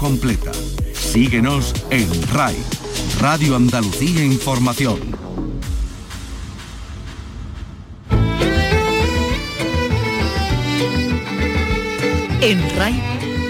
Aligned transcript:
completa. 0.00 0.50
Síguenos 0.94 1.74
en 1.90 2.08
RAI, 2.32 2.56
Radio 3.20 3.54
Andalucía 3.54 4.24
Información. 4.24 4.98
En 12.40 12.76
RAI, 12.78 12.94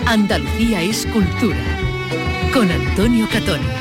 Andalucía 0.06 0.82
es 0.82 1.06
cultura. 1.06 1.64
Con 2.52 2.68
Antonio 2.68 3.28
Catón. 3.30 3.79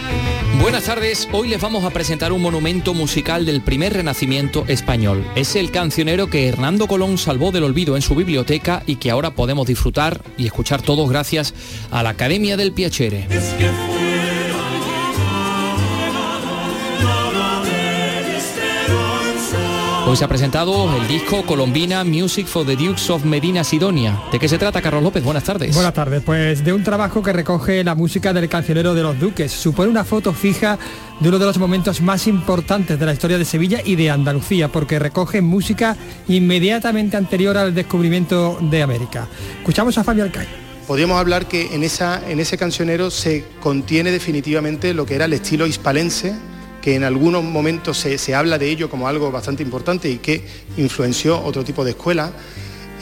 Buenas 0.57 0.85
tardes, 0.85 1.29
hoy 1.31 1.47
les 1.47 1.61
vamos 1.61 1.85
a 1.85 1.91
presentar 1.91 2.31
un 2.31 2.41
monumento 2.41 2.93
musical 2.93 3.45
del 3.45 3.61
primer 3.61 3.93
renacimiento 3.93 4.65
español. 4.67 5.25
Es 5.35 5.55
el 5.55 5.71
cancionero 5.71 6.27
que 6.27 6.47
Hernando 6.47 6.87
Colón 6.87 7.17
salvó 7.17 7.51
del 7.51 7.63
olvido 7.63 7.95
en 7.95 8.01
su 8.01 8.15
biblioteca 8.15 8.83
y 8.85 8.95
que 8.97 9.11
ahora 9.11 9.31
podemos 9.31 9.67
disfrutar 9.67 10.21
y 10.37 10.47
escuchar 10.47 10.81
todos 10.81 11.09
gracias 11.09 11.53
a 11.91 12.03
la 12.03 12.09
Academia 12.09 12.57
del 12.57 12.73
Piacere. 12.73 13.27
Hoy 20.09 20.17
se 20.17 20.25
ha 20.25 20.27
presentado 20.27 20.89
el 20.97 21.07
disco 21.07 21.45
Colombina 21.45 22.03
Music 22.03 22.47
for 22.47 22.65
the 22.65 22.75
Dukes 22.75 23.11
of 23.11 23.25
Medina 23.25 23.63
Sidonia. 23.63 24.19
¿De 24.31 24.39
qué 24.39 24.49
se 24.49 24.57
trata, 24.57 24.81
Carlos 24.81 25.03
López? 25.03 25.23
Buenas 25.23 25.43
tardes. 25.43 25.75
Buenas 25.75 25.93
tardes. 25.93 26.23
Pues 26.23 26.65
de 26.65 26.73
un 26.73 26.83
trabajo 26.83 27.21
que 27.21 27.31
recoge 27.31 27.83
la 27.83 27.93
música 27.93 28.33
del 28.33 28.49
cancionero 28.49 28.95
de 28.95 29.03
los 29.03 29.19
duques. 29.19 29.51
Supone 29.51 29.91
una 29.91 30.03
foto 30.03 30.33
fija 30.33 30.79
de 31.19 31.29
uno 31.29 31.37
de 31.37 31.45
los 31.45 31.59
momentos 31.59 32.01
más 32.01 32.25
importantes 32.25 32.99
de 32.99 33.05
la 33.05 33.13
historia 33.13 33.37
de 33.37 33.45
Sevilla 33.45 33.81
y 33.85 33.97
de 33.97 34.09
Andalucía, 34.09 34.69
porque 34.69 34.97
recoge 34.97 35.41
música 35.41 35.95
inmediatamente 36.27 37.15
anterior 37.15 37.55
al 37.55 37.75
descubrimiento 37.75 38.57
de 38.61 38.81
América. 38.81 39.27
Escuchamos 39.59 39.95
a 39.99 40.03
Fabio 40.03 40.23
Alcay 40.23 40.47
podríamos 40.87 41.19
hablar 41.19 41.47
que 41.47 41.75
en, 41.75 41.83
esa, 41.83 42.27
en 42.27 42.39
ese 42.39 42.57
cancionero 42.57 43.11
se 43.11 43.45
contiene 43.59 44.09
definitivamente 44.09 44.95
lo 44.95 45.05
que 45.05 45.13
era 45.13 45.25
el 45.25 45.33
estilo 45.33 45.67
hispalense 45.67 46.33
que 46.89 46.95
en 46.95 47.03
algunos 47.03 47.43
momentos 47.43 47.97
se, 47.99 48.33
habla 48.33 48.57
de 48.57 48.67
ello 48.67 48.89
como 48.89 49.07
algo 49.07 49.31
bastante 49.31 49.61
importante 49.61 50.09
y 50.09 50.17
que 50.17 50.43
influenció 50.77 51.39
otro 51.39 51.63
tipo 51.63 51.83
de 51.83 51.91
escuela, 51.91 52.31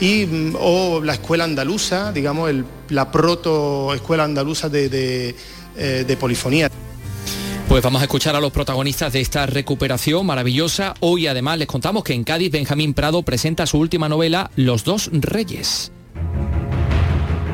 y, 0.02 0.26
mm, 0.26 0.56
o 0.60 1.02
la 1.02 1.14
escuela 1.14 1.46
andaluza, 1.46 2.12
digamos, 2.12 2.52
la 2.90 3.10
proto 3.10 3.94
escuela 3.94 4.26
andaluza 4.26 4.68
de, 4.68 5.34
eh, 5.78 6.04
de 6.06 6.18
polifonía. 6.18 6.70
Pues 7.70 7.82
vamos 7.82 8.02
a 8.02 8.06
escuchar 8.06 8.36
a 8.36 8.42
los 8.42 8.52
protagonistas 8.52 9.14
de 9.14 9.22
esta 9.22 9.46
recuperación 9.46 10.26
maravillosa. 10.26 10.94
Hoy 11.00 11.28
además 11.28 11.58
les 11.58 11.68
contamos 11.68 12.04
que 12.04 12.14
en 12.14 12.26
Cádiz 12.26 12.52
Benjamín 12.52 12.94
Prado 12.94 13.24
presenta 13.24 13.66
su 13.68 13.78
última 13.78 14.10
novela, 14.10 14.52
Los 14.58 14.84
dos 14.84 15.10
reyes. 15.14 15.94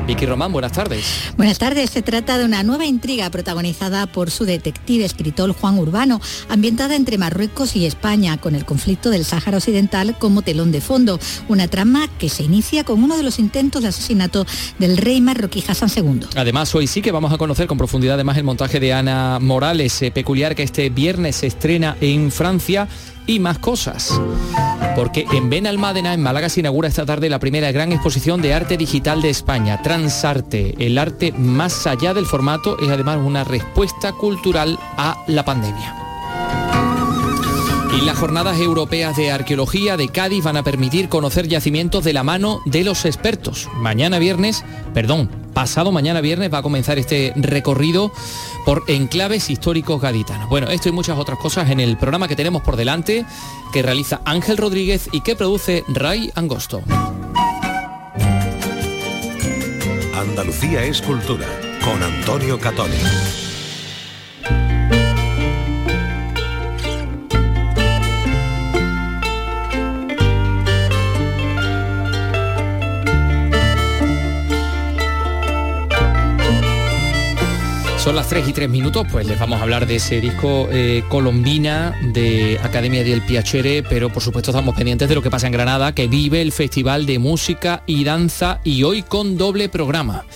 Vicky 0.06 0.26
Román, 0.26 0.52
buenas 0.52 0.72
tardes. 0.72 1.32
Buenas 1.38 1.58
tardes. 1.58 1.88
Se 1.88 2.02
trata 2.02 2.36
de 2.36 2.44
una 2.44 2.62
nueva 2.62 2.84
intriga 2.84 3.30
protagonizada 3.30 4.06
por 4.06 4.30
su 4.30 4.44
detective 4.44 5.04
escritor 5.04 5.52
Juan 5.52 5.78
Urbano, 5.78 6.20
ambientada 6.50 6.94
entre 6.94 7.16
Marruecos 7.16 7.74
y 7.74 7.86
España, 7.86 8.36
con 8.36 8.54
el 8.54 8.66
conflicto 8.66 9.08
del 9.08 9.24
Sáhara 9.24 9.56
Occidental 9.56 10.16
como 10.18 10.42
telón 10.42 10.72
de 10.72 10.82
fondo. 10.82 11.18
Una 11.48 11.68
trama 11.68 12.06
que 12.18 12.28
se 12.28 12.42
inicia 12.42 12.84
con 12.84 13.02
uno 13.02 13.16
de 13.16 13.22
los 13.22 13.38
intentos 13.38 13.82
de 13.82 13.88
asesinato 13.88 14.44
del 14.78 14.98
rey 14.98 15.22
marroquí 15.22 15.64
Hassan 15.66 15.90
II. 15.96 16.26
Además, 16.36 16.74
hoy 16.74 16.86
sí 16.86 17.00
que 17.00 17.10
vamos 17.10 17.32
a 17.32 17.38
conocer 17.38 17.66
con 17.66 17.78
profundidad 17.78 18.16
además 18.16 18.36
el 18.36 18.44
montaje 18.44 18.80
de 18.80 18.92
Ana 18.92 19.38
Morales, 19.40 20.02
eh, 20.02 20.10
peculiar 20.10 20.54
que 20.54 20.64
este 20.64 20.90
viernes 20.90 21.36
se 21.36 21.46
estrena 21.46 21.96
en 22.02 22.30
Francia 22.30 22.88
y 23.26 23.38
más 23.38 23.58
cosas. 23.58 24.20
Porque 24.94 25.26
en 25.32 25.50
Benalmádena, 25.50 26.14
en 26.14 26.22
Málaga, 26.22 26.48
se 26.48 26.60
inaugura 26.60 26.88
esta 26.88 27.04
tarde 27.04 27.28
la 27.28 27.40
primera 27.40 27.72
gran 27.72 27.90
exposición 27.90 28.40
de 28.40 28.54
arte 28.54 28.76
digital 28.76 29.22
de 29.22 29.30
España, 29.30 29.82
Transarte. 29.82 30.74
El 30.78 30.98
arte 30.98 31.32
más 31.32 31.86
allá 31.86 32.14
del 32.14 32.26
formato 32.26 32.78
es 32.78 32.88
además 32.88 33.18
una 33.18 33.42
respuesta 33.42 34.12
cultural 34.12 34.78
a 34.96 35.24
la 35.26 35.44
pandemia. 35.44 35.96
Y 37.98 38.04
las 38.04 38.18
jornadas 38.18 38.60
europeas 38.60 39.16
de 39.16 39.32
arqueología 39.32 39.96
de 39.96 40.08
Cádiz 40.08 40.44
van 40.44 40.56
a 40.56 40.62
permitir 40.62 41.08
conocer 41.08 41.48
yacimientos 41.48 42.04
de 42.04 42.12
la 42.12 42.22
mano 42.22 42.60
de 42.64 42.84
los 42.84 43.04
expertos. 43.04 43.68
Mañana 43.74 44.18
viernes, 44.18 44.64
perdón, 44.92 45.28
pasado 45.54 45.92
mañana 45.92 46.20
viernes 46.20 46.52
va 46.52 46.58
a 46.58 46.62
comenzar 46.62 46.98
este 46.98 47.32
recorrido 47.36 48.12
por 48.66 48.84
enclaves 48.88 49.48
históricos 49.48 50.00
gaditanos. 50.02 50.48
Bueno, 50.48 50.68
esto 50.68 50.88
y 50.88 50.92
muchas 50.92 51.16
otras 51.18 51.38
cosas 51.38 51.70
en 51.70 51.80
el 51.80 51.96
programa 51.96 52.28
que 52.28 52.36
tenemos 52.36 52.62
por 52.62 52.76
delante, 52.76 53.24
que 53.72 53.82
realiza 53.82 54.20
Ángel 54.24 54.56
Rodríguez 54.56 55.08
y 55.12 55.20
que 55.22 55.36
produce 55.36 55.84
Ray 55.88 56.30
Angosto. 56.34 56.82
Andalucía 60.14 60.84
es 60.84 61.00
cultura, 61.00 61.46
con 61.82 62.02
Antonio 62.02 62.58
Catoni. 62.58 62.96
Son 78.04 78.14
las 78.14 78.28
3 78.28 78.46
y 78.48 78.52
3 78.52 78.68
minutos, 78.68 79.06
pues 79.10 79.26
les 79.26 79.38
vamos 79.38 79.60
a 79.60 79.62
hablar 79.62 79.86
de 79.86 79.96
ese 79.96 80.20
disco 80.20 80.68
eh, 80.70 81.02
Colombina 81.08 81.98
de 82.12 82.60
Academia 82.62 83.02
del 83.02 83.22
Piacere, 83.22 83.82
pero 83.82 84.12
por 84.12 84.22
supuesto 84.22 84.50
estamos 84.50 84.76
pendientes 84.76 85.08
de 85.08 85.14
lo 85.14 85.22
que 85.22 85.30
pasa 85.30 85.46
en 85.46 85.54
Granada, 85.54 85.94
que 85.94 86.06
vive 86.06 86.42
el 86.42 86.52
Festival 86.52 87.06
de 87.06 87.18
Música 87.18 87.82
y 87.86 88.04
Danza 88.04 88.60
y 88.62 88.82
hoy 88.82 89.00
con 89.02 89.38
doble 89.38 89.70
programa. 89.70 90.26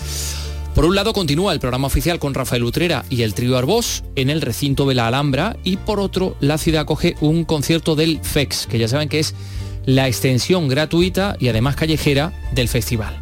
Por 0.75 0.87
un 0.87 0.95
lado 0.95 1.13
continúa 1.13 1.53
el 1.53 1.61
programa 1.61 1.89
oficial 1.89 2.19
con 2.19 2.33
Rafael 2.33 2.65
Utrera 2.65 3.05
y 3.11 3.21
el 3.21 3.35
trío 3.35 3.59
Arbós 3.59 4.03
en 4.17 4.31
el 4.31 4.41
recinto 4.41 4.89
de 4.89 4.95
la 4.95 5.07
Alhambra 5.07 5.55
y 5.63 5.77
por 5.77 6.01
otro 6.01 6.37
la 6.41 6.57
ciudad 6.57 6.81
acoge 6.81 7.17
un 7.21 7.45
concierto 7.45 7.97
del 7.97 8.21
FEX, 8.23 8.67
que 8.67 8.79
ya 8.79 8.89
saben 8.89 9.11
que 9.11 9.19
es 9.19 9.35
la 9.85 10.09
extensión 10.09 10.69
gratuita 10.69 11.37
y 11.39 11.49
además 11.49 11.77
callejera 11.77 12.33
del 12.53 12.69
festival. 12.69 13.21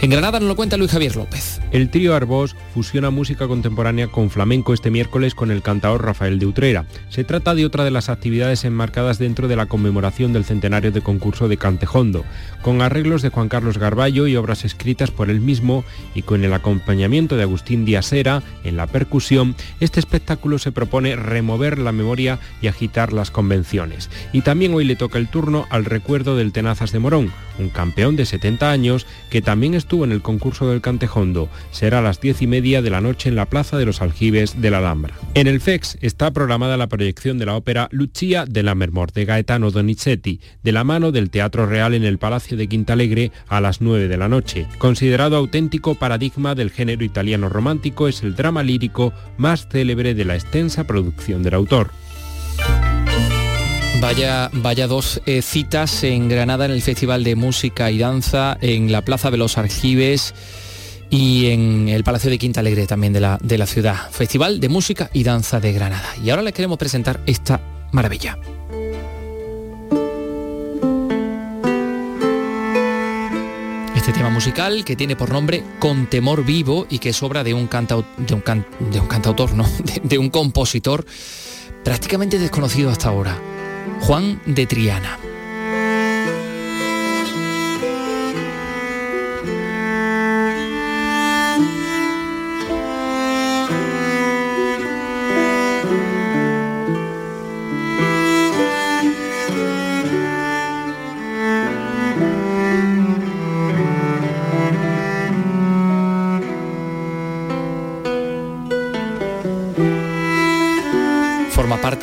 En 0.00 0.10
Granada 0.10 0.40
nos 0.40 0.48
lo 0.48 0.56
cuenta 0.56 0.76
Luis 0.76 0.90
Javier 0.90 1.16
López. 1.16 1.60
El 1.72 1.90
trío 1.90 2.14
Arbós 2.14 2.54
fusiona 2.74 3.10
música 3.10 3.48
contemporánea 3.48 4.08
con 4.08 4.30
flamenco 4.30 4.74
este 4.74 4.90
miércoles 4.90 5.34
con 5.34 5.50
el 5.50 5.62
cantador 5.62 6.04
Rafael 6.04 6.38
de 6.38 6.46
Utrera. 6.46 6.84
Se 7.08 7.24
trata 7.24 7.54
de 7.54 7.64
otra 7.64 7.84
de 7.84 7.90
las 7.90 8.08
actividades 8.08 8.64
enmarcadas 8.64 9.18
dentro 9.18 9.48
de 9.48 9.56
la 9.56 9.66
conmemoración 9.66 10.32
del 10.32 10.44
centenario 10.44 10.92
de 10.92 11.00
concurso 11.00 11.48
de 11.48 11.56
Cantejondo, 11.56 12.24
con 12.62 12.82
arreglos 12.82 13.22
de 13.22 13.30
Juan 13.30 13.48
Carlos 13.48 13.78
Garballo 13.78 14.26
y 14.26 14.36
obras 14.36 14.64
escritas 14.64 15.10
por 15.10 15.30
él 15.30 15.40
mismo 15.40 15.84
y 16.14 16.22
con 16.22 16.44
el 16.44 16.52
acompañamiento 16.52 17.36
de 17.36 17.42
Agustín 17.42 17.84
Díazera 17.84 18.42
en 18.64 18.76
la 18.76 18.86
percusión, 18.86 19.56
este 19.80 20.00
espectáculo 20.00 20.58
se 20.58 20.72
propone 20.72 21.16
remover 21.16 21.78
la 21.78 21.92
memoria 21.92 22.38
y 22.60 22.68
agitar 22.68 23.12
las 23.12 23.30
convenciones. 23.30 24.10
Y 24.32 24.42
también 24.42 24.74
hoy 24.74 24.84
le 24.84 24.96
toca 24.96 25.18
el 25.18 25.28
turno 25.28 25.66
al 25.70 25.84
recuerdo 25.84 26.36
del 26.36 26.52
Tenazas 26.52 26.92
de 26.92 26.98
Morón, 26.98 27.32
un 27.58 27.70
campeón 27.70 28.16
de 28.16 28.26
70 28.26 28.70
años 28.70 29.06
que 29.30 29.42
también 29.42 29.65
estuvo 29.74 30.04
en 30.04 30.12
el 30.12 30.22
concurso 30.22 30.68
del 30.68 30.80
Cantejondo. 30.80 31.48
Será 31.70 31.98
a 31.98 32.02
las 32.02 32.20
10 32.20 32.42
y 32.42 32.46
media 32.46 32.82
de 32.82 32.90
la 32.90 33.00
noche 33.00 33.28
en 33.28 33.36
la 33.36 33.46
Plaza 33.46 33.76
de 33.76 33.86
los 33.86 34.02
Aljibes 34.02 34.60
de 34.60 34.70
la 34.70 34.78
Alhambra. 34.78 35.14
En 35.34 35.46
el 35.46 35.60
FEX 35.60 35.98
está 36.00 36.30
programada 36.30 36.76
la 36.76 36.88
proyección 36.88 37.38
de 37.38 37.46
la 37.46 37.56
ópera 37.56 37.88
Lucia 37.90 38.44
de 38.46 38.62
la 38.62 38.74
Mermor 38.74 39.12
de 39.12 39.24
Gaetano 39.24 39.70
Donizetti, 39.70 40.40
de 40.62 40.72
la 40.72 40.84
mano 40.84 41.12
del 41.12 41.30
Teatro 41.30 41.66
Real 41.66 41.94
en 41.94 42.04
el 42.04 42.18
Palacio 42.18 42.56
de 42.56 42.68
Quintalegre 42.68 43.32
a 43.48 43.60
las 43.60 43.80
9 43.80 44.08
de 44.08 44.16
la 44.16 44.28
noche. 44.28 44.66
Considerado 44.78 45.36
auténtico 45.36 45.94
paradigma 45.94 46.54
del 46.54 46.70
género 46.70 47.04
italiano 47.04 47.48
romántico, 47.48 48.08
es 48.08 48.22
el 48.22 48.34
drama 48.34 48.62
lírico 48.62 49.12
más 49.36 49.68
célebre 49.68 50.14
de 50.14 50.24
la 50.24 50.34
extensa 50.34 50.84
producción 50.84 51.42
del 51.42 51.54
autor. 51.54 51.90
Vaya, 54.00 54.50
vaya 54.52 54.86
dos 54.86 55.20
eh, 55.26 55.42
citas 55.42 56.04
en 56.04 56.28
Granada 56.28 56.66
en 56.66 56.70
el 56.70 56.82
Festival 56.82 57.24
de 57.24 57.34
Música 57.34 57.90
y 57.90 57.98
Danza, 57.98 58.56
en 58.60 58.92
la 58.92 59.02
Plaza 59.02 59.30
de 59.30 59.36
los 59.36 59.58
Argibes 59.58 60.34
y 61.10 61.46
en 61.46 61.88
el 61.88 62.04
Palacio 62.04 62.30
de 62.30 62.38
Quinta 62.38 62.60
Alegre 62.60 62.86
también 62.86 63.12
de 63.12 63.20
la, 63.20 63.38
de 63.42 63.58
la 63.58 63.66
ciudad. 63.66 64.10
Festival 64.10 64.60
de 64.60 64.68
Música 64.68 65.10
y 65.12 65.24
Danza 65.24 65.60
de 65.60 65.72
Granada. 65.72 66.08
Y 66.22 66.30
ahora 66.30 66.42
les 66.42 66.52
queremos 66.52 66.78
presentar 66.78 67.20
esta 67.26 67.60
maravilla. 67.92 68.38
Este 73.96 74.12
tema 74.12 74.30
musical 74.30 74.84
que 74.84 74.94
tiene 74.94 75.16
por 75.16 75.32
nombre 75.32 75.64
Con 75.80 76.06
temor 76.06 76.44
vivo 76.44 76.86
y 76.88 77.00
que 77.00 77.08
es 77.08 77.22
obra 77.24 77.42
de 77.42 77.54
un, 77.54 77.68
de 77.68 78.34
un, 78.34 78.44
de 78.92 79.00
un 79.00 79.08
cantautor, 79.08 79.54
no, 79.54 79.66
de 80.02 80.18
un 80.18 80.30
compositor 80.30 81.04
prácticamente 81.82 82.38
desconocido 82.38 82.90
hasta 82.90 83.08
ahora. 83.08 83.36
Juan 84.00 84.40
de 84.46 84.66
Triana. 84.66 85.25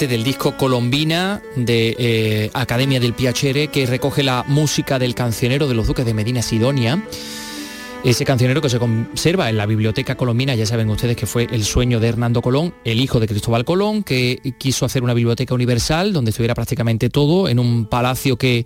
Del 0.08 0.24
disco 0.24 0.58
Colombina 0.58 1.42
de 1.56 1.96
eh, 1.98 2.52
Academia 2.54 3.00
del 3.00 3.14
Piacere 3.14 3.68
que 3.68 3.86
recoge 3.86 4.24
la 4.24 4.44
música 4.48 5.00
del 5.00 5.16
cancionero 5.16 5.68
de 5.68 5.76
los 5.76 5.88
duques 5.88 6.06
de 6.06 6.14
Medina 6.14 6.42
Sidonia 6.42 7.02
ese 8.04 8.26
cancionero 8.26 8.62
que 8.62 8.70
se 8.70 8.80
conserva 8.80 9.50
en 9.50 9.56
la 9.56 9.66
biblioteca 9.66 10.16
colombina, 10.16 10.56
ya 10.56 10.66
saben 10.66 10.90
ustedes 10.90 11.16
que 11.16 11.26
fue 11.26 11.48
el 11.50 11.64
sueño 11.64 12.02
de 12.02 12.10
Hernando 12.10 12.42
Colón, 12.42 12.74
el 12.84 13.00
hijo 13.00 13.22
de 13.22 13.28
Cristóbal 13.28 13.64
Colón, 13.64 14.04
que 14.04 14.40
quiso 14.58 14.86
hacer 14.86 15.04
una 15.04 15.14
biblioteca 15.14 15.54
universal 15.54 16.12
donde 16.12 16.32
estuviera 16.32 16.54
prácticamente 16.54 17.10
todo, 17.10 17.48
en 17.48 17.60
un 17.60 17.86
palacio 17.86 18.38
que 18.38 18.66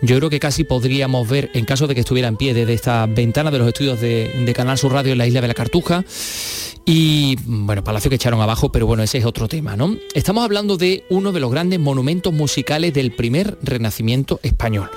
yo 0.00 0.16
creo 0.16 0.30
que 0.30 0.40
casi 0.40 0.64
podríamos 0.64 1.28
ver, 1.28 1.50
en 1.52 1.66
caso 1.66 1.86
de 1.86 1.94
que 1.94 2.00
estuviera 2.00 2.28
en 2.28 2.36
pie, 2.36 2.54
desde 2.54 2.72
esta 2.72 3.04
ventana 3.04 3.50
de 3.50 3.58
los 3.58 3.68
estudios 3.68 4.00
de, 4.00 4.52
Canal 4.56 4.78
Sur 4.78 4.92
Radio 4.92 5.12
en 5.12 5.18
la 5.18 5.26
isla 5.26 5.42
de 5.42 5.48
la 5.48 5.54
Cartuja. 5.54 6.04
Y 6.84 7.36
bueno, 7.44 7.84
palacio 7.84 8.08
que 8.08 8.16
echaron 8.16 8.40
abajo, 8.40 8.72
pero 8.72 8.86
bueno, 8.86 9.02
ese 9.02 9.18
es 9.18 9.26
otro 9.26 9.46
tema, 9.46 9.76
¿no? 9.76 9.96
Estamos 10.14 10.42
hablando 10.42 10.78
de 10.78 11.04
uno 11.10 11.32
de 11.32 11.40
los 11.40 11.50
grandes 11.50 11.78
monumentos 11.78 12.32
musicales 12.32 12.94
del 12.94 13.12
primer 13.12 13.58
renacimiento 13.62 14.40
español. 14.42 14.90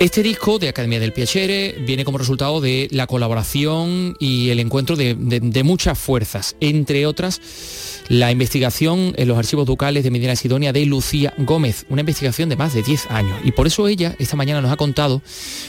Este 0.00 0.22
disco 0.22 0.58
de 0.58 0.70
Academia 0.70 0.98
del 0.98 1.12
Piacere 1.12 1.76
viene 1.78 2.06
como 2.06 2.16
resultado 2.16 2.62
de 2.62 2.88
la 2.90 3.06
colaboración 3.06 4.16
y 4.18 4.48
el 4.48 4.58
encuentro 4.58 4.96
de, 4.96 5.14
muchas 5.62 5.98
fuerzas, 5.98 6.56
entre 6.60 7.04
otras 7.04 8.00
la 8.08 8.32
investigación 8.32 9.12
en 9.18 9.28
los 9.28 9.36
archivos 9.36 9.66
ducales 9.66 10.02
de 10.02 10.10
Medina 10.10 10.34
Sidonia 10.36 10.72
de 10.72 10.86
Lucía 10.86 11.34
Gómez, 11.36 11.84
una 11.90 12.00
investigación 12.00 12.48
de 12.48 12.56
más 12.56 12.72
de 12.72 12.82
10 12.82 13.10
años. 13.10 13.38
Y 13.44 13.52
por 13.52 13.66
eso 13.66 13.88
ella 13.88 14.16
esta 14.18 14.36
mañana 14.36 14.62
nos 14.62 14.72
ha 14.72 14.78
contado 14.78 15.20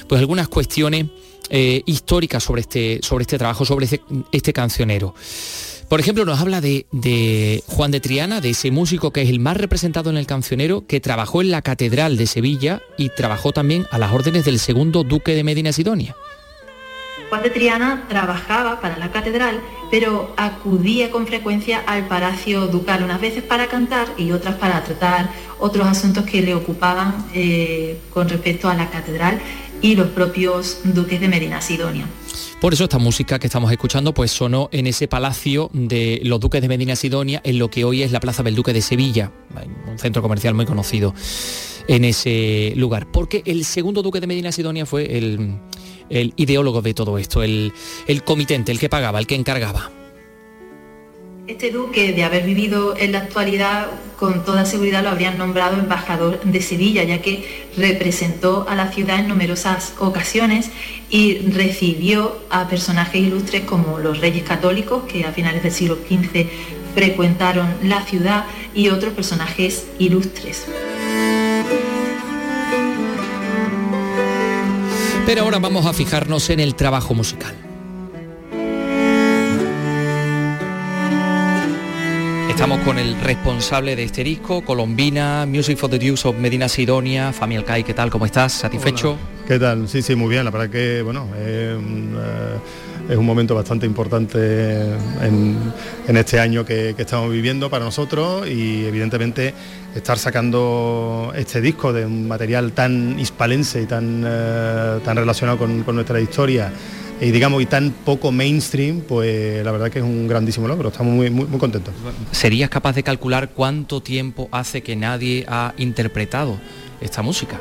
pues, 0.07 0.19
algunas 0.19 0.47
cuestiones 0.47 1.07
eh, 1.49 1.83
históricas 1.85 2.41
sobre 2.41 2.61
este, 2.61 3.01
sobre 3.03 3.23
este 3.23 3.37
trabajo, 3.37 3.65
sobre 3.65 3.83
este, 3.83 3.99
este 4.31 4.53
cancionero. 4.53 5.13
Por 5.91 5.99
ejemplo, 5.99 6.23
nos 6.23 6.39
habla 6.39 6.61
de, 6.61 7.63
Juan 7.67 7.91
de 7.91 7.99
Triana, 7.99 8.39
de 8.39 8.51
ese 8.51 8.71
músico 8.71 9.11
que 9.11 9.23
es 9.23 9.29
el 9.29 9.41
más 9.41 9.57
representado 9.57 10.09
en 10.09 10.15
el 10.15 10.25
cancionero, 10.25 10.87
que 10.87 11.01
trabajó 11.01 11.41
en 11.41 11.51
la 11.51 11.61
Catedral 11.61 12.15
de 12.15 12.27
Sevilla 12.27 12.81
y 12.97 13.09
trabajó 13.09 13.51
también 13.51 13.85
a 13.91 13.97
las 13.97 14.13
órdenes 14.13 14.45
del 14.45 14.59
segundo 14.59 15.03
duque 15.03 15.35
de 15.35 15.43
Medina 15.43 15.73
Sidonia. 15.73 16.15
Juan 17.27 17.43
de 17.43 17.49
Triana 17.49 18.05
trabajaba 18.07 18.79
para 18.79 18.97
la 18.97 19.11
catedral, 19.11 19.59
pero 19.91 20.33
acudía 20.37 21.11
con 21.11 21.27
frecuencia 21.27 21.83
al 21.85 22.07
palacio 22.07 22.67
ducal, 22.67 23.03
unas 23.03 23.19
veces 23.19 23.43
para 23.43 23.67
cantar 23.67 24.07
y 24.17 24.31
otras 24.31 24.55
para 24.55 24.81
tratar 24.85 25.29
otros 25.59 25.85
asuntos 25.85 26.23
que 26.23 26.41
le 26.41 26.55
ocupaban 26.55 27.25
eh, 27.33 27.99
con 28.13 28.29
respecto 28.29 28.69
a 28.69 28.75
la 28.75 28.89
catedral 28.89 29.41
y 29.81 29.97
los 29.97 30.07
propios 30.07 30.79
duques 30.85 31.19
de 31.19 31.27
Medina 31.27 31.59
Sidonia. 31.59 32.05
Por 32.61 32.73
eso 32.75 32.83
esta 32.83 32.99
música 32.99 33.39
que 33.39 33.47
estamos 33.47 33.71
escuchando 33.71 34.13
pues 34.13 34.29
sonó 34.29 34.69
en 34.71 34.85
ese 34.85 35.07
palacio 35.07 35.71
de 35.73 36.21
los 36.23 36.39
duques 36.39 36.61
de 36.61 36.67
Medina 36.67 36.95
Sidonia, 36.95 37.41
en 37.43 37.57
lo 37.57 37.71
que 37.71 37.83
hoy 37.85 38.03
es 38.03 38.11
la 38.11 38.19
Plaza 38.19 38.43
del 38.43 38.53
Duque 38.53 38.71
de 38.71 38.83
Sevilla, 38.83 39.31
un 39.89 39.97
centro 39.97 40.21
comercial 40.21 40.53
muy 40.53 40.67
conocido 40.67 41.15
en 41.87 42.05
ese 42.05 42.73
lugar. 42.75 43.11
Porque 43.11 43.41
el 43.47 43.65
segundo 43.65 44.03
duque 44.03 44.19
de 44.19 44.27
Medina 44.27 44.51
Sidonia 44.51 44.85
fue 44.85 45.17
el, 45.17 45.55
ideólogo 46.11 46.83
de 46.83 46.93
todo 46.93 47.17
esto, 47.17 47.41
el, 47.41 47.73
el 48.05 48.23
comitente, 48.23 48.71
el 48.71 48.77
que 48.77 48.89
pagaba, 48.89 49.17
el 49.17 49.25
que 49.25 49.33
encargaba. 49.33 49.89
Este 51.47 51.71
duque, 51.71 52.13
de 52.13 52.23
haber 52.23 52.45
vivido 52.45 52.95
en 52.95 53.11
la 53.11 53.19
actualidad, 53.19 53.87
con 54.17 54.45
toda 54.45 54.65
seguridad 54.65 55.03
lo 55.03 55.09
habrían 55.09 55.37
nombrado 55.37 55.77
embajador 55.77 56.39
de 56.43 56.61
Sevilla, 56.61 57.03
ya 57.03 57.21
que 57.21 57.67
representó 57.75 58.65
a 58.69 58.75
la 58.75 58.91
ciudad 58.91 59.19
en 59.19 59.27
numerosas 59.27 59.93
ocasiones 59.99 60.69
y 61.09 61.39
recibió 61.39 62.37
a 62.49 62.67
personajes 62.67 63.21
ilustres 63.21 63.63
como 63.63 63.99
los 63.99 64.19
reyes 64.19 64.43
católicos, 64.43 65.03
que 65.11 65.25
a 65.25 65.31
finales 65.31 65.63
del 65.63 65.71
siglo 65.71 65.95
XV 65.95 66.47
frecuentaron 66.93 67.67
la 67.83 68.01
ciudad, 68.03 68.45
y 68.73 68.89
otros 68.89 69.13
personajes 69.13 69.87
ilustres. 69.99 70.65
Pero 75.25 75.43
ahora 75.43 75.59
vamos 75.59 75.85
a 75.85 75.93
fijarnos 75.93 76.49
en 76.49 76.59
el 76.59 76.75
trabajo 76.75 77.13
musical. 77.13 77.60
Estamos 82.49 82.79
con 82.81 82.97
el 82.97 83.19
responsable 83.21 83.95
de 83.95 84.03
este 84.03 84.23
disco, 84.23 84.63
Colombina, 84.63 85.45
Music 85.45 85.77
for 85.77 85.89
the 85.89 85.97
Dukes 85.97 86.25
of 86.25 86.37
Medina 86.37 86.67
Sidonia, 86.67 87.33
Fami 87.33 87.55
Alcai, 87.57 87.83
¿qué 87.83 87.93
tal? 87.93 88.09
¿Cómo 88.09 88.25
estás? 88.25 88.53
¿Satisfecho? 88.53 89.17
¿Qué 89.47 89.57
tal? 89.59 89.87
Sí, 89.87 90.01
sí, 90.01 90.15
muy 90.15 90.29
bien. 90.29 90.45
La 90.45 90.51
verdad 90.51 90.69
que, 90.69 91.01
bueno, 91.01 91.27
eh, 91.35 91.77
es 93.09 93.17
un 93.17 93.25
momento 93.25 93.55
bastante 93.55 93.85
importante 93.85 94.93
en, 95.21 95.73
este 96.17 96.39
año 96.39 96.65
que, 96.65 96.95
estamos 96.97 97.31
viviendo 97.31 97.69
para 97.69 97.85
nosotros 97.85 98.47
y 98.47 98.85
evidentemente 98.85 99.53
estar 99.95 100.17
sacando 100.17 101.33
este 101.35 101.61
disco 101.61 101.93
de 101.93 102.05
un 102.05 102.27
material 102.27 102.73
tan 102.73 103.19
hispalense 103.19 103.81
y 103.81 103.85
tan, 103.85 104.23
eh, 104.25 104.99
tan 105.03 105.17
relacionado 105.17 105.57
con 105.57 105.95
nuestra 105.95 106.19
historia 106.19 106.71
y 107.21 107.29
digamos 107.29 107.61
y 107.61 107.67
tan 107.67 107.91
poco 107.91 108.31
mainstream, 108.31 109.01
pues 109.01 109.63
la 109.63 109.71
verdad 109.71 109.91
que 109.91 109.99
es 109.99 110.05
un 110.05 110.27
grandísimo 110.27 110.67
logro, 110.67 110.89
estamos 110.89 111.13
muy, 111.13 111.29
muy, 111.29 111.59
contentos. 111.59 111.93
¿Serías 112.31 112.69
capaz 112.69 112.93
de 112.95 113.03
calcular 113.03 113.51
cuánto 113.51 114.01
tiempo 114.01 114.49
hace 114.51 114.81
que 114.81 114.95
nadie 114.95 115.45
ha 115.47 115.75
interpretado 115.77 116.59
esta 116.99 117.21
música? 117.21 117.59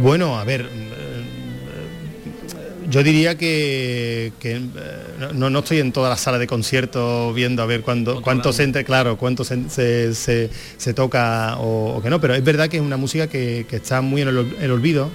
Bueno, 0.00 0.38
a 0.38 0.44
ver, 0.44 0.60
eh, 0.62 1.24
yo 2.88 3.02
diría 3.02 3.36
que, 3.36 4.32
eh, 4.40 4.60
no, 5.34 5.50
no, 5.50 5.58
estoy 5.58 5.80
en 5.80 5.90
toda 5.90 6.08
la 6.08 6.16
sala 6.16 6.38
de 6.38 6.46
conciertos 6.46 7.34
viendo 7.34 7.64
a 7.64 7.66
ver 7.66 7.80
cuándo, 7.80 8.22
cuánto 8.22 8.52
se 8.52 8.62
entre, 8.62 8.84
claro, 8.84 9.18
cuánto 9.18 9.42
se, 9.42 10.14
se, 10.14 10.94
toca 10.94 11.56
o, 11.58 12.00
que 12.00 12.10
no, 12.10 12.20
pero 12.20 12.36
es 12.36 12.44
verdad 12.44 12.68
que 12.68 12.76
es 12.76 12.82
una 12.82 12.96
música 12.96 13.26
que, 13.26 13.66
está 13.72 14.02
muy 14.02 14.22
en 14.22 14.28
el 14.28 14.70
olvido 14.70 15.10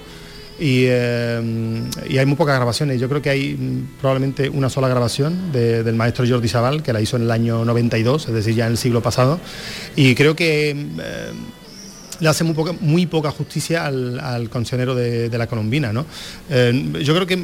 eh, 0.62 1.82
y, 2.08 2.18
hay 2.18 2.26
muy 2.26 2.36
pocas 2.36 2.56
grabaciones. 2.56 3.00
Yo 3.00 3.08
creo 3.08 3.22
que 3.22 3.30
hay 3.30 3.54
mm, 3.54 3.98
probablemente 4.00 4.48
una 4.48 4.68
sola 4.68 4.88
grabación 4.88 5.52
del 5.52 5.94
maestro 5.94 6.26
Jordi 6.28 6.48
Sabal, 6.48 6.82
que 6.82 6.92
la 6.92 7.00
hizo 7.00 7.16
en 7.16 7.22
el 7.22 7.30
año 7.30 7.64
92, 7.64 8.28
es 8.28 8.34
decir, 8.34 8.54
ya 8.54 8.66
en 8.66 8.72
el 8.72 8.78
siglo 8.78 9.02
pasado. 9.02 9.40
Y 9.96 10.14
creo 10.14 10.36
que... 10.36 10.70
Eh, 10.70 11.32
le 12.20 12.28
hace 12.28 12.44
muy 12.44 13.06
poca, 13.06 13.30
justicia 13.30 13.86
al, 13.86 14.20
al 14.20 14.50
de, 14.50 15.38
la 15.38 15.46
colombina. 15.46 15.92
¿no? 15.92 16.06
Eh, 16.48 16.92
yo 17.02 17.14
creo 17.14 17.26
que 17.26 17.34
eh, 17.34 17.38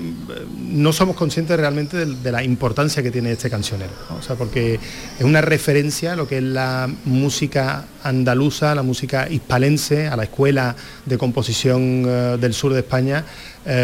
no 0.68 0.92
somos 0.92 1.16
conscientes 1.16 1.56
realmente 1.56 2.04
de, 2.04 2.32
la 2.32 2.44
importancia 2.44 3.02
que 3.02 3.10
tiene 3.10 3.32
este 3.32 3.48
cancionero, 3.48 3.92
o 4.18 4.22
sea, 4.22 4.36
porque 4.36 4.74
es 4.74 5.24
una 5.24 5.40
referencia 5.40 6.12
a 6.12 6.16
lo 6.16 6.28
que 6.28 6.38
es 6.38 6.42
la 6.42 6.88
música 7.04 7.86
andaluza, 8.02 8.74
la 8.74 8.82
música 8.82 9.28
hispalense, 9.30 10.08
a 10.08 10.16
la 10.16 10.24
escuela 10.24 10.76
de 11.04 11.16
composición 11.16 12.04
eh, 12.06 12.36
del 12.40 12.52
sur 12.52 12.72
de 12.72 12.80
España, 12.80 13.24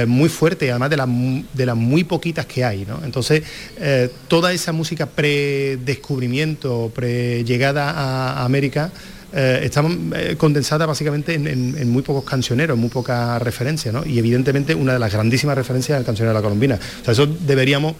muy 0.06 0.28
fuerte, 0.28 0.70
además 0.70 0.90
de, 0.90 1.44
de, 1.54 1.66
las 1.66 1.76
muy 1.76 2.04
poquitas 2.04 2.46
que 2.46 2.64
hay. 2.64 2.86
¿no? 2.86 3.00
Entonces, 3.04 3.42
toda 4.28 4.52
esa 4.52 4.70
música 4.70 5.06
pre-descubrimiento, 5.06 6.92
pre-llegada 6.94 7.90
a 7.90 8.44
América, 8.44 8.92
eh, 9.32 9.60
está 9.64 9.82
eh, 10.14 10.36
condensada 10.36 10.86
básicamente 10.86 11.34
en, 11.34 11.90
muy 11.90 12.02
pocos 12.02 12.24
cancioneros, 12.24 12.76
muy 12.76 12.90
poca 12.90 13.38
referencia, 13.38 13.90
¿no? 13.90 14.04
Y 14.04 14.18
evidentemente 14.18 14.74
una 14.74 14.92
de 14.92 14.98
las 14.98 15.12
grandísimas 15.12 15.56
referencias 15.56 15.96
es 15.96 16.00
el 16.00 16.06
cancionero 16.06 16.34
de 16.34 16.40
la 16.40 16.42
colombina. 16.42 16.78
O 17.00 17.04
sea, 17.04 17.12
eso 17.12 17.26
deberíamos 17.26 17.94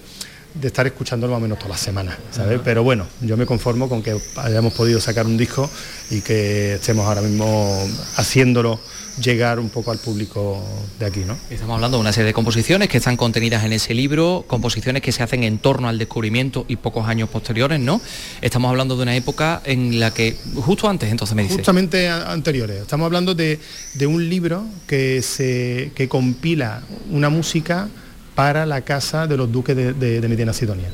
de 0.54 0.68
estar 0.68 0.86
escuchándolo 0.86 1.32
más 1.32 1.38
o 1.38 1.42
menos 1.42 1.58
todas 1.58 1.70
las 1.70 1.80
semanas, 1.80 2.16
¿sabes? 2.30 2.60
Pero 2.62 2.82
bueno, 2.82 3.06
yo 3.22 3.38
me 3.38 3.46
conformo 3.46 3.88
con 3.88 4.02
que 4.02 4.14
hayamos 4.36 4.74
podido 4.74 5.00
sacar 5.00 5.24
un 5.24 5.38
disco 5.38 5.70
y 6.10 6.20
que 6.20 6.74
estemos 6.74 7.06
ahora 7.06 7.22
mismo 7.22 7.82
haciéndolo 8.16 8.78
llegar 9.20 9.58
un 9.58 9.68
poco 9.68 9.90
al 9.90 9.98
público 9.98 10.64
de 10.98 11.06
aquí, 11.06 11.20
¿no? 11.20 11.36
Estamos 11.50 11.74
hablando 11.74 11.96
de 11.98 12.00
una 12.00 12.12
serie 12.12 12.26
de 12.26 12.32
composiciones 12.32 12.88
que 12.88 12.98
están 12.98 13.16
contenidas 13.16 13.64
en 13.64 13.72
ese 13.72 13.94
libro, 13.94 14.44
composiciones 14.46 15.02
que 15.02 15.12
se 15.12 15.22
hacen 15.22 15.44
en 15.44 15.58
torno 15.58 15.88
al 15.88 15.98
descubrimiento 15.98 16.64
y 16.68 16.76
pocos 16.76 17.06
años 17.06 17.28
posteriores, 17.28 17.80
¿no? 17.80 18.00
Estamos 18.40 18.70
hablando 18.70 18.96
de 18.96 19.02
una 19.02 19.16
época 19.16 19.60
en 19.64 20.00
la 20.00 20.12
que, 20.12 20.36
justo 20.56 20.88
antes, 20.88 21.10
entonces 21.10 21.34
me 21.36 21.42
dice. 21.42 21.56
Justamente 21.56 22.08
anteriores. 22.08 22.82
Estamos 22.82 23.06
hablando 23.06 23.34
de, 23.34 23.58
un 24.06 24.28
libro 24.28 24.64
que, 24.86 25.22
se, 25.22 25.92
que 25.94 26.08
compila 26.08 26.82
una 27.10 27.28
música 27.28 27.88
para 28.34 28.66
la 28.66 28.80
casa 28.80 29.26
de 29.26 29.36
los 29.36 29.50
duques 29.52 29.76
de, 29.76 30.28
Medina 30.28 30.52
Sidonia. 30.52 30.88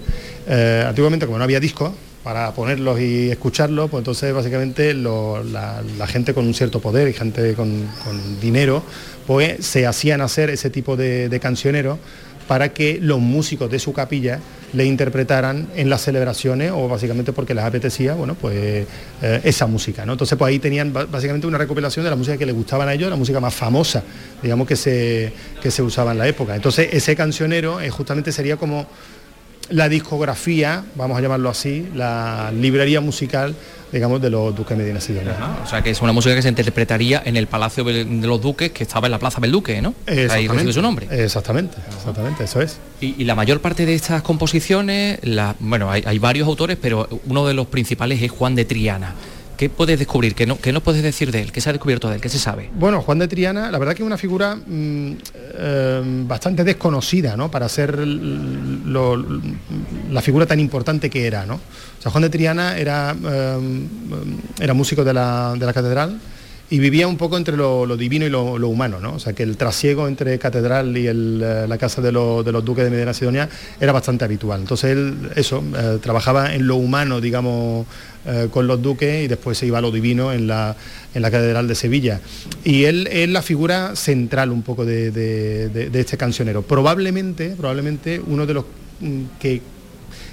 Eh, 0.47 0.85
antiguamente, 0.87 1.27
como 1.27 1.39
no 1.39 1.45
había 1.45 1.61
discos, 1.61 1.93
para 2.29 2.53
ponerlos 2.53 3.01
y 3.01 3.31
escucharlos, 3.31 3.89
pues 3.89 4.03
entonces 4.03 4.35
básicamente 4.35 4.93
la, 4.93 5.83
gente 6.07 6.35
con 6.35 6.47
un 6.47 6.53
cierto 6.53 6.79
poder 6.79 7.09
y 7.09 7.15
gente 7.15 7.55
con, 7.55 7.89
dinero, 8.39 8.83
pues 9.27 9.65
se 9.65 9.87
hacían 9.87 10.21
hacer 10.21 10.51
ese 10.51 10.69
tipo 10.69 10.95
de, 10.95 11.39
cancioneros 11.41 11.99
para 12.47 12.75
que 12.75 12.99
los 13.01 13.19
músicos 13.19 13.71
de 13.71 13.79
su 13.79 13.95
capilla 13.95 14.41
le 14.75 14.85
interpretaran 14.85 15.69
en 15.75 15.89
las 15.89 16.03
celebraciones 16.03 16.71
o 16.71 16.87
básicamente 16.87 17.33
porque 17.33 17.55
les 17.55 17.65
apetecía, 17.65 18.13
bueno, 18.13 18.35
pues 18.35 18.87
eh, 19.23 19.41
esa 19.45 19.67
música, 19.67 20.05
¿no? 20.05 20.13
Entonces 20.13 20.37
pues 20.37 20.51
ahí 20.51 20.59
tenían 20.59 20.93
básicamente 20.93 21.47
una 21.47 21.57
recopilación 21.57 22.05
de 22.05 22.11
la 22.11 22.17
música 22.17 22.37
que 22.37 22.45
les 22.45 22.55
gustaba 22.55 22.85
a 22.85 22.93
ellos, 22.93 23.09
la 23.09 23.17
música 23.17 23.41
más 23.41 23.55
famosa, 23.55 24.03
digamos 24.43 24.69
que 24.69 24.77
se, 24.77 25.33
que 25.63 25.71
se 25.71 25.81
usaba 25.83 26.13
en 26.13 26.19
la 26.19 26.29
época. 26.29 26.55
Entonces 26.55 26.91
ese 26.93 27.17
cancionero 27.17 27.81
eh, 27.81 27.89
justamente 27.89 28.33
sería 28.33 28.59
como 28.59 28.87
la 29.69 29.89
discografía, 29.89 30.85
vamos 30.95 31.19
a 31.19 31.21
llamarlo 31.21 31.51
así, 31.51 31.89
la 31.95 32.53
librería 32.53 33.01
musical 33.01 33.55
digamos, 33.93 34.21
de 34.21 34.31
los 34.31 34.55
duques 34.55 34.77
Medina 34.77 35.01
Sidonia. 35.01 35.35
O 35.65 35.67
sea, 35.67 35.83
que 35.83 35.91
es 35.91 36.01
una 36.03 36.13
música 36.13 36.35
que 36.35 36.43
se 36.43 36.49
interpretaría 36.49 37.23
en 37.25 37.37
el 37.37 37.47
Palacio 37.47 37.85
de 37.85 38.05
los 38.05 38.41
Duques, 38.41 38.71
que 38.73 38.85
estaba 38.85 39.07
en 39.07 39.13
la 39.13 39.19
Plaza 39.19 39.41
del 39.41 39.53
Duque, 39.53 39.81
¿no? 39.81 39.95
Ahí 40.07 40.49
recibe 40.49 40.73
su 40.73 40.83
nombre. 40.83 41.07
Exactamente, 41.11 41.79
exactamente, 41.97 42.45
eso 42.45 42.61
es. 42.61 42.79
Y, 43.01 43.25
la 43.25 43.35
mayor 43.35 43.61
parte 43.61 43.87
de 43.87 43.95
estas 43.95 44.23
composiciones, 44.23 45.19
la, 45.23 45.55
bueno, 45.61 45.91
hay, 45.91 46.03
hay 46.07 46.19
varios 46.19 46.49
autores, 46.49 46.79
pero 46.81 47.09
uno 47.27 47.47
de 47.47 47.55
los 47.55 47.67
principales 47.67 48.23
es 48.23 48.31
Juan 48.31 48.55
de 48.55 48.65
Triana. 48.65 49.15
¿Qué 49.59 49.69
puedes 49.69 49.99
descubrir? 49.99 50.37
¿Qué 50.37 50.47
no, 50.47 50.81
puedes 50.81 51.03
decir 51.03 51.33
de 51.33 51.43
él? 51.43 51.50
¿Qué 51.50 51.61
se 51.61 51.69
ha 51.69 51.73
descubierto 51.73 52.09
de 52.09 52.15
él? 52.15 52.21
¿Qué 52.21 52.29
se 52.29 52.38
sabe? 52.38 52.71
Bueno, 52.75 53.03
Juan 53.03 53.19
de 53.19 53.27
Triana, 53.27 53.73
la 53.73 53.79
verdad 53.79 53.95
que 53.95 54.05
es 54.05 54.07
una 54.07 54.17
figura 54.17 54.55
mm, 54.55 55.12
eh, 55.35 56.00
bastante 56.29 56.62
desconocida, 56.62 57.37
¿no? 57.37 57.50
Para 57.50 57.69
ser 57.69 57.99
la 57.99 60.23
figura 60.23 60.47
tan 60.47 60.61
importante 60.61 61.11
que 61.11 61.27
era, 61.27 61.45
¿no? 61.45 61.57
O 61.57 62.00
sea, 62.00 62.12
Juan 62.12 62.23
de 62.23 62.31
Triana 62.31 62.79
era, 62.79 63.17
eh, 63.21 63.87
era 64.61 64.75
músico 64.75 65.03
de 65.03 65.12
la, 65.12 65.57
de 65.59 65.67
la 65.67 65.73
catedral 65.73 66.21
y 66.71 66.79
vivía 66.79 67.09
un 67.09 67.17
poco 67.17 67.37
entre 67.37 67.57
lo, 67.57 67.97
divino 67.97 68.27
y 68.27 68.31
lo, 68.31 68.69
humano, 68.69 69.01
¿no? 69.01 69.15
O 69.15 69.19
sea, 69.19 69.33
que 69.33 69.43
el 69.43 69.57
trasiego 69.57 70.07
entre 70.07 70.39
catedral 70.39 70.97
y 70.97 71.07
eh, 71.07 71.15
la 71.15 71.79
casa 71.79 72.03
de, 72.03 72.13
los 72.13 72.65
duques 72.65 72.85
de 72.85 72.91
Medina 72.91 73.15
Sidonia 73.15 73.49
era 73.81 73.93
bastante 73.93 74.25
habitual. 74.25 74.61
Entonces 74.61 74.91
él, 74.91 75.31
eso, 75.35 75.65
eh, 75.77 75.99
trabajaba 76.03 76.55
en 76.55 76.67
lo 76.67 76.77
humano, 76.77 77.21
digamos, 77.23 77.87
eh, 78.27 78.49
con 78.51 78.67
los 78.67 78.83
duques 78.83 79.25
y 79.25 79.29
después 79.29 79.57
se 79.57 79.67
iba 79.67 79.79
a 79.79 79.81
lo 79.81 79.91
divino 79.91 80.31
en 80.33 80.47
la, 80.47 80.77
catedral 81.15 81.67
de 81.69 81.75
Sevilla. 81.75 82.21
Y 82.65 82.85
él 82.85 83.09
es 83.11 83.29
la 83.31 83.41
figura 83.41 83.97
central 83.97 84.51
un 84.51 84.63
poco 84.63 84.85
de, 84.85 85.11
de 85.11 86.01
este 86.01 86.19
cancionero. 86.19 86.63
Probablemente, 86.63 87.55
probablemente 87.57 88.21
uno 88.25 88.45
de 88.45 88.55
los 88.55 88.65
mm, 89.01 89.23
que 89.41 89.63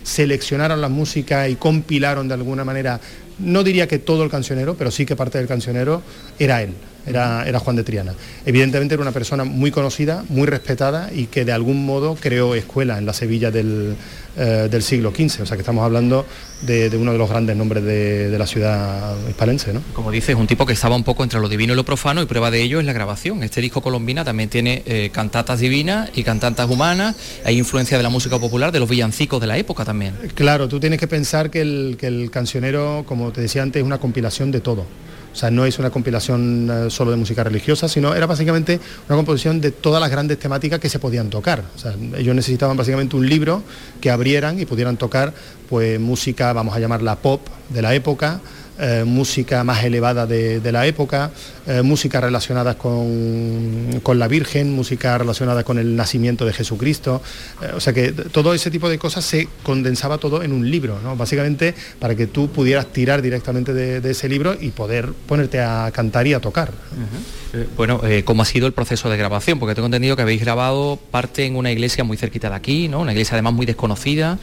seleccionaron 0.03 0.81
la 0.81 0.89
música 0.89 1.49
y 1.49 1.55
compilaron 1.55 2.27
de 2.27 2.35
alguna 2.35 2.63
manera 2.63 2.99
no 3.39 3.63
diría 3.63 3.87
que 3.87 3.99
todo 3.99 4.23
el 4.23 4.29
cancionero, 4.29 4.75
pero 4.75 4.91
sí 4.91 5.05
que 5.05 5.15
parte 5.15 5.37
del 5.37 5.47
cancionero 5.47 6.01
era 6.39 6.61
él 6.61 6.73
era, 7.05 7.59
Juan 7.59 7.75
de 7.75 7.83
Triana. 7.83 8.13
Evidentemente 8.45 8.95
era 8.95 9.01
una 9.01 9.11
persona 9.11 9.43
muy 9.43 9.71
conocida, 9.71 10.23
muy 10.29 10.47
respetada 10.47 11.11
y 11.13 11.27
que 11.27 11.45
de 11.45 11.51
algún 11.51 11.85
modo 11.85 12.15
creó 12.15 12.55
escuela 12.55 12.97
en 12.97 13.05
la 13.05 13.13
Sevilla 13.13 13.51
del, 13.51 13.95
eh, 14.37 14.81
siglo 14.81 15.11
XV. 15.11 15.41
O 15.41 15.45
sea 15.45 15.57
que 15.57 15.61
estamos 15.61 15.83
hablando 15.83 16.25
de, 16.61 16.89
uno 16.97 17.11
de 17.11 17.17
los 17.17 17.29
grandes 17.29 17.55
nombres 17.55 17.83
de, 17.83 18.35
la 18.37 18.47
ciudad 18.47 19.15
hispalense. 19.27 19.73
¿no? 19.73 19.81
Como 19.93 20.11
dices, 20.11 20.35
un 20.35 20.47
tipo 20.47 20.65
que 20.65 20.73
estaba 20.73 20.95
un 20.95 21.03
poco 21.03 21.23
entre 21.23 21.39
lo 21.39 21.49
divino 21.49 21.73
y 21.73 21.75
lo 21.75 21.85
profano 21.85 22.21
y 22.21 22.25
prueba 22.25 22.51
de 22.51 22.61
ello 22.61 22.79
es 22.79 22.85
la 22.85 22.93
grabación. 22.93 23.43
Este 23.43 23.61
disco 23.61 23.81
colombina 23.81 24.23
también 24.23 24.49
tiene 24.49 24.83
eh, 24.85 25.09
cantatas 25.11 25.59
divinas 25.59 26.09
y 26.15 26.23
cantatas 26.23 26.69
humanas. 26.69 27.15
Hay 27.45 27.57
influencia 27.57 27.97
de 27.97 28.03
la 28.03 28.09
música 28.09 28.39
popular, 28.39 28.71
de 28.71 28.79
los 28.79 28.89
villancicos 28.89 29.41
de 29.41 29.47
la 29.47 29.57
época 29.57 29.85
también. 29.85 30.15
Claro, 30.35 30.67
tú 30.67 30.79
tienes 30.79 30.99
que 30.99 31.07
pensar 31.07 31.49
que 31.49 31.61
el, 31.61 31.97
que 31.99 32.07
el 32.07 32.29
cancionero, 32.31 33.03
como 33.07 33.31
te 33.31 33.41
decía 33.41 33.63
antes, 33.63 33.81
es 33.81 33.85
una 33.85 33.99
compilación 33.99 34.51
de 34.51 34.61
todo. 34.61 34.85
O 35.35 35.37
sea, 35.37 35.51
no 35.51 35.65
es 35.65 35.77
una 35.79 35.89
compilación 35.89 36.69
eh, 36.71 36.89
solo 36.89 37.11
de 37.11 37.17
música 37.17 37.43
religiosa, 37.43 37.89
sino 37.89 38.15
era 38.15 38.25
básicamente 38.25 38.79
una 39.09 39.17
composición 39.17 39.59
de 39.59 39.71
todas 39.71 39.99
las 39.99 40.09
grandes 40.09 40.39
temáticas 40.39 40.79
que 40.79 40.87
se 40.87 40.97
podían 40.97 41.29
tocar. 41.29 41.61
O 41.75 41.77
sea, 41.77 41.93
ellos 42.15 42.33
necesitaban 42.33 42.77
básicamente 42.77 43.17
un 43.17 43.27
libro 43.27 43.61
que 43.99 44.09
abrieran 44.09 44.57
y 44.61 44.65
pudieran 44.65 44.95
tocar 44.95 45.33
pues 45.67 45.99
música, 45.99 46.53
vamos 46.53 46.73
a 46.73 46.79
llamarla 46.79 47.17
pop 47.17 47.41
de 47.67 47.81
la 47.81 47.93
época, 47.93 48.39
eh, 48.77 49.05
música 49.05 49.63
más 49.63 49.85
elevada 49.85 50.25
de, 50.25 50.71
la 50.71 50.85
época, 50.85 51.31
eh, 51.65 51.81
música 51.81 52.19
relacionada 52.19 52.77
con, 52.77 54.01
con, 54.03 54.19
la 54.19 54.27
Virgen, 54.27 54.73
música 54.73 55.17
relacionada 55.17 55.63
con 55.63 55.79
el 55.79 55.95
nacimiento 55.95 56.45
de 56.45 56.51
Jesucristo. 56.51 57.21
Eh, 57.61 57.71
o 57.73 57.79
sea 57.79 57.93
que 57.93 58.11
todo 58.11 58.53
ese 58.53 58.69
tipo 58.71 58.89
de 58.89 58.97
cosas 58.97 59.23
se 59.23 59.47
condensaba 59.63 60.17
todo 60.17 60.43
en 60.43 60.51
un 60.51 60.69
libro, 60.69 60.99
¿no? 61.01 61.15
básicamente 61.15 61.73
para 61.99 62.15
que 62.15 62.27
tú 62.27 62.49
pudieras 62.49 62.87
tirar 62.87 63.21
directamente 63.21 63.73
de, 63.73 64.11
ese 64.11 64.27
libro 64.27 64.57
y 64.59 64.71
poder 64.71 65.13
ponerte 65.25 65.61
a 65.61 65.89
cantar 65.93 66.27
y 66.27 66.33
a 66.33 66.41
tocar. 66.41 66.71
Bueno, 67.77 68.01
¿cómo 68.25 68.41
ha 68.41 68.45
sido 68.45 68.67
el 68.67 68.73
proceso 68.73 69.09
de 69.09 69.15
grabación? 69.15 69.57
Porque 69.57 69.73
tengo 69.73 69.85
entendido 69.85 70.17
que 70.17 70.21
habéis 70.21 70.41
grabado 70.41 70.99
parte 71.11 71.45
en 71.45 71.55
una 71.55 71.71
iglesia 71.71 72.03
muy 72.03 72.17
cerquita 72.17 72.49
de 72.49 72.55
aquí, 72.55 72.89
¿no? 72.89 72.99
una 72.99 73.13
iglesia 73.13 73.35
además 73.35 73.53
muy 73.53 73.65
desconocida. 73.65 74.37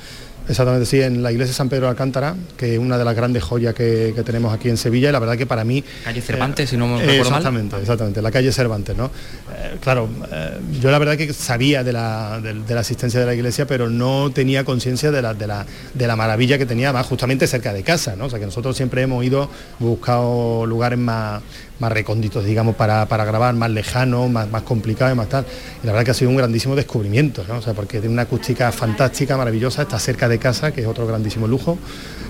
Exactamente, 0.48 0.86
sí, 0.86 1.00
en 1.00 1.22
la 1.22 1.30
iglesia 1.30 1.52
de 1.52 1.56
San 1.56 1.68
Pedro 1.68 1.86
de 1.86 1.90
Alcántara, 1.90 2.34
que 2.56 2.74
es 2.74 2.78
una 2.78 2.98
de 2.98 3.04
las 3.04 3.14
grandes 3.14 3.42
joyas 3.42 3.74
que, 3.74 4.14
tenemos 4.24 4.52
aquí 4.52 4.68
en 4.68 4.76
Sevilla, 4.76 5.08
y 5.08 5.12
la 5.12 5.18
verdad 5.18 5.36
que 5.36 5.46
para 5.46 5.64
mí... 5.64 5.82
Calle 6.04 6.20
Cervantes, 6.20 6.70
si 6.70 6.76
no 6.76 6.86
me 6.86 6.98
recuerdo 6.98 7.22
Exactamente, 7.22 7.76
exactamente, 7.76 8.22
la 8.22 8.30
calle 8.30 8.52
Cervantes, 8.52 8.96
¿no? 8.96 9.06
Eh, 9.06 9.76
claro, 9.80 10.08
eh, 10.30 10.58
yo 10.80 10.90
la 10.90 10.98
verdad 10.98 11.16
que 11.16 11.32
sabía 11.32 11.84
de 11.84 11.92
la, 11.92 12.40
de, 12.40 12.74
la, 12.74 12.80
asistencia 12.80 13.20
de 13.20 13.26
la 13.26 13.34
iglesia, 13.34 13.66
pero 13.66 13.88
no 13.88 14.30
tenía 14.32 14.64
conciencia 14.64 15.10
de 15.10 15.22
la, 15.22 15.34
de, 15.34 15.46
la, 15.46 15.66
de 15.94 16.06
la 16.06 16.16
maravilla 16.16 16.58
que 16.58 16.66
tenía, 16.66 16.92
más 16.92 17.06
justamente 17.06 17.46
cerca 17.46 17.72
de 17.72 17.82
casa, 17.82 18.16
¿no? 18.16 18.26
O 18.26 18.30
sea, 18.30 18.38
que 18.38 18.46
nosotros 18.46 18.76
siempre 18.76 19.02
hemos 19.02 19.24
ido, 19.24 19.48
buscado 19.78 20.66
lugares 20.66 20.98
más 20.98 21.42
más 21.78 21.92
recónditos, 21.92 22.44
digamos, 22.44 22.76
para, 22.76 23.04
grabar, 23.06 23.54
más 23.54 23.70
lejanos, 23.70 24.30
más, 24.30 24.48
más 24.50 24.62
complicados 24.62 25.14
y 25.14 25.16
más 25.16 25.28
tal. 25.28 25.44
Y 25.82 25.86
la 25.86 25.92
verdad 25.92 26.04
que 26.04 26.10
ha 26.12 26.14
sido 26.14 26.30
un 26.30 26.36
grandísimo 26.36 26.76
descubrimiento, 26.76 27.44
¿no? 27.48 27.58
O 27.58 27.62
sea, 27.62 27.74
porque 27.74 27.98
tiene 28.00 28.12
una 28.12 28.22
acústica 28.22 28.70
fantástica, 28.72 29.36
maravillosa, 29.36 29.82
está 29.82 29.98
cerca 29.98 30.28
de 30.28 30.38
casa, 30.38 30.72
que 30.72 30.82
es 30.82 30.86
otro 30.86 31.06
grandísimo 31.06 31.46
lujo. 31.48 31.78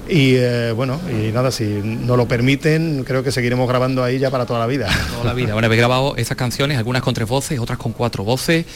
Y 0.08 0.34
eh, 0.37 0.72
bueno, 0.72 1.00
y 1.11 1.32
nada, 1.32 1.50
si 1.50 1.64
no 1.64 2.16
lo 2.16 2.26
permiten, 2.26 3.04
creo 3.04 3.22
que 3.22 3.30
seguiremos 3.30 3.68
grabando 3.68 4.02
ahí 4.02 4.18
ya 4.18 4.30
para 4.30 4.46
toda 4.46 4.58
la 4.58 4.66
vida. 4.66 4.88
Toda 5.12 5.25
la 5.25 5.34
vida. 5.34 5.52
Bueno, 5.52 5.72
he 5.72 5.76
grabado 5.76 6.16
estas 6.16 6.37
canciones, 6.37 6.78
algunas 6.78 7.02
con 7.02 7.14
tres 7.14 7.28
voces, 7.28 7.58
otras 7.58 7.78
con 7.78 7.92
cuatro 7.92 8.25
voces. 8.25 8.66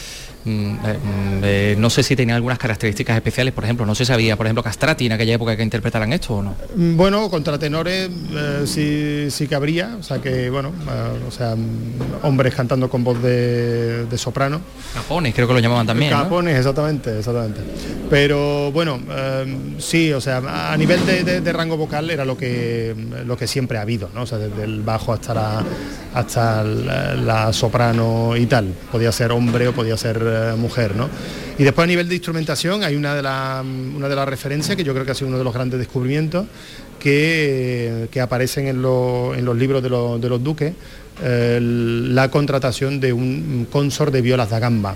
Mm, 0.46 0.50
eh, 0.50 0.76
mm, 0.76 1.40
eh, 1.42 1.74
no 1.76 1.90
sé 1.90 2.04
si 2.04 2.14
tenía 2.14 2.36
algunas 2.36 2.58
características 2.58 3.16
especiales, 3.16 3.52
por 3.52 3.64
ejemplo, 3.64 3.84
no 3.84 3.96
sé 3.96 4.04
si 4.04 4.12
había, 4.12 4.36
por 4.36 4.46
ejemplo, 4.46 4.62
castrati 4.62 5.06
en 5.06 5.12
aquella 5.12 5.34
época 5.34 5.56
que 5.56 5.64
interpretaran 5.64 6.12
esto 6.12 6.34
o 6.34 6.42
no. 6.42 6.54
Mm, 6.76 6.96
bueno, 6.96 7.28
contratenores 7.28 8.08
sí, 8.64 9.26
sí 9.30 9.48
que 9.48 9.54
habría, 9.56 9.96
o 9.98 10.02
sea 10.04 10.18
que, 10.18 10.48
bueno, 10.48 10.72
o 11.26 11.30
sea, 11.32 11.56
hombres 12.22 12.54
cantando 12.54 12.88
con 12.88 13.02
voz 13.02 13.20
de, 13.20 14.06
soprano. 14.16 14.60
Capones, 14.94 15.34
creo 15.34 15.46
que 15.48 15.54
lo 15.54 15.58
llamaban 15.58 15.86
también. 15.86 16.10
Capones, 16.10 16.56
exactamente, 16.56 17.18
exactamente. 17.18 17.60
Pero 18.08 18.70
bueno, 18.72 19.00
sí, 19.78 20.12
o 20.12 20.20
sea, 20.20 20.70
a 20.72 20.76
nivel 20.76 21.04
de, 21.04 21.52
rango 21.52 21.76
vocal 21.76 22.10
era 22.10 22.24
lo 22.24 22.36
que, 22.36 22.94
lo 23.26 23.36
que 23.36 23.46
siempre 23.46 23.78
ha 23.78 23.82
habido, 23.82 24.10
¿no? 24.14 24.22
O 24.22 24.26
sea, 24.26 24.38
desde 24.38 24.62
el 24.62 24.82
bajo 24.82 25.12
hasta 25.12 25.34
la, 25.34 25.64
hasta 26.14 26.62
la 26.64 27.52
soprano 27.52 28.36
y 28.36 28.46
tal. 28.46 28.72
Podía 28.92 29.10
ser 29.12 29.32
hombre 29.32 29.68
o 29.68 29.72
podía 29.72 29.96
ser 29.96 30.35
mujer. 30.56 30.94
¿no? 30.96 31.08
Y 31.58 31.64
después 31.64 31.84
a 31.84 31.86
nivel 31.86 32.08
de 32.08 32.14
instrumentación 32.14 32.84
hay 32.84 32.96
una 32.96 33.14
de, 33.14 33.20
una 33.20 34.08
de 34.08 34.16
las 34.16 34.28
referencias 34.28 34.76
que 34.76 34.84
yo 34.84 34.92
creo 34.92 35.04
que 35.04 35.12
ha 35.12 35.14
sido 35.14 35.28
uno 35.28 35.38
de 35.38 35.44
los 35.44 35.54
grandes 35.54 35.78
descubrimientos 35.78 36.46
que, 36.98 38.08
que 38.10 38.20
aparecen 38.20 38.66
en, 38.66 38.82
los 38.82 39.56
libros 39.56 39.82
de, 39.82 39.88
los 39.88 40.42
duques, 40.42 40.74
la 41.22 42.30
contratación 42.30 43.00
de 43.00 43.12
un 43.12 43.66
consort 43.70 44.12
de 44.12 44.22
violas 44.22 44.50
da 44.50 44.58
gamba. 44.58 44.94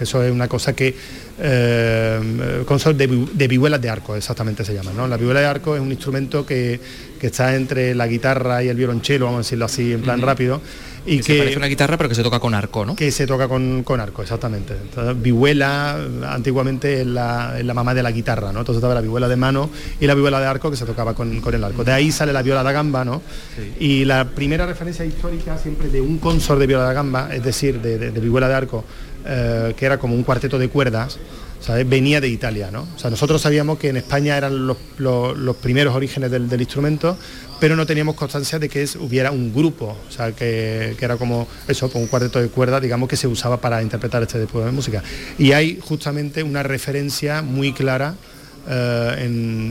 Eso 0.00 0.22
es 0.22 0.32
una 0.32 0.48
cosa 0.48 0.74
que 0.74 0.94
eh, 1.38 2.62
consort 2.66 2.96
de, 2.96 3.48
vihuelas 3.48 3.80
de 3.80 3.88
arco, 3.88 4.16
exactamente 4.16 4.64
se 4.64 4.74
llama. 4.74 4.92
¿no? 4.92 5.06
La 5.06 5.16
vihuela 5.16 5.40
de 5.40 5.46
arco 5.46 5.74
es 5.74 5.80
un 5.80 5.90
instrumento 5.90 6.44
que, 6.44 6.80
que, 7.18 7.26
está 7.28 7.54
entre 7.54 7.94
la 7.94 8.06
guitarra 8.06 8.62
y 8.62 8.68
el 8.68 8.76
violonchelo, 8.76 9.26
vamos 9.26 9.38
a 9.38 9.42
decirlo 9.42 9.64
así 9.64 9.92
en 9.92 10.02
plan 10.02 10.20
rápido, 10.20 10.60
y 11.06 11.20
que, 11.20 11.38
parece 11.38 11.56
una 11.56 11.66
guitarra 11.66 11.96
pero 11.96 12.08
que 12.08 12.14
se 12.14 12.22
toca 12.22 12.40
con 12.40 12.54
arco, 12.54 12.84
¿no? 12.84 12.96
Que 12.96 13.10
se 13.10 13.26
toca 13.26 13.48
con, 13.48 13.84
arco, 14.00 14.22
exactamente. 14.22 14.74
vihuela 15.16 15.98
antiguamente 16.28 17.00
es 17.00 17.06
la, 17.06 17.56
la, 17.62 17.74
mamá 17.74 17.94
de 17.94 18.02
la 18.02 18.10
guitarra, 18.10 18.52
¿no? 18.52 18.60
Entonces 18.60 18.78
estaba 18.78 18.94
la 18.94 19.00
vihuela 19.00 19.28
de 19.28 19.36
mano 19.36 19.70
y 20.00 20.06
la 20.06 20.14
vihuela 20.14 20.40
de 20.40 20.46
arco 20.46 20.70
que 20.70 20.76
se 20.76 20.86
tocaba 20.86 21.14
con, 21.14 21.42
el 21.44 21.64
arco. 21.64 21.84
De 21.84 21.92
ahí 21.92 22.10
sale 22.10 22.32
la 22.32 22.42
viola 22.42 22.64
de 22.64 22.72
gamba, 22.72 23.04
¿no? 23.04 23.22
Y 23.78 24.04
la 24.04 24.24
primera 24.24 24.66
referencia 24.66 25.04
histórica 25.04 25.58
siempre 25.58 25.88
de 25.88 26.00
un 26.00 26.18
consort 26.18 26.60
de 26.60 26.66
viola 26.66 26.88
de 26.88 26.94
gamba, 26.94 27.34
es 27.34 27.44
decir, 27.44 27.80
de, 27.80 27.98
de, 27.98 28.20
vihuela 28.20 28.48
de 28.48 28.54
arco, 28.54 28.84
eh, 29.26 29.74
que 29.76 29.86
era 29.86 29.98
como 29.98 30.14
un 30.14 30.22
cuarteto 30.22 30.58
de 30.58 30.68
cuerdas, 30.68 31.18
venía 31.86 32.20
de 32.20 32.28
Italia. 32.28 32.70
¿no? 32.70 32.86
O 32.94 32.98
sea, 32.98 33.10
nosotros 33.10 33.40
sabíamos 33.40 33.78
que 33.78 33.88
en 33.88 33.96
España 33.96 34.36
eran 34.36 34.66
los, 34.66 34.76
primeros 35.60 35.94
orígenes 35.94 36.30
del, 36.30 36.60
instrumento, 36.60 37.16
pero 37.60 37.76
no 37.76 37.86
teníamos 37.86 38.14
constancia 38.14 38.58
de 38.58 38.68
que 38.68 38.86
hubiera 39.00 39.30
un 39.30 39.52
grupo, 39.54 39.96
o 40.08 40.12
sea, 40.12 40.32
que, 40.32 40.96
era 41.00 41.16
como 41.16 41.48
eso, 41.68 41.90
como 41.90 42.04
un 42.04 42.08
cuarteto 42.08 42.40
de 42.40 42.48
cuerdas, 42.48 42.82
digamos, 42.82 43.08
que 43.08 43.16
se 43.16 43.26
usaba 43.26 43.60
para 43.60 43.82
interpretar 43.82 44.22
este 44.22 44.40
tipo 44.40 44.60
de 44.64 44.70
música. 44.72 45.02
Y 45.38 45.52
hay 45.52 45.78
justamente 45.80 46.42
una 46.42 46.62
referencia 46.62 47.42
muy 47.42 47.72
clara 47.72 48.14
eh, 48.68 49.14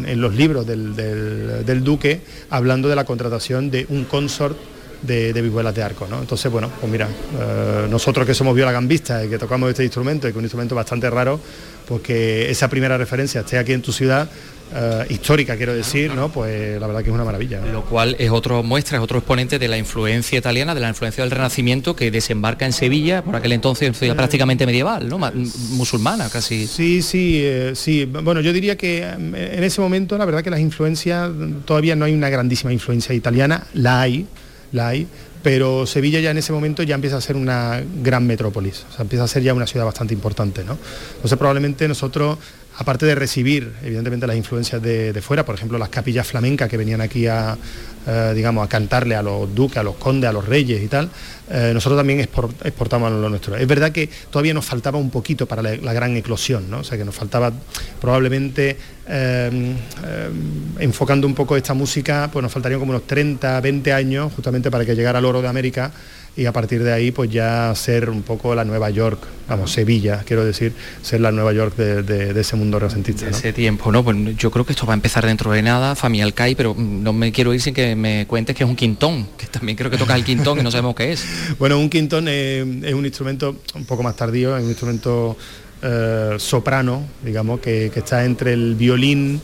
en, 0.07 0.21
los 0.21 0.35
libros 0.35 0.65
del, 0.67 1.83
duque 1.83 2.21
hablando 2.49 2.89
de 2.89 2.95
la 2.95 3.05
contratación 3.05 3.71
de 3.71 3.85
un 3.89 4.05
consort 4.05 4.57
de, 5.01 5.33
de 5.33 5.41
de 5.41 5.83
arco. 5.83 6.07
¿no? 6.07 6.19
Entonces, 6.19 6.51
bueno, 6.51 6.69
pues 6.79 6.91
mira, 6.91 7.07
eh, 7.07 7.87
nosotros 7.89 8.25
que 8.25 8.33
somos 8.33 8.55
violagambistas 8.55 9.25
y 9.25 9.29
que 9.29 9.37
tocamos 9.37 9.69
este 9.69 9.83
instrumento, 9.83 10.27
y 10.27 10.31
que 10.31 10.37
es 10.37 10.37
un 10.37 10.43
instrumento 10.43 10.75
bastante 10.75 11.09
raro, 11.09 11.39
pues 11.87 12.01
que 12.01 12.49
esa 12.49 12.69
primera 12.69 12.97
referencia 12.97 13.41
esté 13.41 13.57
aquí 13.57 13.73
en 13.73 13.81
tu 13.81 13.91
ciudad, 13.91 14.29
eh, 14.75 15.05
histórica, 15.09 15.55
quiero 15.55 15.75
decir, 15.75 16.13
¿no? 16.15 16.29
Pues 16.29 16.79
la 16.81 16.87
verdad 16.87 17.03
que 17.03 17.09
es 17.09 17.13
una 17.13 17.23
maravilla. 17.23 17.61
Lo 17.61 17.83
cual 17.85 18.15
es 18.17 18.31
otro 18.31 18.63
muestra, 18.63 18.97
es 18.97 19.03
otro 19.03 19.19
exponente 19.19 19.59
de 19.59 19.67
la 19.67 19.77
influencia 19.77 20.39
italiana, 20.39 20.73
de 20.73 20.81
la 20.81 20.89
influencia 20.89 21.23
del 21.23 21.29
Renacimiento 21.29 21.95
que 21.95 22.09
desembarca 22.09 22.65
en 22.65 22.73
Sevilla, 22.73 23.23
por 23.23 23.35
aquel 23.35 23.51
entonces 23.51 23.95
ciudad 23.95 24.15
prácticamente 24.15 24.65
medieval, 24.65 25.07
¿no? 25.07 25.19
musulmana 25.71 26.27
casi. 26.29 26.65
Sí, 26.65 27.03
sí, 27.03 27.41
eh, 27.43 27.73
sí. 27.75 28.05
Bueno, 28.05 28.41
yo 28.41 28.51
diría 28.51 28.75
que 28.75 29.05
mm, 29.05 29.35
en 29.35 29.63
ese 29.63 29.79
momento 29.79 30.17
la 30.17 30.25
verdad 30.25 30.43
que 30.43 30.49
las 30.49 30.59
influencias, 30.59 31.29
todavía 31.65 31.95
no 31.95 32.05
hay 32.05 32.13
una 32.13 32.29
grandísima 32.29 32.73
influencia 32.73 33.13
italiana, 33.13 33.67
la 33.75 34.01
hay, 34.01 34.25
la 34.71 34.87
hay, 34.87 35.07
pero 35.43 35.85
Sevilla 35.85 36.21
ya 36.21 36.31
en 36.31 36.37
ese 36.37 36.53
momento 36.53 36.81
ya 36.83 36.95
empieza 36.95 37.17
a 37.17 37.21
ser 37.21 37.35
una 37.35 37.83
gran 38.01 38.25
metrópolis, 38.25 38.85
o 38.89 38.93
sea, 38.93 39.01
empieza 39.03 39.25
a 39.25 39.27
ser 39.27 39.43
ya 39.43 39.53
una 39.53 39.67
ciudad 39.67 39.85
bastante 39.85 40.13
importante, 40.13 40.63
¿no? 40.63 40.77
Entonces 41.15 41.37
probablemente 41.37 41.87
nosotros 41.87 42.37
aparte 42.77 43.05
de 43.05 43.15
recibir 43.15 43.73
evidentemente 43.83 44.25
las 44.25 44.35
influencias 44.35 44.81
de, 44.81 45.21
fuera, 45.21 45.45
por 45.45 45.55
ejemplo 45.55 45.77
las 45.77 45.89
capillas 45.89 46.25
flamencas 46.25 46.69
que 46.69 46.77
venían 46.77 47.01
aquí 47.01 47.27
a, 47.27 47.57
eh, 48.05 48.33
digamos, 48.35 48.65
a 48.65 48.69
cantarle 48.69 49.15
a 49.15 49.23
los 49.23 49.53
duques, 49.55 49.77
a 49.77 49.83
los 49.83 49.95
condes, 49.95 50.29
a 50.29 50.33
los 50.33 50.45
reyes 50.45 50.83
y 50.83 50.87
tal, 50.87 51.09
eh, 51.49 51.71
nosotros 51.73 51.97
también 51.97 52.19
exportamos 52.19 53.11
lo 53.11 53.29
nuestro. 53.29 53.55
Es 53.55 53.67
verdad 53.67 53.91
que 53.91 54.09
todavía 54.29 54.53
nos 54.53 54.65
faltaba 54.65 54.97
un 54.97 55.09
poquito 55.09 55.45
para 55.45 55.61
la, 55.61 55.93
gran 55.93 56.15
eclosión, 56.17 56.69
¿no? 56.69 56.79
o 56.79 56.83
sea 56.83 56.97
que 56.97 57.05
nos 57.05 57.15
faltaba 57.15 57.51
probablemente 58.01 58.77
eh, 59.07 59.75
enfocando 60.79 61.27
un 61.27 61.33
poco 61.33 61.55
esta 61.55 61.73
música, 61.73 62.29
pues 62.31 62.43
nos 62.43 62.51
faltarían 62.51 62.79
como 62.79 62.91
unos 62.91 63.07
30, 63.07 63.61
20 63.61 63.93
años 63.93 64.33
justamente 64.33 64.69
para 64.69 64.85
que 64.85 64.95
llegara 64.95 65.19
al 65.19 65.25
oro 65.25 65.41
de 65.41 65.47
América 65.47 65.91
y 66.35 66.45
a 66.45 66.51
partir 66.51 66.83
de 66.83 66.91
ahí 66.91 67.11
pues 67.11 67.29
ya 67.29 67.73
ser 67.75 68.09
un 68.09 68.23
poco 68.23 68.55
la 68.55 68.65
Nueva 68.65 68.89
York, 68.89 69.19
vamos, 69.47 69.71
Sevilla, 69.71 70.23
quiero 70.25 70.43
decir, 70.43 70.73
ser 71.01 71.21
la 71.21 71.31
Nueva 71.31 71.53
York 71.53 71.75
de, 71.75 72.39
ese 72.39 72.55
mundo 72.55 72.79
renacentista. 72.79 73.29
Ese 73.29 73.53
tiempo, 73.53 73.91
¿no? 73.91 74.03
Pues 74.03 74.17
yo 74.37 74.49
creo 74.49 74.65
que 74.65 74.73
esto 74.73 74.85
va 74.85 74.93
a 74.93 74.95
empezar 74.95 75.25
dentro 75.25 75.51
de 75.51 75.61
nada, 75.61 75.95
Familia 75.95 76.25
Alcai, 76.25 76.55
pero 76.55 76.75
no 76.77 77.13
me 77.13 77.31
quiero 77.31 77.53
ir 77.53 77.61
sin 77.61 77.73
que 77.73 77.95
me 77.95 78.25
cuentes 78.25 78.55
que 78.55 78.63
es 78.63 78.69
un 78.69 78.75
quintón, 78.75 79.27
que 79.37 79.45
también 79.45 79.77
creo 79.77 79.91
que 79.91 79.97
toca 79.97 80.15
el 80.15 80.23
quintón 80.23 80.59
y 80.59 80.63
no 80.63 80.71
sabemos 80.71 80.95
qué 80.95 81.13
es. 81.13 81.23
bueno, 81.59 81.77
un 81.77 81.89
quintón 81.89 82.27
es, 82.27 82.63
un 82.65 83.05
instrumento 83.05 83.57
un 83.75 83.85
poco 83.85 84.01
más 84.01 84.15
tardío, 84.15 84.57
es 84.57 84.63
un 84.63 84.69
instrumento 84.69 85.37
eh, 85.83 86.35
soprano, 86.37 87.03
digamos, 87.23 87.59
que 87.59 87.91
está 87.93 88.25
entre 88.25 88.53
el 88.53 88.73
violín, 88.75 89.39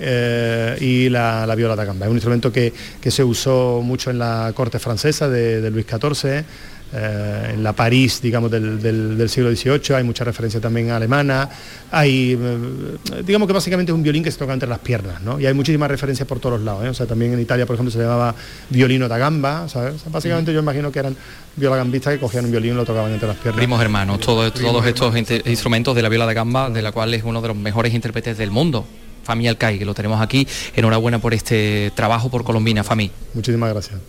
eh, 0.00 0.76
y 0.80 1.08
la, 1.08 1.52
viola 1.56 1.76
da 1.76 1.84
gamba. 1.84 2.06
Es 2.06 2.10
un 2.10 2.16
instrumento 2.16 2.52
que, 2.52 2.72
se 3.08 3.24
usó 3.24 3.80
mucho 3.82 4.10
en 4.10 4.18
la 4.18 4.52
corte 4.54 4.78
francesa 4.78 5.28
de, 5.28 5.70
Luis 5.70 5.86
XIV, 5.86 6.44
eh, 6.90 7.50
en 7.52 7.62
la 7.62 7.74
París, 7.74 8.20
digamos, 8.22 8.50
del, 8.50 9.28
siglo 9.28 9.54
XVIII, 9.54 9.96
hay 9.96 10.04
mucha 10.04 10.24
referencia 10.24 10.60
también 10.60 10.90
alemana, 10.90 11.48
hay, 11.90 12.38
eh, 12.40 13.22
digamos 13.26 13.46
que 13.46 13.52
básicamente 13.52 13.92
es 13.92 13.94
un 13.94 14.02
violín 14.02 14.22
que 14.22 14.30
se 14.30 14.38
toca 14.38 14.54
entre 14.54 14.68
las 14.68 14.78
piernas, 14.78 15.20
¿no? 15.20 15.38
Y 15.38 15.46
hay 15.46 15.52
muchísimas 15.52 15.90
referencias 15.90 16.26
por 16.26 16.38
todos 16.40 16.58
los 16.58 16.64
lados, 16.64 16.86
O 16.88 16.94
sea, 16.94 17.06
también 17.06 17.34
en 17.34 17.40
Italia, 17.40 17.66
por 17.66 17.74
ejemplo, 17.74 17.90
se 17.90 17.98
llamaba 17.98 18.34
violino 18.70 19.08
da 19.08 19.18
gamba, 19.18 19.66
básicamente 20.10 20.52
yo 20.52 20.60
imagino 20.60 20.90
que 20.90 20.98
eran 21.00 21.16
violagambistas 21.56 22.14
que 22.14 22.20
cogían 22.20 22.46
un 22.46 22.52
violín 22.52 22.72
y 22.72 22.76
lo 22.76 22.84
tocaban 22.86 23.12
entre 23.12 23.28
las 23.28 23.36
piernas. 23.36 23.56
Primos 23.56 23.82
hermanos, 23.82 24.20
todos, 24.20 24.54
todos 24.54 24.86
estos 24.86 25.14
instrumentos 25.16 25.94
de 25.94 26.02
la 26.02 26.08
viola 26.08 26.24
da 26.24 26.32
gamba, 26.32 26.70
de 26.70 26.80
la 26.80 26.92
cual 26.92 27.12
es 27.12 27.22
uno 27.24 27.42
de 27.42 27.48
los 27.48 27.56
mejores 27.56 27.92
intérpretes 27.92 28.38
del 28.38 28.50
mundo. 28.50 28.86
Fami 29.28 29.46
Alcai, 29.46 29.78
que 29.78 29.84
lo 29.84 29.92
tenemos 29.92 30.22
aquí. 30.22 30.48
Enhorabuena 30.74 31.18
por 31.18 31.34
este 31.34 31.92
trabajo 31.94 32.30
por 32.30 32.44
Colombina, 32.44 32.82
Fami. 32.82 33.10
Muchísimas 33.34 33.70
gracias. 33.74 34.00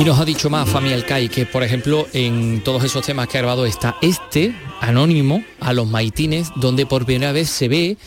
Y 0.00 0.04
nos 0.04 0.18
ha 0.18 0.24
dicho 0.24 0.48
más 0.48 0.66
Fami 0.66 0.94
Alcai 0.94 1.28
que, 1.28 1.44
por 1.44 1.62
ejemplo, 1.62 2.08
en 2.14 2.62
todos 2.64 2.82
esos 2.84 3.04
temas 3.04 3.28
que 3.28 3.36
ha 3.36 3.42
grabado 3.42 3.66
está 3.66 3.98
este, 4.00 4.54
anónimo, 4.80 5.44
a 5.60 5.74
los 5.74 5.86
maitines, 5.88 6.50
donde 6.56 6.86
por 6.86 7.04
primera 7.04 7.32
vez 7.32 7.50
se 7.50 7.68
ve 7.68 7.98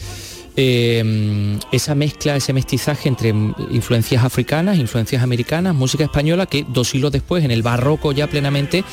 eh, 0.56 1.60
esa 1.71 1.93
mezcla, 1.93 2.36
ese 2.36 2.51
mestizaje 2.51 3.10
entre 3.10 3.29
influencias 3.29 4.23
africanas, 4.23 4.79
influencias 4.79 5.21
americanas, 5.21 5.75
música 5.75 6.03
española, 6.03 6.47
que 6.47 6.65
dos 6.67 6.89
siglos 6.89 7.12
después, 7.12 7.45
en 7.45 7.51
el 7.51 7.62
barroco 7.62 8.12
ya 8.12 8.25
plenamente, 8.25 8.84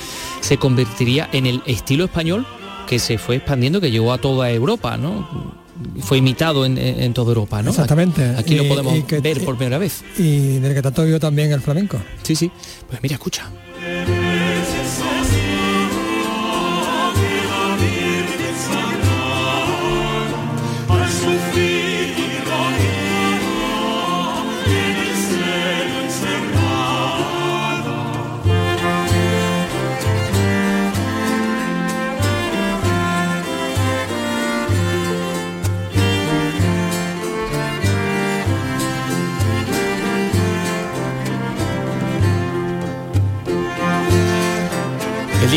se 0.43 0.59
convertiría 0.59 1.31
en 1.33 1.47
el 1.47 1.63
estilo 1.65 2.05
español 2.05 2.47
que 2.87 2.99
se 2.99 3.17
fue 3.17 3.37
expandiendo, 3.37 3.81
que 3.81 3.91
llegó 3.91 4.13
a 4.13 4.19
toda 4.19 4.51
Europa, 4.51 4.99
¿no? 4.99 5.55
Fue 6.01 6.19
imitado 6.19 6.65
en, 6.65 7.15
toda 7.15 7.29
Europa, 7.31 7.63
¿no? 7.63 7.71
Exactamente. 7.71 8.25
Aquí 8.37 8.55
lo 8.55 8.69
podemos 8.69 8.95
ver 9.23 9.45
por 9.45 9.57
primera 9.57 9.79
vez. 9.79 10.03
Y 10.19 10.59
del 10.59 10.75
que 10.75 10.83
tanto 10.83 11.07
yo 11.07 11.19
también 11.21 11.53
el 11.53 11.61
flamenco. 11.61 12.01
Sí, 12.23 12.37
sí. 12.37 12.51
Pues 12.89 13.03
mira, 13.03 13.15
escucha. 13.15 13.51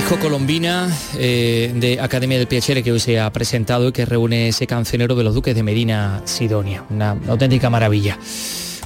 Disco 0.03 0.19
Colombina 0.19 0.89
eh, 1.17 1.71
de 1.75 2.01
Academia 2.01 2.37
del 2.37 2.47
Piacere 2.47 2.83
que 2.83 2.91
hoy 2.91 2.99
se 2.99 3.21
ha 3.21 3.31
presentado 3.31 3.87
y 3.87 3.91
que 3.93 4.05
reúne 4.05 4.49
ese 4.49 4.67
cancionero 4.67 5.15
de 5.15 5.23
los 5.23 5.33
Duques 5.33 5.55
de 5.55 5.63
Medina 5.63 6.21
Sidonia. 6.25 6.83
Una 6.89 7.11
auténtica 7.29 7.69
maravilla. 7.69 8.19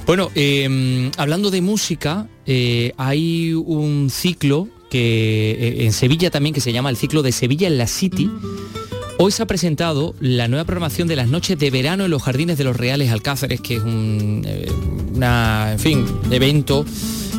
Bueno, 0.06 0.30
em, 0.36 1.10
hablando 1.16 1.50
de 1.50 1.60
música, 1.60 2.28
eh, 2.46 2.92
hay 2.98 3.52
un 3.52 4.10
ciclo 4.10 4.68
que 4.90 5.50
eh, 5.58 5.86
en 5.86 5.92
Sevilla 5.92 6.30
también 6.30 6.54
que 6.54 6.60
se 6.60 6.72
llama 6.72 6.88
el 6.88 6.96
ciclo 6.96 7.22
de 7.22 7.32
Sevilla 7.32 7.66
en 7.66 7.78
la 7.78 7.88
City. 7.88 8.30
Hoy 9.18 9.32
se 9.32 9.42
ha 9.42 9.46
presentado 9.46 10.14
la 10.20 10.46
nueva 10.46 10.66
programación 10.66 11.08
de 11.08 11.16
las 11.16 11.26
noches 11.26 11.58
de 11.58 11.70
verano 11.70 12.04
en 12.04 12.12
los 12.12 12.22
jardines 12.22 12.58
de 12.58 12.64
los 12.64 12.76
Reales 12.76 13.10
Alcázares, 13.10 13.60
que 13.60 13.74
es 13.74 13.82
un 13.82 14.46
en 14.46 15.78
fin, 15.80 16.06
evento 16.30 16.84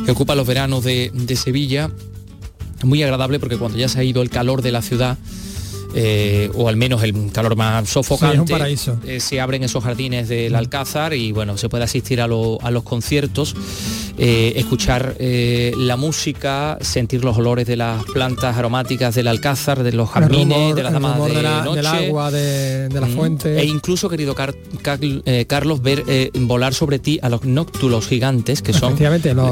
que 0.04 0.10
ocupa 0.10 0.34
los 0.34 0.46
veranos 0.46 0.84
de 0.84 1.36
Sevilla 1.36 1.90
muy 2.84 3.02
agradable 3.02 3.38
porque 3.38 3.56
cuando 3.56 3.78
ya 3.78 3.88
se 3.88 4.00
ha 4.00 4.04
ido 4.04 4.22
el 4.22 4.30
calor 4.30 4.62
de 4.62 4.72
la 4.72 4.82
ciudad, 4.82 5.18
eh, 5.94 6.50
o 6.54 6.68
al 6.68 6.76
menos 6.76 7.02
el 7.02 7.32
calor 7.32 7.56
más 7.56 7.88
sofocante, 7.88 8.54
eh, 9.06 9.20
se 9.20 9.40
abren 9.40 9.64
esos 9.64 9.82
jardines 9.82 10.28
del 10.28 10.54
Alcázar 10.54 11.14
y 11.14 11.32
bueno, 11.32 11.56
se 11.56 11.68
puede 11.68 11.84
asistir 11.84 12.20
a, 12.20 12.28
los 12.28 12.82
conciertos, 12.84 13.56
eh, 14.20 14.52
escuchar 14.56 15.16
la 15.18 15.96
música, 15.96 16.78
sentir 16.80 17.24
los 17.24 17.36
olores 17.36 17.66
de 17.66 17.76
las 17.76 18.04
plantas 18.04 18.56
aromáticas 18.56 19.14
del 19.14 19.28
Alcázar, 19.28 19.82
de 19.82 19.92
los 19.92 20.10
jardines, 20.10 20.74
de 20.74 20.82
las 20.82 20.92
damas 20.92 21.18
de 21.24 21.34
del 21.34 21.86
agua, 21.86 22.30
de, 22.30 22.88
la 22.92 23.06
mm. 23.06 23.16
fuente. 23.16 23.58
E 23.58 23.64
incluso, 23.64 24.08
querido 24.08 24.34
Carlos, 24.34 25.82
ver 25.82 26.04
volar 26.40 26.74
sobre 26.74 26.98
ti 26.98 27.18
a 27.22 27.28
los 27.28 27.44
nóctulos 27.44 28.06
gigantes, 28.06 28.62
que 28.62 28.72
son 28.72 28.96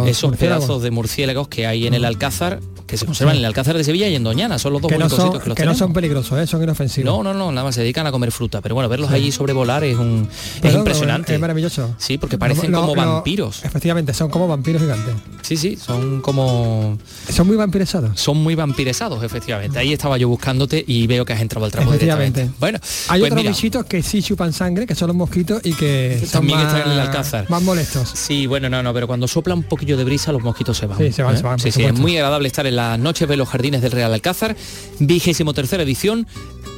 esos 0.06 0.36
pedazos 0.36 0.82
de 0.82 0.90
murciélagos 0.90 1.48
que 1.48 1.66
hay 1.66 1.86
en 1.86 1.94
el 1.94 2.04
Alcázar 2.04 2.60
que 2.88 2.96
se 2.96 3.04
conservan 3.04 3.36
en 3.36 3.40
el 3.40 3.44
Alcázar 3.44 3.76
de 3.76 3.84
Sevilla 3.84 4.08
y 4.08 4.14
en 4.14 4.24
Doñana, 4.24 4.58
son 4.58 4.72
los 4.72 4.82
dos 4.82 4.90
que 4.90 4.98
no 4.98 5.08
son, 5.10 5.38
que, 5.38 5.48
los 5.48 5.54
que 5.54 5.64
no 5.66 5.74
son 5.74 5.92
peligrosos, 5.92 6.38
¿eh? 6.40 6.46
son 6.46 6.62
inofensivos. 6.62 7.04
No, 7.04 7.22
no, 7.22 7.34
no, 7.34 7.52
nada 7.52 7.66
más 7.66 7.74
se 7.74 7.82
dedican 7.82 8.06
a 8.06 8.10
comer 8.10 8.32
fruta, 8.32 8.62
pero 8.62 8.74
bueno, 8.74 8.88
verlos 8.88 9.10
allí 9.10 9.30
sobrevolar 9.30 9.84
es 9.84 9.96
un 9.98 10.26
es 10.62 10.74
impresionante. 10.74 11.34
Es 11.34 11.40
maravilloso. 11.40 11.94
Sí, 11.98 12.16
porque 12.16 12.38
parecen 12.38 12.72
como 12.72 12.94
vampiros. 12.94 13.62
Efectivamente, 13.62 14.14
son 14.14 14.30
como 14.30 14.48
vampiros 14.48 14.57
gigantes. 14.64 15.14
Sí, 15.42 15.56
sí, 15.56 15.76
son 15.76 16.20
como 16.20 16.98
son 17.30 17.46
muy 17.46 17.56
vampiresados. 17.56 18.20
Son 18.20 18.36
muy 18.36 18.54
vampiresados, 18.54 19.22
efectivamente. 19.22 19.78
Ahí 19.78 19.92
estaba 19.92 20.18
yo 20.18 20.28
buscándote 20.28 20.84
y 20.86 21.06
veo 21.06 21.24
que 21.24 21.32
has 21.32 21.40
entrado 21.40 21.66
al 21.66 21.72
trapo 21.72 21.90
Efectivamente. 21.90 22.50
Bueno, 22.58 22.78
hay 23.08 23.20
pues 23.20 23.32
otros 23.32 23.46
bichitos 23.46 23.84
que 23.86 24.02
sí 24.02 24.22
chupan 24.22 24.52
sangre, 24.52 24.86
que 24.86 24.94
son 24.94 25.08
los 25.08 25.16
mosquitos 25.16 25.60
y 25.64 25.72
que 25.72 26.22
también 26.30 26.58
están 26.60 26.82
en 26.82 26.92
el 26.92 27.00
alcázar. 27.00 27.48
Más 27.48 27.62
molestos. 27.62 28.10
Sí, 28.14 28.46
bueno, 28.46 28.68
no, 28.68 28.82
no, 28.82 28.92
pero 28.92 29.06
cuando 29.06 29.28
sopla 29.28 29.54
un 29.54 29.62
poquillo 29.62 29.96
de 29.96 30.04
brisa 30.04 30.32
los 30.32 30.42
mosquitos 30.42 30.76
se 30.76 30.86
van. 30.86 30.98
Sí, 30.98 31.12
se 31.12 31.22
van, 31.22 31.36
se 31.36 31.42
van. 31.42 31.58
Sí, 31.58 31.70
sí, 31.70 31.84
es 31.84 31.94
muy 31.94 32.16
agradable 32.16 32.48
estar 32.48 32.66
en 32.66 32.76
las 32.76 32.98
noches 32.98 33.28
de 33.28 33.36
los 33.36 33.48
jardines 33.48 33.82
del 33.82 33.92
Real 33.92 34.12
Alcázar, 34.12 34.56
vigésimo 34.98 35.54
tercera 35.54 35.82
edición, 35.82 36.26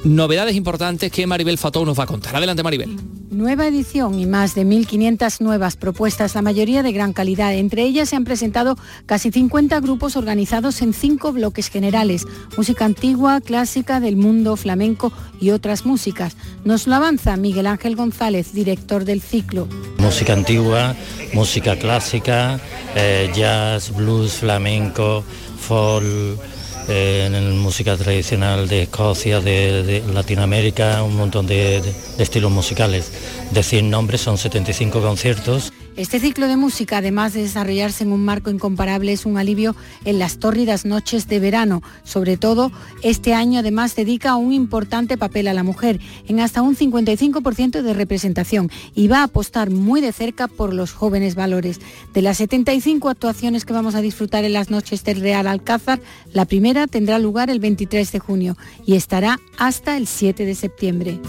novedades 0.04 0.54
importantes 0.54 1.10
que 1.12 1.26
Maribel 1.26 1.58
Fató 1.58 1.84
nos 1.84 1.98
va 1.98 2.04
a 2.04 2.06
contar. 2.06 2.36
Adelante 2.36 2.62
Maribel. 2.62 2.96
Nueva 3.30 3.66
edición 3.66 4.18
y 4.18 4.26
más 4.26 4.54
de 4.54 4.66
1.500 4.66 5.40
nuevas 5.40 5.76
propuestas, 5.76 6.34
la 6.34 6.42
mayoría 6.42 6.82
de 6.82 6.92
gran 6.92 7.12
calidad. 7.12 7.54
Entre 7.70 7.84
ellas 7.84 8.08
se 8.08 8.16
han 8.16 8.24
presentado 8.24 8.76
casi 9.06 9.30
50 9.30 9.78
grupos 9.78 10.16
organizados 10.16 10.82
en 10.82 10.92
cinco 10.92 11.32
bloques 11.32 11.68
generales, 11.68 12.26
música 12.56 12.84
antigua, 12.84 13.40
clásica, 13.40 14.00
del 14.00 14.16
mundo, 14.16 14.56
flamenco 14.56 15.12
y 15.40 15.50
otras 15.50 15.86
músicas. 15.86 16.36
Nos 16.64 16.88
lo 16.88 16.96
avanza 16.96 17.36
Miguel 17.36 17.68
Ángel 17.68 17.94
González, 17.94 18.54
director 18.54 19.04
del 19.04 19.22
ciclo. 19.22 19.68
Música 19.98 20.32
antigua, 20.32 20.96
música 21.32 21.76
clásica, 21.76 22.58
eh, 22.96 23.30
jazz, 23.36 23.94
blues, 23.94 24.32
flamenco, 24.32 25.22
folk 25.56 26.40
en 26.88 27.56
música 27.58 27.96
tradicional 27.96 28.66
de 28.66 28.82
Escocia, 28.82 29.38
de, 29.38 30.02
Latinoamérica, 30.12 31.04
un 31.04 31.14
montón 31.14 31.46
de, 31.46 31.80
de 31.80 32.22
estilos 32.24 32.50
musicales. 32.50 33.12
Decir 33.52 33.84
nombres, 33.84 34.22
son 34.22 34.38
75 34.38 35.00
conciertos. 35.00 35.72
Este 35.96 36.20
ciclo 36.20 36.46
de 36.46 36.56
música, 36.56 36.98
además 36.98 37.34
de 37.34 37.42
desarrollarse 37.42 38.04
en 38.04 38.12
un 38.12 38.24
marco 38.24 38.50
incomparable, 38.50 39.12
es 39.12 39.26
un 39.26 39.36
alivio 39.36 39.74
en 40.04 40.18
las 40.18 40.38
tórridas 40.38 40.84
noches 40.84 41.28
de 41.28 41.40
verano. 41.40 41.82
Sobre 42.04 42.36
todo, 42.36 42.72
este 43.02 43.34
año 43.34 43.60
además 43.60 43.96
dedica 43.96 44.36
un 44.36 44.52
importante 44.52 45.18
papel 45.18 45.48
a 45.48 45.54
la 45.54 45.62
mujer, 45.62 46.00
en 46.26 46.40
hasta 46.40 46.62
un 46.62 46.76
55% 46.76 47.82
de 47.82 47.92
representación, 47.92 48.70
y 48.94 49.08
va 49.08 49.18
a 49.18 49.24
apostar 49.24 49.70
muy 49.70 50.00
de 50.00 50.12
cerca 50.12 50.48
por 50.48 50.72
los 50.72 50.92
jóvenes 50.92 51.34
valores. 51.34 51.80
De 52.14 52.22
las 52.22 52.38
75 52.38 53.08
actuaciones 53.08 53.64
que 53.64 53.72
vamos 53.72 53.94
a 53.94 54.00
disfrutar 54.00 54.44
en 54.44 54.54
las 54.54 54.70
noches 54.70 55.04
del 55.04 55.20
Real 55.20 55.46
Alcázar, 55.46 56.00
la 56.32 56.44
primera 56.44 56.86
tendrá 56.86 57.18
lugar 57.18 57.50
el 57.50 57.60
23 57.60 58.10
de 58.12 58.18
junio 58.20 58.56
y 58.86 58.94
estará 58.94 59.38
hasta 59.58 59.96
el 59.96 60.06
7 60.06 60.46
de 60.46 60.54
septiembre. 60.54 61.20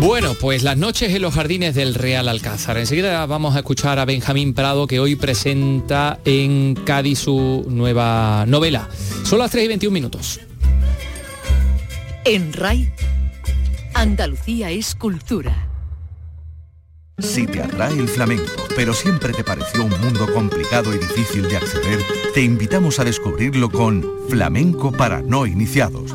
Bueno, 0.00 0.32
pues 0.32 0.62
las 0.62 0.78
noches 0.78 1.14
en 1.14 1.20
los 1.20 1.34
jardines 1.34 1.74
del 1.74 1.94
Real 1.94 2.26
Alcázar. 2.26 2.78
Enseguida 2.78 3.26
vamos 3.26 3.54
a 3.54 3.58
escuchar 3.58 3.98
a 3.98 4.06
Benjamín 4.06 4.54
Prado 4.54 4.86
que 4.86 4.98
hoy 4.98 5.14
presenta 5.14 6.18
en 6.24 6.74
Cádiz 6.74 7.18
su 7.18 7.66
nueva 7.68 8.46
novela. 8.48 8.88
Son 9.24 9.38
las 9.38 9.50
3 9.50 9.66
y 9.66 9.68
21 9.68 9.92
minutos. 9.92 10.40
En 12.24 12.50
RAI, 12.54 12.90
Andalucía 13.92 14.70
es 14.70 14.94
cultura. 14.94 15.68
Si 17.18 17.46
te 17.46 17.62
atrae 17.62 17.98
el 17.98 18.08
flamenco, 18.08 18.68
pero 18.74 18.94
siempre 18.94 19.34
te 19.34 19.44
pareció 19.44 19.84
un 19.84 20.00
mundo 20.00 20.32
complicado 20.32 20.94
y 20.94 20.98
difícil 20.98 21.46
de 21.46 21.58
acceder, 21.58 21.98
te 22.32 22.40
invitamos 22.40 22.98
a 23.00 23.04
descubrirlo 23.04 23.70
con 23.70 24.02
Flamenco 24.30 24.92
para 24.92 25.20
no 25.20 25.44
iniciados 25.44 26.14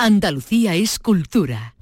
Andalucía 0.00 0.76
es 0.76 1.00
cultura. 1.00 1.74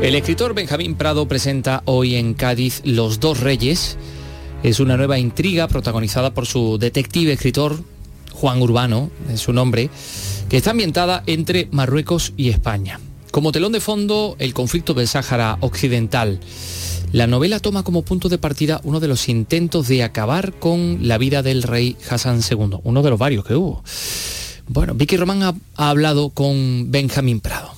El 0.00 0.14
escritor 0.14 0.54
Benjamín 0.54 0.94
Prado 0.94 1.28
presenta 1.28 1.82
hoy 1.84 2.14
en 2.14 2.32
Cádiz 2.32 2.80
Los 2.86 3.20
dos 3.20 3.40
Reyes. 3.40 3.98
Es 4.62 4.80
una 4.80 4.96
nueva 4.96 5.18
intriga 5.18 5.68
protagonizada 5.68 6.32
por 6.32 6.46
su 6.46 6.78
detective 6.78 7.34
escritor 7.34 7.84
Juan 8.32 8.62
Urbano, 8.62 9.10
es 9.30 9.40
su 9.40 9.52
nombre, 9.52 9.90
que 10.48 10.56
está 10.56 10.70
ambientada 10.70 11.22
entre 11.26 11.68
Marruecos 11.70 12.32
y 12.38 12.48
España. 12.48 12.98
Como 13.32 13.50
telón 13.50 13.72
de 13.72 13.80
fondo, 13.80 14.36
el 14.38 14.52
conflicto 14.52 14.92
del 14.92 15.08
Sáhara 15.08 15.56
Occidental. 15.60 16.38
La 17.12 17.26
novela 17.26 17.60
toma 17.60 17.82
como 17.82 18.02
punto 18.02 18.28
de 18.28 18.36
partida 18.36 18.82
uno 18.84 19.00
de 19.00 19.08
los 19.08 19.26
intentos 19.26 19.88
de 19.88 20.02
acabar 20.02 20.52
con 20.52 21.08
la 21.08 21.16
vida 21.16 21.42
del 21.42 21.62
rey 21.62 21.96
Hassan 22.10 22.40
II, 22.48 22.80
uno 22.84 23.02
de 23.02 23.08
los 23.08 23.18
varios 23.18 23.46
que 23.46 23.54
hubo. 23.54 23.82
Bueno, 24.68 24.92
Vicky 24.92 25.16
Román 25.16 25.42
ha, 25.42 25.54
ha 25.76 25.88
hablado 25.88 26.28
con 26.28 26.90
Benjamín 26.90 27.40
Prado. 27.40 27.72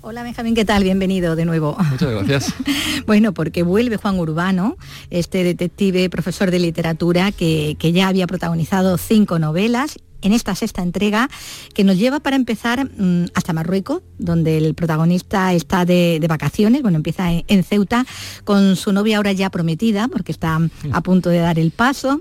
Hola 0.00 0.24
Benjamín, 0.24 0.56
¿qué 0.56 0.64
tal? 0.64 0.82
Bienvenido 0.82 1.36
de 1.36 1.44
nuevo. 1.44 1.76
Muchas 1.90 2.10
gracias. 2.10 2.54
bueno, 3.06 3.32
porque 3.32 3.62
vuelve 3.62 3.98
Juan 3.98 4.18
Urbano, 4.18 4.76
este 5.10 5.44
detective, 5.44 6.10
profesor 6.10 6.50
de 6.50 6.58
literatura, 6.58 7.30
que, 7.30 7.76
que, 7.78 7.92
ya 7.92 8.08
había 8.08 8.26
protagonizado 8.26 8.98
cinco 8.98 9.38
novelas 9.38 9.98
en 10.26 10.32
esta 10.32 10.54
sexta 10.54 10.82
entrega 10.82 11.30
que 11.72 11.84
nos 11.84 11.96
lleva 11.96 12.20
para 12.20 12.36
empezar 12.36 12.84
mm, 12.84 13.26
hasta 13.34 13.52
Marruecos, 13.52 14.02
donde 14.18 14.58
el 14.58 14.74
protagonista 14.74 15.52
está 15.54 15.84
de, 15.84 16.24
vacaciones, 16.28 16.82
bueno, 16.82 16.96
empieza 16.96 17.30
en, 17.30 17.64
Ceuta 17.64 18.04
con 18.44 18.74
su 18.74 18.92
novia 18.92 19.18
ahora 19.18 19.32
ya 19.32 19.50
prometida, 19.50 20.08
porque 20.08 20.32
está 20.32 20.58
a 20.92 21.00
punto 21.00 21.30
de 21.30 21.38
dar 21.38 21.58
el 21.58 21.70
paso. 21.70 22.20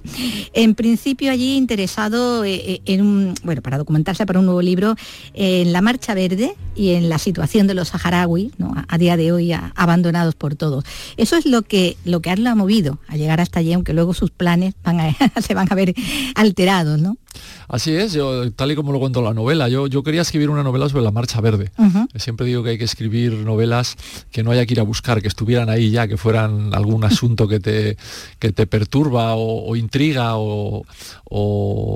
En 0.54 0.76
principio 0.76 1.32
allí 1.32 1.58
interesado 1.58 2.46
eh, 2.46 2.54
eh, 2.54 2.82
en 2.86 3.02
un, 3.02 3.34
bueno, 3.44 3.62
para 3.62 3.80
documentarse 3.80 4.26
para 4.26 4.40
un 4.40 4.46
nuevo 4.46 4.62
libro, 4.62 4.96
en 5.34 5.74
la 5.74 5.82
Marcha 5.82 6.14
Verde 6.14 6.56
y 6.76 6.92
en 6.92 7.10
la 7.10 7.18
situación 7.18 7.66
de 7.66 7.74
los 7.74 7.90
saharauis, 7.90 8.52
a, 8.88 8.98
día 8.98 9.18
de 9.18 9.32
hoy 9.32 9.52
abandonados 9.76 10.36
por 10.36 10.56
todos. 10.56 10.84
Eso 11.18 11.38
es 11.38 11.46
lo 11.46 11.64
que, 11.64 11.98
lo 12.06 12.22
que 12.22 12.30
ha 12.30 12.36
movido 12.56 13.00
a 13.08 13.18
llegar 13.18 13.42
hasta 13.42 13.60
allí, 13.60 13.74
aunque 13.74 13.94
luego 13.94 14.14
sus 14.14 14.30
planes 14.30 14.76
se 15.42 15.54
van 15.56 15.68
a 15.72 15.76
ver 15.76 15.96
alterados, 16.36 17.00
¿no? 17.00 17.18
Así 17.68 17.96
es, 17.96 18.14
yo, 18.14 18.52
tal 18.52 18.72
y 18.72 18.76
como 18.76 18.92
lo 18.92 19.00
cuento 19.00 19.20
en 19.20 19.26
la 19.26 19.34
novela, 19.34 19.68
yo, 19.70 19.88
yo 19.88 20.04
quería 20.04 20.22
escribir 20.22 20.50
una 20.50 20.64
novela 20.64 20.88
sobre 20.88 21.04
la 21.04 21.12
Marcha 21.12 21.42
Verde. 21.42 21.72
Siempre 22.16 22.46
digo 22.46 22.64
que 22.64 22.72
hay 22.72 22.78
que 22.78 22.84
escribir 22.84 23.34
novelas 23.34 23.96
que 24.32 24.44
no 24.44 24.52
haya 24.52 24.66
que 24.66 24.74
ir 24.74 24.80
a 24.80 24.84
buscar, 24.84 25.22
que 25.22 25.28
estuvieran 25.28 25.70
ahí 25.70 25.90
ya, 25.90 26.08
que 26.08 26.18
fueran 26.18 26.74
algún 26.74 27.04
asunto 27.06 27.48
que 27.48 27.60
te, 27.60 27.98
que 28.40 28.52
te 28.52 28.68
perturba 28.68 29.36
o, 29.36 29.76
intriga 29.76 30.34
o, 30.36 30.84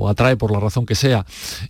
atrae 0.08 0.36
por 0.36 0.50
la 0.50 0.60
razón 0.60 0.86
que 0.86 0.94
sea. 0.94 1.24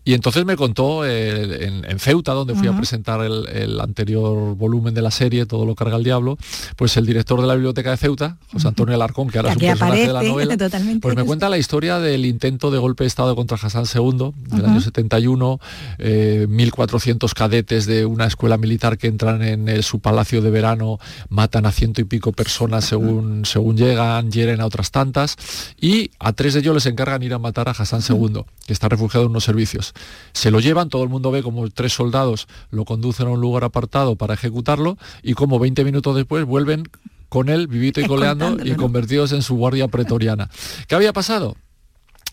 Y 0.05 0.15
entonces 0.15 0.45
me 0.45 0.57
contó 0.57 1.05
eh, 1.05 1.83
en, 1.87 1.99
Ceuta, 1.99 2.33
donde 2.33 2.55
fui 2.55 2.69
a 2.69 2.77
presentar 2.77 3.21
el, 3.23 3.81
anterior 3.81 4.57
volumen 4.57 4.95
de 4.95 5.03
la 5.03 5.11
serie, 5.11 5.47
Todo 5.47 5.67
lo 5.67 5.75
carga 5.75 5.97
el 5.97 6.05
diablo, 6.05 6.39
pues 6.77 6.97
el 6.97 7.07
director 7.07 7.41
de 7.41 7.47
la 7.47 7.55
biblioteca 7.55 7.91
de 7.91 7.97
Ceuta, 7.97 8.39
José 8.53 8.69
Antonio 8.69 8.95
Alarcón, 8.95 9.29
que 9.29 9.39
ahora 9.39 9.51
es 9.51 9.57
un 9.57 9.63
personaje 9.63 10.07
de 10.07 10.13
la 10.13 10.23
novela, 10.23 10.57
pues 11.01 11.17
me 11.17 11.25
cuenta 11.25 11.49
la 11.49 11.59
historia 11.59 11.99
del 11.99 12.25
intento 12.27 12.71
de 12.71 12.79
golpe 12.79 13.05
de 13.05 13.09
Estado 13.09 13.37
contra 13.37 13.59
Hassan 13.63 13.85
II, 13.95 14.33
del 14.49 14.65
año 14.65 14.81
71, 14.81 15.61
1.400 15.99 17.25
eh, 17.31 17.33
cadetes 17.35 17.87
de 17.87 18.07
una 18.07 18.27
escuela 18.27 18.57
militar 18.57 18.99
que 18.99 19.07
entran 19.07 19.43
en 19.43 19.69
eh, 19.69 19.83
su 19.83 20.01
palacio 20.01 20.43
de 20.43 20.51
verano, 20.51 20.99
matan 21.29 21.67
a 21.67 21.73
ciento 21.73 22.01
y 22.01 22.05
pico 22.05 22.33
personas 22.33 22.85
según, 22.85 23.45
según 23.45 23.77
llegan, 23.77 24.31
hieren 24.31 24.61
a 24.61 24.67
otras 24.67 24.91
tantas, 24.91 25.37
y 25.81 26.11
a 26.19 26.33
tres 26.33 26.55
de 26.55 26.61
ellos 26.61 26.75
les 26.75 26.87
encargan 26.87 27.23
ir 27.23 27.35
a 27.35 27.39
matar 27.39 27.69
a 27.69 27.73
Hassan 27.73 28.03
II, 28.09 28.45
que 28.67 28.73
está 28.73 28.89
refugiado 28.89 29.27
en 29.27 29.31
unos 29.31 29.45
servicios. 29.45 29.93
Se 30.33 30.51
lo 30.51 30.61
llevan, 30.61 30.89
todo 30.89 31.03
el 31.03 31.09
mundo 31.09 31.31
ve 31.31 31.43
como 31.43 31.69
tres 31.71 31.93
soldados 31.93 32.49
lo 32.71 32.85
conducen 32.85 33.27
a 33.27 33.31
un 33.31 33.41
lugar 33.41 33.65
apartado 33.65 34.17
para 34.17 34.35
ejecutarlo, 34.35 34.99
y 35.23 35.35
como 35.35 35.59
20 35.59 35.85
minutos 35.85 36.17
después 36.17 36.45
vuelven 36.45 36.85
con 37.31 37.49
él 37.49 37.69
vivito 37.69 38.01
y 38.01 38.07
coleando 38.07 38.57
y 38.63 38.75
convertidos 38.75 39.33
en 39.33 39.43
su 39.43 39.57
guardia 39.57 39.89
pretoriana. 39.89 40.51
¿Qué 40.89 40.97
había 40.97 41.13
pasado? 41.13 41.57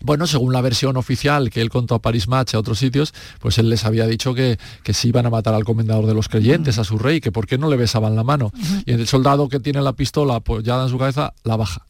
Bueno, 0.02 0.26
según 0.26 0.52
la 0.52 0.60
versión 0.60 0.96
oficial 0.96 1.50
que 1.50 1.60
él 1.60 1.70
contó 1.70 1.96
a 1.96 2.02
Paris 2.02 2.28
Match, 2.28 2.54
a 2.54 2.58
otros 2.58 2.78
sitios, 2.78 3.14
pues 3.40 3.58
él 3.58 3.68
les 3.68 3.84
había 3.84 4.06
dicho 4.06 4.34
que, 4.34 4.58
que 4.82 4.94
se 4.94 5.08
iban 5.08 5.26
a 5.26 5.30
matar 5.30 5.54
al 5.54 5.64
comendador 5.64 6.06
de 6.06 6.14
los 6.14 6.28
creyentes, 6.28 6.78
a 6.78 6.84
su 6.84 6.98
rey, 6.98 7.20
que 7.20 7.32
por 7.32 7.46
qué 7.46 7.58
no 7.58 7.68
le 7.68 7.76
besaban 7.76 8.14
la 8.14 8.24
mano. 8.24 8.52
Y 8.86 8.92
el 8.92 9.06
soldado 9.06 9.48
que 9.48 9.60
tiene 9.60 9.82
la 9.82 9.92
pistola 9.92 10.36
apoyada 10.36 10.84
en 10.84 10.90
su 10.90 10.98
cabeza, 10.98 11.34
la 11.44 11.56
baja. 11.56 11.84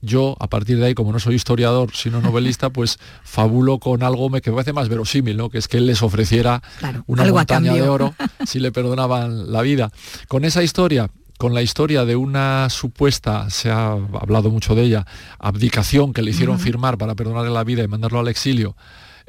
Yo, 0.00 0.36
a 0.38 0.48
partir 0.48 0.78
de 0.78 0.86
ahí, 0.86 0.94
como 0.94 1.12
no 1.12 1.18
soy 1.18 1.34
historiador, 1.34 1.90
sino 1.92 2.20
novelista, 2.20 2.70
pues 2.72 2.98
fabulo 3.24 3.78
con 3.78 4.02
algo 4.02 4.30
que 4.30 4.50
me 4.50 4.56
parece 4.56 4.72
más 4.72 4.88
verosímil, 4.88 5.36
¿no? 5.36 5.50
Que 5.50 5.58
es 5.58 5.66
que 5.66 5.78
él 5.78 5.86
les 5.86 6.02
ofreciera 6.02 6.62
una 7.06 7.24
montaña 7.24 7.74
de 7.74 7.88
oro 7.88 8.14
si 8.46 8.60
le 8.60 8.70
perdonaban 8.70 9.50
la 9.50 9.62
vida. 9.62 9.90
Con 10.28 10.44
esa 10.44 10.62
historia 10.62 11.10
con 11.38 11.54
la 11.54 11.62
historia 11.62 12.04
de 12.04 12.16
una 12.16 12.68
supuesta, 12.68 13.48
se 13.48 13.70
ha 13.70 13.92
hablado 13.92 14.50
mucho 14.50 14.74
de 14.74 14.82
ella, 14.82 15.06
abdicación 15.38 16.12
que 16.12 16.20
le 16.20 16.32
hicieron 16.32 16.58
firmar 16.58 16.98
para 16.98 17.14
perdonarle 17.14 17.50
la 17.50 17.64
vida 17.64 17.84
y 17.84 17.88
mandarlo 17.88 18.18
al 18.18 18.28
exilio. 18.28 18.76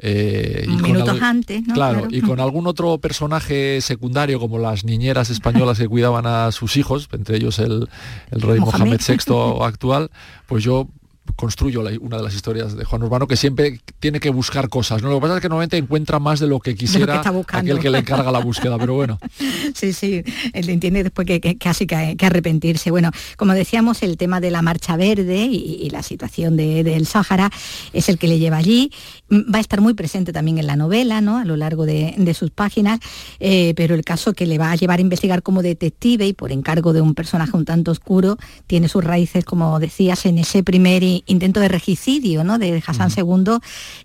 Eh, 0.02 0.64
y 0.66 0.76
Minutos 0.82 1.20
antes, 1.22 1.62
Claro, 1.72 2.08
y 2.10 2.20
con 2.22 2.40
algún 2.40 2.66
otro 2.66 2.98
personaje 2.98 3.80
secundario 3.80 4.40
como 4.40 4.58
las 4.58 4.84
niñeras 4.84 5.30
españolas 5.30 5.78
que 5.78 5.86
cuidaban 5.86 6.26
a 6.26 6.50
sus 6.52 6.76
hijos, 6.76 7.08
entre 7.12 7.36
ellos 7.36 7.58
el, 7.58 7.86
rey 8.30 8.58
Mohamed. 8.58 8.98
VI 9.06 9.62
actual, 9.62 10.10
pues 10.46 10.64
yo 10.64 10.88
construyo 11.36 11.82
una 12.00 12.18
de 12.18 12.22
las 12.22 12.34
historias 12.34 12.76
de 12.76 12.84
Juan 12.84 13.02
Urbano 13.02 13.26
que 13.26 13.36
siempre 13.36 13.80
tiene 13.98 14.20
que 14.20 14.30
buscar 14.30 14.68
cosas. 14.68 15.02
¿no? 15.02 15.08
Lo 15.08 15.16
que 15.16 15.20
pasa 15.22 15.36
es 15.36 15.42
que 15.42 15.48
normalmente 15.48 15.76
encuentra 15.76 16.18
más 16.18 16.40
de 16.40 16.46
lo 16.46 16.60
que 16.60 16.74
quisiera 16.74 17.20
aquel 17.20 17.78
que 17.78 17.90
le 17.90 17.98
encarga 17.98 18.30
la 18.30 18.40
búsqueda, 18.40 18.78
pero 18.78 18.94
bueno. 18.94 19.18
Sí, 19.74 19.92
sí, 19.92 20.22
él 20.52 20.68
entiende 20.68 21.02
después 21.04 21.26
que, 21.26 21.56
casi 21.56 21.86
que, 21.86 22.16
que, 22.16 22.26
arrepentirse. 22.26 22.90
Bueno, 22.90 23.10
como 23.36 23.54
decíamos, 23.54 24.02
el 24.02 24.16
tema 24.16 24.40
de 24.40 24.50
la 24.50 24.62
marcha 24.62 24.96
verde 24.96 25.44
y, 25.44 25.88
la 25.90 26.02
situación 26.02 26.56
del 26.56 27.06
Sáhara 27.06 27.50
es 27.92 28.08
el 28.08 28.18
que 28.18 28.26
le 28.26 28.38
lleva 28.38 28.56
allí. 28.56 28.92
Va 29.30 29.58
a 29.58 29.60
estar 29.60 29.80
muy 29.80 29.94
presente 29.94 30.32
también 30.32 30.58
en 30.58 30.66
la 30.66 30.76
novela, 30.76 31.20
¿no? 31.20 31.38
A 31.38 31.44
lo 31.44 31.56
largo 31.56 31.86
de, 31.86 32.34
sus 32.34 32.50
páginas, 32.50 33.00
eh, 33.38 33.74
pero 33.76 33.94
el 33.94 34.04
caso 34.04 34.34
que 34.34 34.46
le 34.46 34.58
va 34.58 34.70
a 34.70 34.76
llevar 34.76 34.98
a 34.98 35.02
investigar 35.02 35.42
como 35.42 35.62
detective 35.62 36.26
y 36.26 36.32
por 36.32 36.52
encargo 36.52 36.92
de 36.92 37.00
un 37.00 37.14
personaje 37.14 37.56
un 37.56 37.64
tanto 37.64 37.90
oscuro, 37.90 38.36
tiene 38.66 38.88
sus 38.88 39.02
raíces, 39.02 39.44
como 39.44 39.78
decías, 39.78 40.26
en 40.26 40.38
ese 40.38 40.62
primer 40.62 41.02
intento 41.26 41.60
de 41.60 41.68
regicidio 41.68 42.44
¿no? 42.44 42.58
de 42.58 42.82
Hassan 42.84 43.10
II 43.16 43.58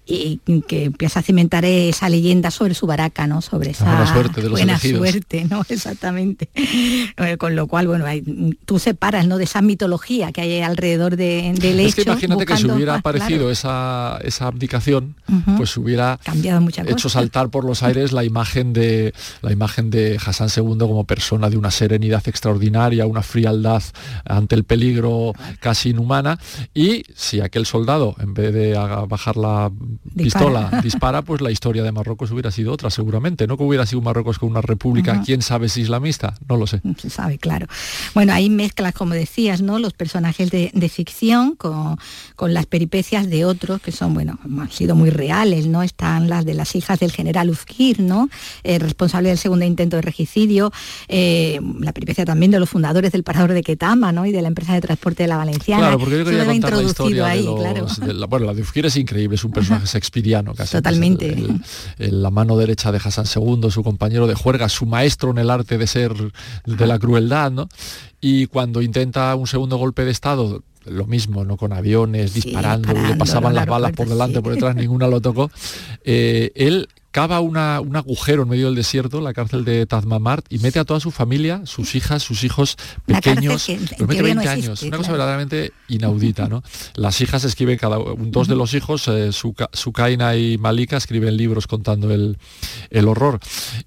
y 0.06 0.40
que 0.68 0.86
empieza 0.86 1.20
a 1.20 1.24
cimentar 1.24 1.66
esa 1.66 2.10
leyenda 2.10 2.52
sobre 2.52 2.74
su 2.74 2.88
baraca, 2.88 3.28
¿no? 3.28 3.42
sobre 3.42 3.72
esa 3.72 3.86
buena 3.86 4.14
suerte, 4.14 4.42
de 4.42 4.50
los 4.50 4.60
buena 4.60 4.80
suerte 4.80 5.46
¿no? 5.46 5.64
exactamente. 5.70 6.50
Eh, 6.56 7.38
con 7.38 7.56
lo 7.56 7.68
cual, 7.68 7.88
bueno, 7.88 8.06
tú 8.66 8.80
separas 8.80 9.28
¿no? 9.28 9.38
de 9.38 9.46
esa 9.46 9.62
mitología 9.62 10.32
que 10.32 10.42
hay 10.42 10.62
alrededor 10.62 11.16
de, 11.16 11.54
del 11.60 11.80
hecho. 11.80 11.90
Es 11.90 11.96
que 11.96 12.02
imagínate 12.04 12.46
que 12.46 12.58
si 12.58 12.70
hubiera 12.70 12.96
aparecido 12.96 13.52
esa, 13.52 14.20
esa 14.24 14.48
abdicación, 14.48 15.16
pues 15.58 15.76
hubiera 15.78 16.20
cambiado 16.24 16.66
hecho 16.88 17.10
saltar 17.10 17.50
por 17.50 17.66
los 17.66 17.84
aires 17.84 18.12
la 18.12 18.24
imagen 18.24 18.74
de 18.74 19.14
la 19.42 19.52
imagen 19.52 19.90
de 19.90 20.18
Hassan 20.24 20.50
II 20.56 20.78
como 20.80 21.06
persona 21.06 21.50
de 21.50 21.58
una 21.58 21.72
serenidad 21.72 22.24
extraordinaria, 22.28 23.06
una 23.06 23.22
frialdad 23.22 23.84
ante 24.26 24.56
el 24.56 24.64
peligro 24.64 25.34
casi 25.60 25.90
inhumana 25.90 26.40
y 26.74 26.95
si 27.16 27.42
aquel 27.42 27.66
soldado, 27.66 28.16
en 28.20 28.34
vez 28.34 28.54
de 28.54 28.74
bajar 29.08 29.38
la 29.38 29.72
pistola, 30.16 30.80
dispara, 30.84 31.22
pues 31.22 31.42
la 31.42 31.52
historia 31.52 31.84
de 31.84 31.92
Marruecos 31.92 32.32
hubiera 32.32 32.52
sido 32.52 32.74
otra, 32.74 32.90
seguramente. 32.90 33.48
No 33.48 33.58
que 33.58 33.64
hubiera 33.64 33.86
sido 33.86 34.02
Marruecos 34.02 34.40
con 34.40 34.50
una 34.50 34.62
república, 34.62 35.22
quién 35.26 35.42
sabe 35.42 35.70
si 35.70 35.82
islamista, 35.82 36.36
no 36.48 36.58
lo 36.58 36.68
sé. 36.68 36.82
Se 36.98 37.10
sabe, 37.10 37.38
claro. 37.38 37.68
Bueno, 38.14 38.34
ahí 38.34 38.50
mezclas, 38.50 38.94
como 38.94 39.14
decías, 39.14 39.62
¿no? 39.62 39.80
Los 39.80 39.94
personajes 39.94 40.52
de, 40.52 40.90
ficción 40.90 41.56
con, 41.56 41.98
las 42.54 42.66
peripecias 42.68 43.30
de 43.30 43.46
otros 43.46 43.82
que 43.82 43.92
son, 43.92 44.14
bueno, 44.14 44.40
han 44.44 44.72
sido 44.72 44.96
muy 44.96 45.10
reales, 45.10 45.68
¿no? 45.68 45.84
Están 45.84 46.30
las 46.30 46.46
de 46.46 46.54
las 46.54 46.76
hijas 46.76 47.00
del 47.00 47.12
general 47.12 47.50
Ufkir, 47.50 48.00
¿no? 48.00 48.30
Eh, 48.64 48.80
responsable 48.80 49.30
del 49.30 49.38
segundo 49.38 49.66
intento 49.66 49.96
de 49.96 50.02
regicidio, 50.02 50.72
eh, 51.08 51.60
la 51.80 51.92
peripecia 51.92 52.26
también 52.26 52.52
de 52.52 52.60
los 52.60 52.70
fundadores 52.70 53.12
del 53.12 53.24
parador 53.24 53.54
de 53.54 53.64
Ketama, 53.64 54.12
¿no? 54.12 54.26
Y 54.26 54.32
de 54.32 54.42
la 54.42 54.48
empresa 54.48 54.74
de 54.74 54.82
transporte 54.82 55.24
de 55.24 55.28
la 55.28 55.38
Valenciana. 55.38 55.82
Claro, 55.82 56.00
porque 56.00 56.18
yo 56.18 56.26
quería 56.26 56.46
historia 56.86 57.26
de, 57.28 58.14
la, 58.14 58.26
bueno, 58.28 58.46
la 58.46 58.54
de 58.54 58.64
es 58.76 58.98
increíble, 58.98 59.36
es 59.36 59.44
un 59.44 59.52
personaje 59.52 59.86
shakespeariano 59.86 60.54
casi. 60.54 60.74
Totalmente. 60.74 61.36
la 61.98 62.30
mano 62.30 62.58
derecha 62.58 62.92
de 62.92 62.98
Hassan 62.98 63.26
II, 63.34 63.72
su 63.72 63.84
compañero 63.84 64.28
de 64.28 64.36
juerga, 64.36 64.70
su 64.70 64.86
maestro 64.86 65.32
en 65.32 65.40
el 65.40 65.50
arte 65.50 65.78
de 65.78 65.88
ser 65.88 66.14
de 66.66 66.88
la 66.88 67.00
crueldad, 67.00 67.52
¿no? 67.52 67.70
Y 68.22 68.48
cuando 68.48 68.82
intenta 68.82 69.34
un 69.36 69.48
segundo 69.48 69.78
golpe 69.78 70.06
de 70.06 70.12
Estado 70.12 70.64
lo 70.86 71.06
mismo, 71.06 71.44
¿no? 71.44 71.58
Con 71.58 71.74
aviones, 71.74 72.34
disparando, 72.34 72.94
le 72.94 73.16
pasaban 73.16 73.56
las 73.56 73.66
balas 73.66 73.92
por 73.94 74.08
delante, 74.08 74.42
por 74.42 74.54
detrás, 74.54 74.76
ninguna 74.76 75.08
lo 75.08 75.22
tocó. 75.22 75.52
Eh, 76.08 76.52
él 76.54 76.88
cava 77.16 77.40
un 77.40 77.56
agujero 77.56 78.44
en 78.44 78.50
medio 78.50 78.66
del 78.66 78.76
desierto, 78.76 79.22
la 79.22 79.34
cárcel 79.34 79.64
de 79.64 79.86
Tazmamart, 79.86 80.46
y 80.50 80.60
mete 80.60 80.80
a 80.80 80.84
toda 80.84 81.00
su 81.00 81.12
familia, 81.12 81.62
sus 81.64 81.96
hijas, 81.96 82.22
sus 82.22 82.44
hijos 82.44 82.76
pequeños, 83.06 83.70
los 83.70 84.10
mete 84.10 84.22
20 84.22 84.50
años, 84.50 84.84
una 84.84 84.98
cosa 84.98 85.14
verdaderamente 85.14 85.72
inaudita, 85.88 86.50
¿no? 86.50 86.62
Las 86.96 87.22
hijas 87.22 87.46
escriben, 87.46 87.78
cada 87.78 88.00
dos 88.18 88.50
de 88.50 88.58
los 88.58 88.74
hijos, 88.74 89.08
eh, 89.08 89.30
Sukaina 89.32 90.36
y 90.36 90.58
Malika, 90.58 90.98
escriben 90.98 91.38
libros 91.38 91.68
contando 91.68 92.14
el, 92.14 92.38
horror. 93.08 93.40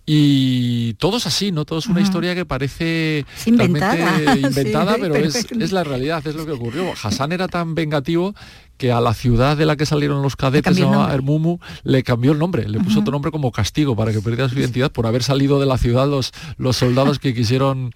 Y 0.07 0.95
todos 0.95 1.27
así, 1.27 1.53
¿no? 1.53 1.67
Todo 1.67 1.81
es 1.81 1.87
una 1.87 2.01
historia 2.01 2.35
que 2.35 2.47
parece 2.47 3.27
inventada, 3.45 4.37
inventada 4.39 4.97
pero, 5.01 5.17
es, 5.17 5.35
es, 5.35 5.73
la 5.73 5.85
realidad, 5.85 6.27
es 6.27 6.35
lo 6.35 6.47
que 6.47 6.53
ocurrió. 6.53 6.95
Hassan 7.03 7.33
era 7.33 7.47
tan 7.47 7.75
vengativo 7.75 8.35
que 8.79 8.93
a 8.93 9.01
la 9.01 9.13
ciudad 9.13 9.57
de 9.57 9.67
la 9.67 9.77
que 9.77 9.85
salieron 9.85 10.23
los 10.23 10.37
cadetes, 10.37 10.81
a 10.81 11.13
Hermumu, 11.13 11.59
le 11.83 12.03
cambió 12.03 12.33
el 12.33 12.39
nombre, 12.39 12.69
le 12.69 12.81
puso 12.81 13.01
otro 13.01 13.13
nombre 13.13 13.31
como 13.31 13.53
castigo 13.53 13.97
para 13.97 14.13
que 14.13 14.21
perdiera 14.21 14.49
su 14.49 14.59
identidad 14.59 14.91
por 14.91 15.07
haber 15.07 15.23
salido 15.23 15.61
de 15.61 15.67
la 15.67 15.77
ciudad 15.77 16.09
los, 16.09 16.33
los 16.57 16.77
soldados 16.77 17.19
que 17.19 17.35
quisieron 17.35 17.93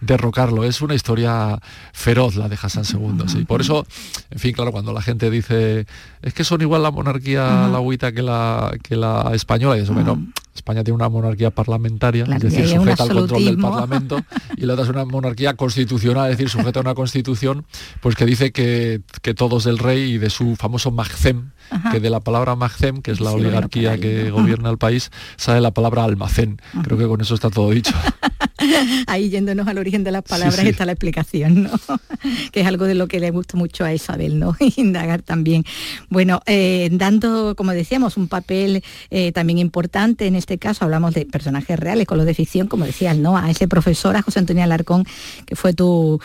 derrocarlo. 0.00 0.64
Es 0.64 0.80
una 0.80 0.94
historia 0.94 1.60
feroz 1.92 2.36
la 2.36 2.48
de 2.48 2.58
Hassan 2.60 2.84
II. 2.90 3.24
Sí. 3.28 3.44
Por 3.44 3.60
eso, 3.60 3.86
en 4.30 4.38
fin, 4.38 4.52
claro, 4.52 4.72
cuando 4.72 4.92
la 4.92 5.02
gente 5.02 5.30
dice 5.30 5.86
es 6.22 6.34
que 6.34 6.44
son 6.44 6.60
igual 6.62 6.82
la 6.82 6.90
monarquía 6.90 7.68
la 7.68 7.76
agüita 7.76 8.12
que 8.12 8.22
la, 8.22 8.72
que 8.82 8.96
la 8.96 9.30
española, 9.34 9.76
y 9.76 9.80
eso, 9.80 9.92
bueno, 9.92 10.26
España 10.54 10.84
tiene 10.84 10.96
una 10.96 11.08
monarquía 11.08 11.50
parlamentaria, 11.50 12.24
es 12.24 12.42
decir, 12.42 12.68
sujeta 12.68 13.04
al 13.04 13.12
control 13.12 13.44
del 13.44 13.58
Parlamento, 13.58 14.18
y 14.56 14.66
la 14.66 14.74
otra 14.74 14.84
es 14.84 14.90
una 14.90 15.04
monarquía 15.04 15.54
constitucional, 15.54 16.30
es 16.30 16.38
decir, 16.38 16.50
sujeta 16.50 16.80
a 16.80 16.82
una 16.82 16.94
constitución, 16.94 17.64
pues 18.00 18.16
que 18.16 18.26
dice 18.26 18.52
que, 18.52 19.00
que 19.22 19.34
todos 19.34 19.64
del 19.64 19.78
rey 19.78 20.14
y 20.14 20.18
de 20.18 20.30
su 20.30 20.56
famoso 20.56 20.90
Magcem, 20.90 21.52
que 21.90 22.00
de 22.00 22.10
la 22.10 22.20
palabra 22.20 22.54
Magcem, 22.54 23.02
que 23.02 23.10
es 23.10 23.20
la 23.20 23.32
oligarquía 23.32 23.98
que 23.98 24.30
gobierna 24.30 24.70
el 24.70 24.78
país, 24.78 25.10
sale 25.36 25.60
la 25.60 25.72
palabra 25.72 26.04
almacén. 26.04 26.60
Creo 26.82 26.98
que 26.98 27.06
con 27.06 27.20
eso 27.20 27.34
está 27.34 27.50
todo 27.50 27.70
dicho. 27.70 27.94
Ahí 29.06 29.30
yéndonos 29.30 29.66
al 29.66 29.78
origen 29.78 30.04
de 30.04 30.12
las 30.12 30.22
palabras 30.22 30.58
está 30.60 30.84
la 30.86 30.92
explicación, 30.92 31.64
¿no? 31.64 31.70
que 32.52 32.60
es 32.60 32.66
algo 32.66 32.84
de 32.84 32.94
lo 32.94 33.08
que 33.08 33.20
le 33.20 33.30
gusta 33.30 33.56
mucho 33.56 33.84
a 33.84 33.92
Isabel, 33.92 34.38
¿no? 34.38 34.56
Indagar 34.76 35.22
también. 35.22 35.64
Bueno, 36.08 36.40
eh, 36.46 36.88
dando, 36.92 37.54
como 37.56 37.72
decíamos, 37.72 38.16
un 38.16 38.28
papel 38.28 38.82
eh, 39.10 39.32
también 39.32 39.58
importante, 39.58 40.26
en 40.26 40.36
este 40.36 40.58
caso 40.58 40.84
hablamos 40.84 41.14
de 41.14 41.26
personajes 41.26 41.78
reales, 41.78 42.06
con 42.06 42.18
los 42.18 42.26
de 42.26 42.34
ficción, 42.34 42.68
como 42.68 42.84
decías, 42.84 43.16
¿no? 43.16 43.36
A 43.36 43.50
ese 43.50 43.68
profesor, 43.68 44.16
a 44.16 44.22
José 44.22 44.38
Antonio 44.38 44.62
Alarcón, 44.62 45.04
que 45.46 45.56
fue 45.56 45.72
tu, 45.72 46.20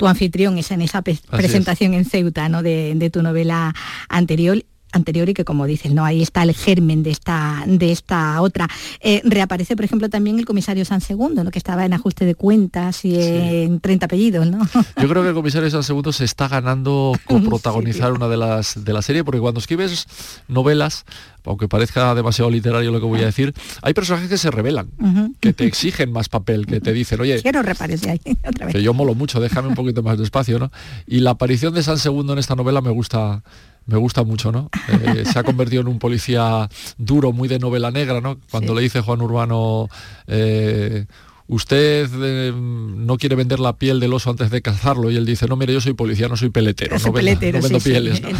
tu 0.00 0.08
anfitrión 0.08 0.56
en 0.56 0.80
esa 0.80 1.02
presentación 1.02 1.92
en 1.92 2.06
Ceuta, 2.06 2.48
¿no? 2.48 2.62
De, 2.62 2.94
de 2.96 3.10
tu 3.10 3.22
novela 3.22 3.74
anterior 4.08 4.64
anterior 4.92 5.28
y 5.28 5.34
que 5.34 5.44
como 5.44 5.66
dices, 5.66 5.92
¿no? 5.92 6.04
Ahí 6.04 6.22
está 6.22 6.42
el 6.42 6.54
germen 6.54 7.02
de 7.02 7.10
esta, 7.10 7.62
de 7.66 7.92
esta 7.92 8.40
otra. 8.40 8.66
Eh, 9.00 9.20
reaparece, 9.24 9.76
por 9.76 9.84
ejemplo, 9.84 10.08
también 10.08 10.38
el 10.38 10.46
comisario 10.46 10.84
San 10.84 11.00
Segundo, 11.00 11.44
¿no? 11.44 11.50
que 11.50 11.58
estaba 11.58 11.84
en 11.84 11.92
ajuste 11.92 12.24
de 12.24 12.34
cuentas 12.34 13.04
y 13.04 13.14
en 13.14 13.78
30 13.78 14.06
apellidos, 14.06 14.46
¿no? 14.50 14.66
Yo 15.00 15.08
creo 15.08 15.22
que 15.22 15.28
el 15.28 15.34
comisario 15.34 15.70
San 15.70 15.84
Segundo 15.84 16.12
se 16.12 16.24
está 16.24 16.48
ganando 16.48 17.12
coprotagonizar 17.24 18.12
una 18.12 18.26
de 18.26 18.36
las 18.36 18.82
de 18.84 18.92
la 18.92 19.02
serie, 19.02 19.22
porque 19.22 19.40
cuando 19.40 19.60
escribes 19.60 20.08
novelas, 20.48 21.04
aunque 21.44 21.68
parezca 21.68 22.14
demasiado 22.14 22.50
literario 22.50 22.90
lo 22.90 23.00
que 23.00 23.06
voy 23.06 23.20
a 23.22 23.26
decir, 23.26 23.54
hay 23.82 23.94
personajes 23.94 24.28
que 24.28 24.38
se 24.38 24.50
revelan, 24.50 24.90
que 25.40 25.52
te 25.52 25.64
exigen 25.64 26.12
más 26.12 26.28
papel, 26.28 26.66
que 26.66 26.80
te 26.80 26.92
dicen, 26.92 27.20
oye, 27.20 27.40
quiero 27.42 27.62
reaparecer 27.62 28.10
ahí 28.10 28.20
otra 28.46 28.66
vez. 28.66 28.74
Que 28.74 28.82
yo 28.82 28.94
molo 28.94 29.14
mucho, 29.14 29.40
déjame 29.40 29.68
un 29.68 29.74
poquito 29.74 30.02
más 30.02 30.18
de 30.18 30.24
espacio, 30.24 30.58
¿no? 30.58 30.70
Y 31.06 31.20
la 31.20 31.30
aparición 31.30 31.74
de 31.74 31.82
San 31.82 31.98
Segundo 31.98 32.32
en 32.32 32.38
esta 32.38 32.54
novela 32.54 32.80
me 32.80 32.90
gusta 32.90 33.42
me 33.86 33.96
gusta 33.96 34.22
mucho, 34.22 34.52
¿no? 34.52 34.70
Eh, 34.88 35.24
se 35.24 35.38
ha 35.38 35.42
convertido 35.42 35.82
en 35.82 35.88
un 35.88 35.98
policía 35.98 36.68
duro, 36.96 37.32
muy 37.32 37.48
de 37.48 37.58
novela 37.58 37.90
negra, 37.90 38.20
¿no? 38.20 38.38
Cuando 38.50 38.74
le 38.74 38.82
dice 38.82 39.00
Juan 39.00 39.20
Urbano, 39.20 39.88
eh, 40.28 41.06
usted 41.50 42.08
eh, 42.22 42.52
no 42.54 43.18
quiere 43.18 43.34
vender 43.34 43.58
la 43.58 43.76
piel 43.76 43.98
del 43.98 44.12
oso 44.12 44.30
antes 44.30 44.50
de 44.50 44.62
cazarlo 44.62 45.10
y 45.10 45.16
él 45.16 45.26
dice, 45.26 45.48
no, 45.48 45.56
mire, 45.56 45.72
yo 45.72 45.80
soy 45.80 45.94
policía, 45.94 46.28
no 46.28 46.36
soy 46.36 46.50
peletero, 46.50 46.96
no, 46.96 47.12
vendo, 47.12 47.80
pieles. 47.80 48.22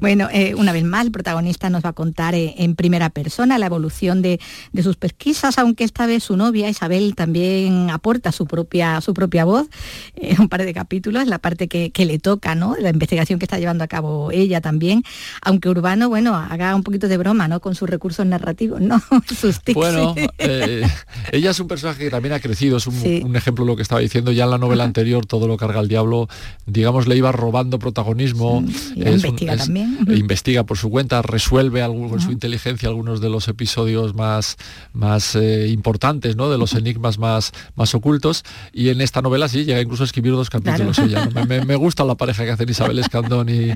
Bueno, 0.00 0.28
eh, 0.32 0.54
una 0.56 0.72
vez 0.72 0.84
más, 0.84 1.04
el 1.06 1.12
protagonista 1.12 1.70
nos 1.70 1.84
va 1.84 1.90
a 1.90 1.92
contar 1.92 2.34
eh, 2.34 2.54
en 2.58 2.74
primera 2.74 3.10
persona 3.10 3.58
la 3.58 3.66
evolución 3.66 4.22
de, 4.22 4.40
sus 4.82 4.96
pesquisas, 4.96 5.58
aunque 5.58 5.84
esta 5.84 6.06
vez 6.06 6.24
su 6.24 6.36
novia 6.36 6.68
Isabel 6.68 7.14
también 7.14 7.90
aporta 7.90 8.32
su 8.32 8.46
propia, 8.46 9.00
su 9.00 9.14
propia 9.14 9.44
voz, 9.44 9.68
en 10.16 10.40
un 10.40 10.48
par 10.48 10.64
de 10.64 10.74
capítulos, 10.74 11.26
la 11.26 11.38
parte 11.38 11.68
que, 11.68 12.04
le 12.04 12.18
toca, 12.18 12.54
¿no? 12.54 12.76
La 12.78 12.90
investigación 12.90 13.38
que 13.38 13.46
está 13.46 13.58
llevando 13.58 13.84
a 13.84 13.86
cabo 13.86 14.30
ella 14.30 14.60
también, 14.60 15.04
aunque 15.40 15.68
Urbano, 15.68 16.08
bueno, 16.08 16.34
haga 16.34 16.74
un 16.74 16.82
poquito 16.82 17.08
de 17.08 17.16
broma, 17.16 17.48
¿no? 17.48 17.60
Con 17.60 17.74
sus 17.74 17.88
recursos 17.88 18.26
narrativos, 18.26 18.80
¿no? 18.80 19.00
sus 19.40 19.62
tics. 19.62 19.76
Bueno, 19.76 20.14
ella 20.38 21.50
es 21.50 21.60
un 21.60 21.68
personaje 21.68 21.83
personaje 21.84 22.04
que 22.04 22.10
también 22.10 22.32
ha 22.32 22.40
crecido, 22.40 22.78
es 22.78 22.86
un, 22.86 23.36
ejemplo 23.36 23.64
de 23.64 23.70
lo 23.70 23.76
que 23.76 23.82
estaba 23.82 24.00
diciendo, 24.00 24.32
ya 24.32 24.44
en 24.44 24.50
la 24.50 24.58
novela 24.58 24.84
anterior, 24.84 25.26
todo 25.26 25.46
lo 25.46 25.58
carga 25.58 25.80
el 25.80 25.88
diablo, 25.88 26.28
digamos, 26.66 27.06
le 27.06 27.16
iba 27.16 27.30
robando 27.30 27.78
protagonismo. 27.78 28.64
investiga 28.96 29.56
también. 29.56 29.98
Investiga 30.08 30.64
por 30.64 30.78
su 30.78 30.88
cuenta, 30.88 31.20
resuelve 31.20 31.82
algo, 31.82 32.08
con 32.08 32.20
su 32.20 32.30
inteligencia 32.30 32.88
algunos 32.88 33.20
de 33.20 33.28
los 33.28 33.48
episodios 33.48 34.14
más, 34.14 34.56
más 34.94 35.36
eh, 35.36 35.68
importantes, 35.68 36.36
¿no? 36.36 36.48
De 36.48 36.56
los 36.56 36.74
enigmas 36.74 37.18
más, 37.18 37.52
más 37.76 37.94
ocultos. 37.94 38.44
Y 38.72 38.88
en 38.88 39.02
esta 39.02 39.20
novela 39.20 39.48
sí, 39.48 39.64
llega 39.64 39.80
incluso 39.80 40.04
a 40.04 40.06
escribir 40.06 40.32
dos 40.32 40.48
capítulos 40.48 40.98
ella. 40.98 41.28
Me, 41.46 41.76
gusta 41.76 42.04
la 42.04 42.14
pareja 42.14 42.44
que 42.44 42.50
hacen 42.50 42.68
Isabel 42.68 42.98
Escandón 42.98 43.48
y, 43.50 43.74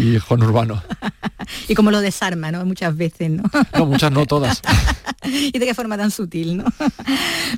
y 0.00 0.18
Juan 0.18 0.42
Urbano. 0.42 0.82
y 1.68 1.74
como 1.74 1.90
lo 1.90 2.00
desarma, 2.00 2.50
¿no? 2.50 2.64
Muchas 2.64 2.96
veces, 2.96 3.30
¿no? 3.30 3.42
No, 3.76 3.86
muchas 3.86 4.10
no, 4.12 4.24
todas. 4.24 4.62
y 5.24 5.58
de 5.58 5.66
qué 5.66 5.74
forma 5.74 5.96
tan 5.96 6.10
sutil, 6.10 6.56
¿no? 6.56 6.64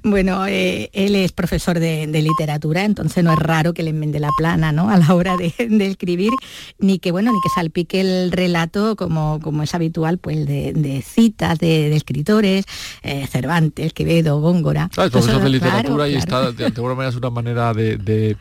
Bueno, 0.04 0.46
eh, 0.46 0.90
él 0.92 1.14
es 1.14 1.32
profesor 1.32 1.78
de, 1.78 2.06
literatura, 2.22 2.84
entonces 2.84 3.24
no 3.24 3.32
es 3.32 3.38
raro 3.38 3.74
que 3.74 3.82
le 3.82 3.90
enmende 3.90 4.20
la 4.20 4.30
plana, 4.36 4.72
¿no? 4.72 4.90
A 4.90 4.96
la 4.96 5.14
hora 5.14 5.36
de, 5.36 5.52
escribir, 5.86 6.30
ni 6.78 6.98
que, 6.98 7.10
bueno, 7.10 7.32
ni 7.32 7.40
que 7.40 7.48
salpique 7.54 8.00
el 8.00 8.32
relato 8.32 8.96
como, 8.96 9.40
como 9.42 9.62
es 9.62 9.74
habitual, 9.74 10.18
pues 10.18 10.46
de, 10.46 11.04
citas 11.06 11.58
de, 11.58 11.94
escritores, 11.94 12.64
eh, 13.02 13.26
Cervantes, 13.26 13.92
Quevedo, 13.92 14.40
Góngora. 14.40 14.88
Claro, 14.92 15.06
es 15.08 15.12
profesor 15.12 15.42
de 15.42 15.48
literatura 15.50 16.08
y 16.08 16.14
está, 16.14 16.52
de, 16.52 16.66
alguna 16.66 16.94
manera 16.94 17.10
es 17.10 17.16
una 17.16 17.30
manera 17.30 17.74
de 17.74 18.36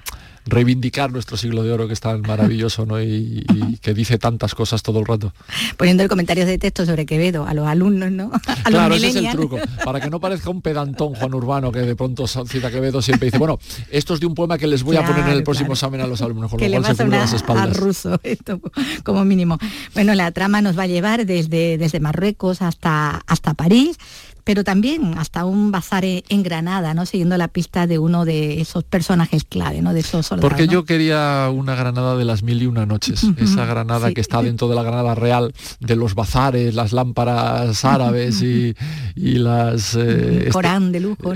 reivindicar 0.45 1.11
nuestro 1.11 1.37
siglo 1.37 1.63
de 1.63 1.71
oro 1.71 1.87
que 1.87 1.93
es 1.93 1.99
tan 1.99 2.21
maravilloso 2.21 2.85
¿no? 2.85 3.01
y, 3.01 3.45
que 3.81 3.93
dice 3.93 4.17
tantas 4.17 4.55
cosas 4.55 4.83
todo 4.83 4.99
el 4.99 5.05
rato. 5.05 5.33
Poniendo 5.77 6.03
el 6.03 6.09
comentario 6.09 6.45
de 6.45 6.57
texto 6.57 6.85
sobre 6.85 7.05
Quevedo 7.05 7.45
a 7.45 7.53
los 7.53 7.67
alumnos, 7.67 8.11
¿no? 8.11 8.31
claro, 8.65 8.95
ese 8.95 9.09
es 9.09 9.15
el 9.15 9.31
truco. 9.31 9.57
Para 9.83 9.99
que 9.99 10.09
no 10.09 10.19
parezca 10.19 10.49
un 10.49 10.61
pedantón 10.61 11.15
Juan 11.15 11.33
Urbano 11.33 11.71
que 11.71 11.79
de 11.79 11.95
pronto 11.95 12.27
cita 12.27 12.71
Quevedo 12.71 13.01
siempre 13.01 13.27
dice, 13.27 13.37
bueno, 13.37 13.59
esto 13.89 14.13
es 14.13 14.19
de 14.19 14.25
un 14.25 14.35
poema 14.35 14.57
que 14.57 14.67
les 14.67 14.83
voy 14.83 14.97
a 14.97 15.05
poner 15.05 15.25
en 15.25 15.33
el 15.33 15.43
próximo 15.43 15.73
examen 15.73 16.01
a 16.01 16.07
los 16.07 16.21
alumnos, 16.21 16.51
con 16.51 16.59
que 16.59 16.69
lo 16.69 16.81
cual 16.81 16.95
se 16.95 17.07
las 17.07 17.33
espaldas. 17.33 17.77
ruso, 17.77 18.19
esto 18.23 18.59
como 19.03 19.25
mínimo. 19.25 19.57
Bueno, 19.93 20.13
la 20.15 20.31
trama 20.31 20.61
nos 20.61 20.77
va 20.77 20.83
a 20.83 20.87
llevar 20.87 21.25
desde, 21.25 21.77
desde 21.77 21.99
Marruecos 21.99 22.61
hasta, 22.61 23.21
hasta 23.27 23.53
París 23.53 23.97
pero 24.43 24.63
también 24.63 25.17
hasta 25.17 25.45
un 25.45 25.71
bazar 25.71 26.05
en 26.05 26.43
Granada, 26.43 26.93
¿no? 26.93 27.05
Siguiendo 27.05 27.37
la 27.37 27.47
pista 27.47 27.87
de 27.87 27.99
uno 27.99 28.25
de 28.25 28.61
esos 28.61 28.83
personajes 28.83 29.43
clave, 29.43 29.81
¿no? 29.81 29.93
De 29.93 29.99
esos 29.99 30.25
soldados. 30.25 30.49
Porque 30.49 30.67
yo 30.67 30.85
quería 30.85 31.49
una 31.53 31.75
Granada 31.75 32.15
de 32.15 32.25
las 32.25 32.43
mil 32.43 32.61
y 32.61 32.65
una 32.65 32.85
noches, 32.85 33.25
esa 33.37 33.65
Granada 33.65 34.11
que 34.13 34.21
está 34.21 34.41
dentro 34.41 34.67
de 34.67 34.75
la 34.75 34.83
Granada 34.83 35.15
real, 35.15 35.53
de 35.79 35.95
los 35.95 36.15
bazares, 36.15 36.73
las 36.75 36.93
lámparas 36.93 37.83
árabes 37.85 38.41
y, 38.41 38.73
las... 39.15 39.95
Eh, 39.95 40.49
Corán 40.51 40.91
de 40.91 40.99
lujo, 40.99 41.33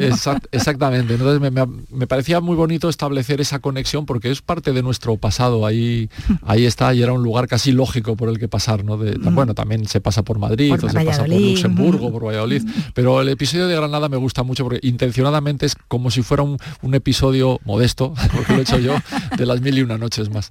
exactamente. 0.51 1.15
Entonces 1.15 1.51
me, 1.89 2.07
parecía 2.07 2.41
muy 2.41 2.55
bonito 2.55 2.89
establecer 2.89 3.41
esa 3.41 3.59
conexión 3.59 4.05
porque 4.05 4.31
es 4.31 4.41
parte 4.41 4.73
de 4.73 4.83
nuestro 4.83 5.17
pasado, 5.17 5.65
ahí, 5.65 6.09
ahí 6.43 6.65
está, 6.65 6.93
y 6.93 7.01
era 7.01 7.13
un 7.13 7.23
lugar 7.23 7.47
casi 7.47 7.71
lógico 7.71 8.15
por 8.15 8.29
el 8.29 8.39
que 8.39 8.47
pasar, 8.47 8.83
¿no? 8.83 8.97
De, 8.97 9.17
bueno, 9.17 9.53
también 9.53 9.87
se 9.87 10.01
pasa 10.01 10.23
por 10.23 10.39
Madrid, 10.39 10.73
o 10.73 10.89
se 10.89 10.93
pasa 10.93 11.25
por 11.25 11.29
Luxemburgo, 11.29 12.11
por 12.11 12.25
Valladolid, 12.25 12.63
pero 12.95 13.21
el 13.21 13.27
episodio 13.27 13.67
de 13.67 13.75
Granada 13.75 14.07
me 14.07 14.15
gusta 14.15 14.41
mucho 14.43 14.63
porque 14.63 14.79
intencionadamente 14.87 15.65
es 15.65 15.75
como 15.89 16.09
si 16.09 16.23
fuera 16.23 16.43
un, 16.43 16.57
episodio 16.95 17.59
modesto, 17.65 18.13
porque 18.33 18.53
lo 18.53 18.59
he 18.59 18.61
hecho 18.61 18.79
yo, 18.79 18.95
de 19.37 19.45
las 19.45 19.59
mil 19.61 19.77
y 19.77 19.81
una 19.81 19.97
noches 19.97 20.29
más. 20.29 20.49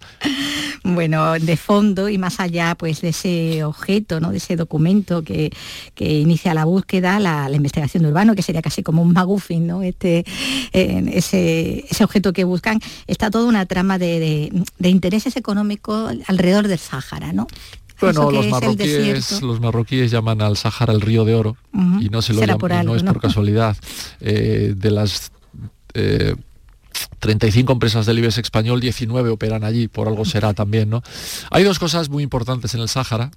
Bueno, 0.85 1.33
de 1.33 1.57
fondo 1.57 2.11
y 2.11 2.19
más 2.19 2.41
allá 2.41 2.75
pues 2.75 3.01
de 3.01 3.09
ese 3.09 3.65
objeto, 3.65 4.21
¿no? 4.21 4.31
de 4.31 4.37
ese 4.37 4.57
documento 4.57 5.23
que, 5.23 5.51
inicia 5.97 6.53
la 6.53 6.67
búsqueda, 6.67 7.19
la, 7.19 7.51
investigación 7.51 8.03
de 8.03 8.11
urbano, 8.11 8.35
que 8.35 8.43
sería 8.43 8.61
casi 8.61 8.83
como 8.83 9.01
un 9.01 9.15
magufin, 9.15 9.67
¿no? 9.67 9.83
Este, 9.83 10.27
ese, 10.73 12.05
objeto 12.05 12.35
que 12.35 12.45
buscan, 12.45 12.79
está 13.07 13.31
toda 13.31 13.49
una 13.49 13.65
trama 13.65 13.97
de, 13.99 14.53
de 14.79 14.89
intereses 14.91 15.39
económicos 15.39 16.13
alrededor 16.27 16.69
del 16.69 16.79
Sáhara, 16.79 17.33
¿no? 17.33 17.47
Bueno, 18.01 18.31
los 18.31 18.47
marroquíes, 18.49 19.43
los 19.43 19.61
marroquíes 19.61 20.11
llaman 20.11 20.43
al 20.43 20.57
Sáhara 20.57 20.93
el 20.93 21.01
río 21.01 21.25
de 21.25 21.35
oro 21.35 21.57
y 22.01 22.09
no 22.11 22.23
se 22.23 22.33
lo 22.33 22.45
llaman, 22.45 22.87
no 22.87 22.97
es 22.97 23.03
por 23.03 23.21
casualidad. 23.21 23.77
Eh, 24.21 24.75
de 24.77 24.91
las 24.91 25.31
35 25.93 25.95
eh, 25.95 27.75
empresas 27.75 28.07
del 28.07 28.19
IBEX 28.19 28.39
español, 28.39 28.81
19 28.81 29.31
operan 29.31 29.65
allí, 29.65 29.89
por 29.89 30.09
algo 30.09 30.25
será 30.25 30.55
también, 30.55 30.91
¿no? 30.91 31.03
Hay 31.51 31.65
dos 31.65 31.79
cosas 31.79 32.09
muy 32.09 32.23
importantes 32.23 32.75
en 32.75 32.81
el 32.81 32.89
Sáhara, 32.89 33.31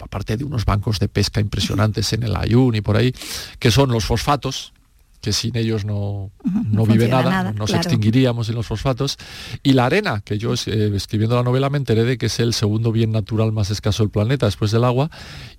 aparte 0.00 0.36
de 0.36 0.44
unos 0.44 0.64
bancos 0.64 0.98
de 0.98 1.08
pesca 1.08 1.40
impresionantes 1.40 2.12
en 2.12 2.22
el 2.22 2.36
Ayun 2.36 2.74
y 2.74 2.80
por 2.80 2.96
ahí, 2.96 3.14
que 3.58 3.70
son 3.70 3.90
los 3.90 4.04
fosfatos, 4.04 4.72
que 5.20 5.32
sin 5.32 5.56
ellos 5.56 5.84
no, 5.84 6.30
no, 6.70 6.86
vive 6.86 7.08
nada, 7.08 7.52
nos 7.52 7.72
extinguiríamos 7.72 8.48
en 8.48 8.54
los 8.54 8.66
fosfatos. 8.66 9.16
Y 9.62 9.72
la 9.72 9.86
arena, 9.86 10.22
que 10.24 10.38
yo 10.38 10.54
eh, 10.54 10.92
escribiendo 10.94 11.36
la 11.36 11.42
novela 11.42 11.70
me 11.70 11.78
enteré 11.78 12.04
de 12.04 12.18
que 12.18 12.26
es 12.26 12.38
el 12.40 12.54
segundo 12.54 12.92
bien 12.92 13.10
natural 13.10 13.52
más 13.52 13.70
escaso 13.70 14.02
del 14.02 14.10
planeta 14.10 14.46
después 14.46 14.70
del 14.70 14.84
agua 14.84 15.10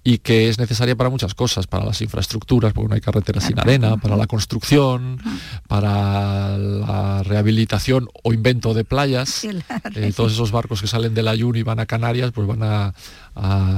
y 0.03 0.19
que 0.19 0.47
es 0.47 0.59
necesaria 0.59 0.95
para 0.95 1.09
muchas 1.09 1.33
cosas, 1.33 1.67
para 1.67 1.85
las 1.85 2.01
infraestructuras, 2.01 2.73
porque 2.73 2.87
no 2.87 2.95
hay 2.95 3.01
carreteras 3.01 3.43
sin 3.43 3.59
arena, 3.59 3.97
para 3.97 4.15
la 4.15 4.27
construcción, 4.27 5.19
para 5.67 6.57
la 6.57 7.23
rehabilitación 7.23 8.07
o 8.23 8.33
invento 8.33 8.73
de 8.73 8.85
playas. 8.85 9.43
Eh, 9.95 10.13
todos 10.15 10.33
esos 10.33 10.51
barcos 10.51 10.81
que 10.81 10.87
salen 10.87 11.13
del 11.13 11.27
Ayun 11.27 11.55
y 11.55 11.63
van 11.63 11.79
a 11.79 11.85
Canarias, 11.85 12.31
pues 12.31 12.47
van 12.47 12.63
a, 12.63 12.93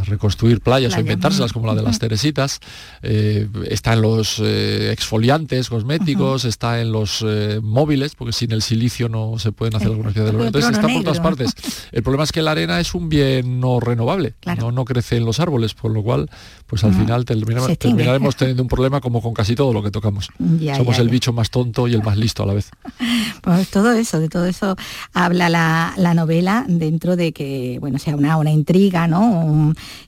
reconstruir 0.05 0.61
playas 0.61 0.95
o 0.95 0.99
inventárselas 0.99 1.53
como 1.53 1.67
la 1.67 1.75
de 1.75 1.83
las 1.83 1.99
Teresitas. 1.99 2.59
Eh, 3.01 3.47
está 3.69 3.93
en 3.93 4.01
los 4.01 4.39
exfoliantes, 4.39 5.69
cosméticos, 5.69 6.45
está 6.45 6.81
en 6.81 6.91
los 6.91 7.23
eh, 7.27 7.59
móviles, 7.61 8.15
porque 8.15 8.33
sin 8.33 8.51
el 8.51 8.61
silicio 8.61 9.09
no 9.09 9.37
se 9.39 9.51
pueden 9.51 9.75
hacer 9.75 9.89
algunas 9.89 10.13
de 10.13 10.27
Entonces 10.27 10.71
está 10.71 10.87
por 10.87 11.03
todas 11.03 11.19
partes. 11.19 11.51
El 11.91 12.03
problema 12.03 12.23
es 12.23 12.31
que 12.31 12.41
la 12.41 12.51
arena 12.51 12.79
es 12.79 12.93
un 12.93 13.09
bien 13.09 13.59
no 13.59 13.79
renovable, 13.79 14.35
no, 14.59 14.71
no 14.71 14.85
crece 14.85 15.17
en 15.17 15.25
los 15.25 15.39
árboles, 15.39 15.73
por 15.73 15.91
lo 15.91 16.03
cual, 16.03 16.29
pues 16.67 16.83
al 16.83 16.93
final 16.93 17.25
terminaremos, 17.25 18.35
teniendo 18.37 18.63
un 18.63 18.69
problema 18.69 19.01
como 19.01 19.21
con 19.21 19.33
casi 19.33 19.55
todo 19.55 19.73
lo 19.73 19.83
que 19.83 19.91
tocamos. 19.91 20.29
Somos 20.75 20.99
el 20.99 21.09
bicho 21.09 21.33
más 21.33 21.49
tonto 21.49 21.87
y 21.87 21.93
el 21.93 22.03
más 22.03 22.17
listo 22.17 22.43
a 22.43 22.45
la 22.45 22.53
vez. 22.53 22.71
Pues 23.41 23.69
todo 23.69 23.91
eso, 23.93 24.19
de 24.19 24.29
todo 24.29 24.45
eso 24.45 24.75
habla 25.13 25.49
la, 25.49 26.13
novela 26.13 26.63
dentro 26.67 27.15
de 27.15 27.31
que, 27.31 27.77
bueno, 27.81 27.97
sea 27.97 28.15
una, 28.15 28.37
una 28.37 28.51
intriga, 28.51 29.07
¿no? 29.07 29.50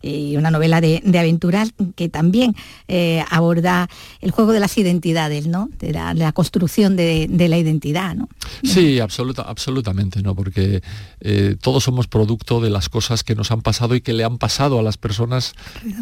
Y 0.01 0.37
una 0.37 0.51
novela 0.51 0.81
de, 0.81 1.01
de 1.03 1.19
aventuras 1.19 1.73
que 1.95 2.09
también 2.09 2.55
eh, 2.87 3.23
aborda 3.29 3.89
el 4.21 4.31
juego 4.31 4.51
de 4.51 4.59
las 4.59 4.77
identidades, 4.77 5.45
de 5.45 5.93
la, 5.93 6.31
construcción 6.31 6.95
de, 6.95 7.27
la 7.49 7.57
identidad, 7.57 8.15
¿no? 8.15 8.29
Sí, 8.63 8.99
absoluta, 8.99 9.43
absolutamente, 9.43 10.21
¿no? 10.21 10.35
Porque 10.35 10.81
eh, 11.21 11.55
todos 11.61 11.83
somos 11.83 12.07
producto 12.07 12.61
de 12.61 12.69
las 12.69 12.89
cosas 12.89 13.23
que 13.23 13.35
nos 13.35 13.51
han 13.51 13.61
pasado 13.61 13.95
y 13.95 14.01
que 14.01 14.13
le 14.13 14.23
han 14.23 14.37
pasado 14.37 14.79
a 14.79 14.83
las 14.83 14.97
personas 14.97 15.53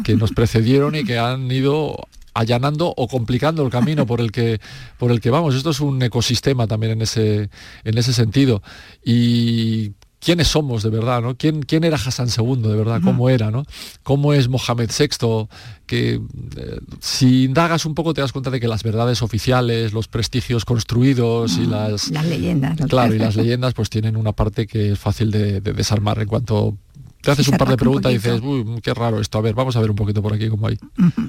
que 0.04 0.16
nos 0.16 0.30
precedieron 0.34 0.94
y 0.94 1.04
que 1.04 1.18
han 1.18 1.50
ido 1.50 1.96
allanando 2.34 2.94
o 2.96 3.08
complicando 3.08 3.62
el 3.62 3.70
camino 3.70 4.06
por 4.06 4.20
el 4.20 4.32
que 4.32 4.60
por 4.98 5.10
el 5.10 5.20
que 5.20 5.30
vamos. 5.30 5.54
Esto 5.54 5.70
es 5.70 5.80
un 5.80 6.02
ecosistema 6.02 6.66
también 6.66 6.92
en 6.92 7.02
ese 7.02 7.50
en 7.84 7.98
ese 7.98 8.12
sentido 8.12 8.62
y 9.04 9.92
quiénes 10.22 10.48
somos 10.48 10.82
de 10.82 10.90
verdad, 10.90 11.20
¿no? 11.20 11.36
¿Quién, 11.36 11.62
quién 11.62 11.84
era 11.84 11.96
Hassan 11.96 12.28
II 12.28 12.62
de 12.62 12.76
verdad? 12.76 13.00
¿Cómo 13.02 13.28
era, 13.28 13.50
¿no? 13.50 13.64
¿Cómo 14.02 14.32
es 14.32 14.48
Mohamed 14.48 14.90
VI? 14.96 15.48
Que 15.86 16.14
eh, 16.14 16.80
si 17.00 17.44
indagas 17.44 17.84
un 17.84 17.94
poco 17.94 18.14
te 18.14 18.20
das 18.20 18.32
cuenta 18.32 18.50
de 18.50 18.60
que 18.60 18.68
las 18.68 18.84
verdades 18.84 19.22
oficiales, 19.22 19.92
los 19.92 20.06
prestigios 20.06 20.64
construidos 20.64 21.58
y 21.58 21.66
las... 21.66 22.10
Las 22.10 22.26
leyendas. 22.26 22.78
Claro, 22.88 23.14
y 23.14 23.18
las 23.18 23.34
leyendas 23.42 23.74
pues 23.74 23.90
tienen 23.90 24.16
una 24.16 24.32
parte 24.32 24.66
que 24.66 24.92
es 24.92 24.98
fácil 24.98 25.32
de, 25.32 25.60
de 25.60 25.72
desarmar 25.72 26.20
en 26.20 26.28
cuanto 26.28 26.76
te 27.22 27.30
haces 27.30 27.48
un 27.48 27.56
par 27.56 27.68
de 27.68 27.76
preguntas 27.76 28.10
y 28.10 28.16
dices, 28.16 28.40
uy, 28.42 28.64
qué 28.82 28.92
raro 28.92 29.20
esto, 29.20 29.38
a 29.38 29.40
ver, 29.40 29.54
vamos 29.54 29.76
a 29.76 29.80
ver 29.80 29.90
un 29.90 29.96
poquito 29.96 30.22
por 30.22 30.34
aquí 30.34 30.48
cómo 30.48 30.66
hay 30.66 30.78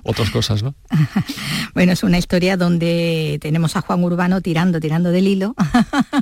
otras 0.04 0.30
cosas, 0.32 0.64
¿no? 0.64 0.76
bueno, 1.74 1.92
es 1.92 2.04
una 2.04 2.18
historia 2.18 2.58
donde 2.58 3.38
tenemos 3.42 3.76
a 3.76 3.82
Juan 3.82 4.04
Urbano 4.04 4.42
tirando, 4.42 4.80
tirando 4.80 5.12
del 5.12 5.28
hilo. 5.28 5.56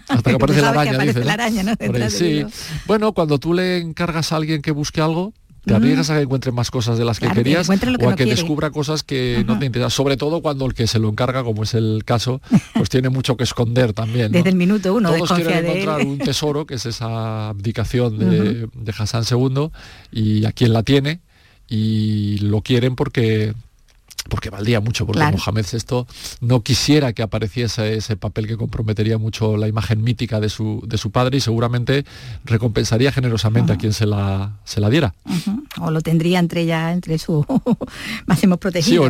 Hasta 0.10 0.30
que 0.30 0.36
aparece 0.36 0.62
la 0.62 1.34
araña, 1.34 1.76
sí. 2.10 2.46
Bueno, 2.86 3.14
cuando 3.14 3.40
tú 3.40 3.54
le 3.54 3.80
encargas 3.80 4.32
a 4.34 4.36
alguien 4.36 4.62
que 4.62 4.72
busque 4.72 5.02
algo, 5.02 5.34
te 5.66 5.76
arriesgas 5.76 6.10
a 6.10 6.16
que 6.16 6.22
encuentre 6.22 6.52
más 6.52 6.72
cosas 6.72 6.98
de 6.98 7.06
las 7.06 7.20
que 7.20 7.30
querías 7.30 7.70
o 7.70 8.10
a 8.10 8.16
que 8.16 8.26
descubra 8.26 8.72
cosas 8.72 9.04
que 9.04 9.44
no 9.46 9.60
te 9.60 9.66
interesan. 9.66 9.92
Sobre 9.92 10.18
todo 10.18 10.42
cuando 10.42 10.66
el 10.66 10.74
que 10.74 10.88
se 10.88 11.00
lo 11.00 11.10
encarga, 11.10 11.44
como 11.44 11.64
es 11.64 11.74
el 11.74 12.04
caso, 12.06 12.42
pues 12.74 12.90
tiene 12.90 13.10
mucho 13.10 13.38
que 13.38 13.44
esconder 13.44 13.94
también. 13.94 14.32
Desde 14.32 14.50
el 14.50 14.56
minuto 14.56 14.94
uno. 14.94 15.14
Todos 15.14 15.32
quieren 15.34 15.66
encontrar 15.66 16.06
un 16.06 16.18
tesoro, 16.18 16.66
que 16.66 16.76
es 16.76 16.86
esa 16.86 17.50
abdicación 17.50 18.18
de, 18.18 18.68
de 18.74 18.94
Hassan 18.98 19.24
II, 19.30 19.70
y 20.12 20.46
a 20.46 20.52
quien 20.52 20.74
la 20.74 20.84
tiene, 20.84 21.22
y 21.68 22.40
lo 22.40 22.62
quieren 22.62 22.96
porque 22.96 23.54
porque 24.30 24.50
valdría 24.50 24.80
mucho, 24.80 25.06
porque 25.06 25.24
Mohamed 25.24 25.66
VI 25.72 26.06
no 26.42 26.62
quisiera 26.62 27.14
que 27.14 27.22
apareciese 27.24 27.96
ese 27.96 28.16
papel 28.16 28.48
que 28.48 28.58
comprometería 28.58 29.18
mucho 29.18 29.58
la 29.58 29.68
imagen 29.68 30.04
mítica 30.04 30.40
de 30.40 30.50
su, 30.50 30.84
de 30.86 30.98
su 30.98 31.12
padre 31.12 31.38
y 31.38 31.42
seguramente 31.42 32.06
recompensaría 32.46 33.12
generosamente 33.12 33.74
a 33.74 33.78
quien 33.78 33.94
se 33.94 34.06
la, 34.06 34.60
se 34.64 34.80
la 34.80 34.90
diera. 34.90 35.14
O 35.80 35.92
lo 35.92 36.02
tendría 36.02 36.40
entre 36.40 36.66
ya 36.66 36.92
entre 36.92 37.18
su 37.18 37.46
máximo 38.26 38.58
protegido. 38.58 39.04
Sí, 39.04 39.10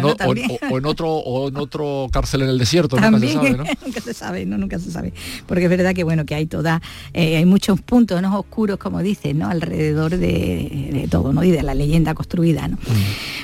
o, 0.70 0.78
en 0.78 0.86
otro, 0.86 1.12
o 1.12 1.50
en 1.50 1.58
otro 1.58 2.08
cárcel 2.12 2.44
en 2.44 2.50
el 2.50 2.58
desierto, 2.58 3.00
nunca 3.00 3.20
se 3.20 3.34
sabe, 3.34 3.52
¿no? 3.52 3.64
nunca 3.86 4.02
se 4.02 4.14
sabe, 4.14 4.46
no, 4.46 4.58
nunca 4.58 4.80
se 4.80 4.92
sabe. 4.92 5.14
Porque 5.46 5.66
es 5.66 5.70
verdad 5.70 5.94
que 5.94 6.04
bueno, 6.04 6.26
que 6.26 6.36
hay 6.36 6.46
toda, 6.46 6.82
eh, 7.14 7.38
hay 7.38 7.46
muchos 7.46 7.82
puntos 7.82 8.22
¿no? 8.22 8.40
oscuros, 8.40 8.78
como 8.78 9.02
dices, 9.02 9.36
¿no? 9.36 9.50
alrededor 9.50 10.18
de, 10.18 11.08
todo, 11.10 11.34
¿no? 11.34 11.44
Y 11.44 11.52
de 11.52 11.64
la 11.64 11.76
leyenda 11.76 12.14
construida. 12.14 12.68
¿no? 12.68 12.78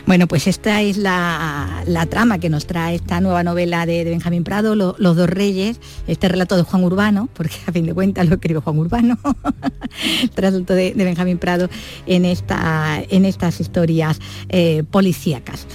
Bueno, 0.05 0.28
pues 0.28 0.47
esta 0.47 0.82
es 0.82 0.97
la 0.97 1.57
la, 1.86 2.05
trama 2.05 2.39
que 2.39 2.49
nos 2.49 2.68
trae 2.68 2.95
esta 2.95 3.22
nueva 3.22 3.43
novela 3.43 3.86
de, 3.86 4.03
Benjamín 4.03 4.43
Prado, 4.43 4.76
Los 4.76 5.16
dos 5.16 5.30
reyes, 5.30 5.80
este 6.08 6.28
relato 6.28 6.55
de 6.58 6.64
Juan 6.64 6.84
Urbano, 6.84 7.30
porque 7.34 7.55
a 7.68 7.72
fin 7.72 7.86
de 7.86 7.93
cuentas 7.93 8.28
lo 8.28 8.36
escribió 8.36 8.62
Juan 8.62 8.80
Urbano, 8.80 9.18
el 10.22 10.32
relato 10.36 10.74
de, 10.74 10.93
Benjamín 10.95 11.38
Prado 11.38 11.70
en, 12.05 12.26
esta, 12.26 13.01
en 13.10 13.26
estas 13.26 13.60
historias 13.60 14.20
eh, 14.49 14.84
policíacas 14.89 15.68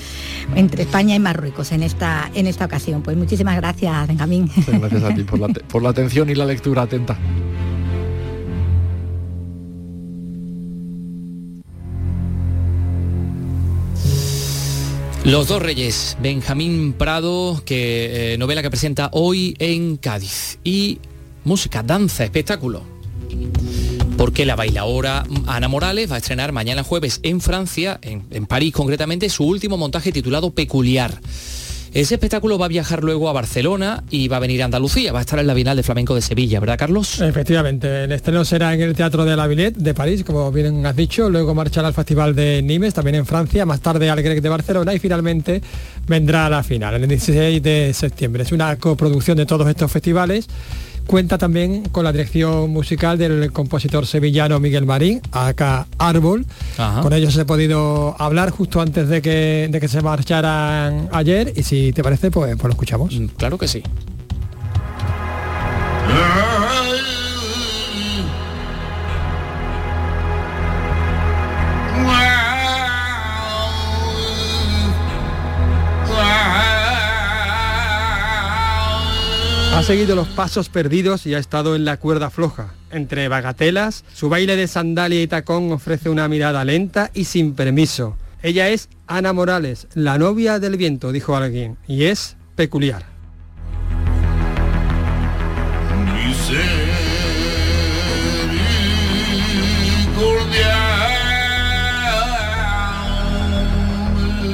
entre 0.54 0.82
España 0.82 1.14
y 1.14 1.18
Marruecos 1.18 1.72
en 1.72 1.82
esta, 1.82 2.30
en 2.34 2.46
esta 2.46 2.64
ocasión. 2.64 3.02
Pues 3.02 3.16
muchísimas 3.16 3.56
gracias, 3.56 4.08
Benjamín. 4.08 4.50
Gracias 4.66 5.02
a 5.02 5.14
ti 5.14 5.24
por 5.24 5.38
la, 5.38 5.48
por 5.68 5.82
la 5.82 5.90
atención 5.90 6.28
y 6.30 6.34
la 6.34 6.44
lectura 6.44 6.82
atenta. 6.82 7.16
Los 15.24 15.46
dos 15.46 15.62
reyes, 15.62 16.16
Benjamín 16.20 16.92
Prado, 16.94 17.62
que 17.64 18.34
eh, 18.34 18.38
novela 18.38 18.60
que 18.60 18.70
presenta 18.70 19.08
hoy 19.12 19.54
en 19.60 19.96
Cádiz. 19.96 20.58
Y 20.64 20.98
música, 21.44 21.84
danza, 21.84 22.24
espectáculo. 22.24 22.82
Porque 24.16 24.44
la 24.44 24.56
bailaora 24.56 25.22
Ana 25.46 25.68
Morales 25.68 26.10
va 26.10 26.16
a 26.16 26.18
estrenar 26.18 26.50
mañana 26.50 26.82
jueves 26.82 27.20
en 27.22 27.40
Francia, 27.40 28.00
en 28.02 28.46
París 28.46 28.72
concretamente, 28.72 29.28
su 29.28 29.44
último 29.44 29.76
montaje 29.76 30.10
titulado 30.10 30.50
Peculiar. 30.50 31.20
Ese 31.94 32.14
espectáculo 32.14 32.56
va 32.56 32.64
a 32.64 32.68
viajar 32.70 33.04
luego 33.04 33.28
a 33.28 33.34
Barcelona 33.34 34.02
y 34.08 34.26
va 34.26 34.38
a 34.38 34.40
venir 34.40 34.62
a 34.62 34.64
Andalucía, 34.64 35.12
va 35.12 35.18
a 35.18 35.20
estar 35.20 35.38
en 35.38 35.46
la 35.46 35.52
Bienal 35.52 35.76
de 35.76 35.82
Flamenco 35.82 36.14
de 36.14 36.22
Sevilla, 36.22 36.58
¿verdad, 36.58 36.78
Carlos? 36.78 37.20
Efectivamente, 37.20 38.04
el 38.04 38.12
estreno 38.12 38.46
será 38.46 38.72
en 38.72 38.80
el 38.80 38.94
Teatro 38.94 39.26
de 39.26 39.36
la 39.36 39.46
Villette 39.46 39.76
de 39.76 39.92
París, 39.92 40.24
como 40.24 40.50
bien 40.50 40.86
has 40.86 40.96
dicho, 40.96 41.28
luego 41.28 41.54
marchará 41.54 41.88
al 41.88 41.94
Festival 41.94 42.34
de 42.34 42.62
Nimes, 42.62 42.94
también 42.94 43.16
en 43.16 43.26
Francia, 43.26 43.66
más 43.66 43.82
tarde 43.82 44.08
al 44.08 44.22
Grec 44.22 44.40
de 44.40 44.48
Barcelona 44.48 44.94
y 44.94 45.00
finalmente 45.00 45.60
vendrá 46.06 46.46
a 46.46 46.50
la 46.50 46.62
final, 46.62 46.94
el 46.94 47.06
16 47.06 47.62
de 47.62 47.92
septiembre. 47.92 48.44
Es 48.44 48.52
una 48.52 48.74
coproducción 48.76 49.36
de 49.36 49.44
todos 49.44 49.68
estos 49.68 49.92
festivales 49.92 50.48
Cuenta 51.06 51.36
también 51.36 51.88
con 51.90 52.04
la 52.04 52.12
dirección 52.12 52.70
musical 52.70 53.18
del 53.18 53.52
compositor 53.52 54.06
sevillano 54.06 54.60
Miguel 54.60 54.86
Marín, 54.86 55.20
acá 55.32 55.86
Árbol. 55.98 56.46
Con 57.02 57.12
ellos 57.12 57.36
he 57.36 57.44
podido 57.44 58.16
hablar 58.18 58.50
justo 58.50 58.80
antes 58.80 59.08
de 59.08 59.20
que, 59.20 59.68
de 59.70 59.80
que 59.80 59.88
se 59.88 60.00
marcharan 60.00 61.08
ayer 61.12 61.52
y 61.56 61.62
si 61.62 61.92
te 61.92 62.02
parece, 62.02 62.30
pues, 62.30 62.54
pues 62.56 62.64
lo 62.64 62.70
escuchamos. 62.70 63.14
Claro 63.36 63.58
que 63.58 63.68
sí. 63.68 63.82
Seguido 79.82 80.14
los 80.14 80.28
pasos 80.28 80.68
perdidos 80.68 81.26
y 81.26 81.34
ha 81.34 81.38
estado 81.38 81.74
en 81.74 81.84
la 81.84 81.96
cuerda 81.96 82.30
floja. 82.30 82.72
Entre 82.92 83.26
bagatelas, 83.26 84.04
su 84.14 84.28
baile 84.28 84.54
de 84.54 84.68
sandalia 84.68 85.20
y 85.20 85.26
tacón 85.26 85.72
ofrece 85.72 86.08
una 86.08 86.28
mirada 86.28 86.64
lenta 86.64 87.10
y 87.12 87.24
sin 87.24 87.54
permiso. 87.54 88.16
Ella 88.42 88.68
es 88.68 88.88
Ana 89.08 89.32
Morales, 89.32 89.88
la 89.94 90.18
novia 90.18 90.60
del 90.60 90.76
viento, 90.76 91.10
dijo 91.10 91.36
alguien, 91.36 91.78
y 91.88 92.04
es 92.04 92.36
peculiar. 92.54 93.04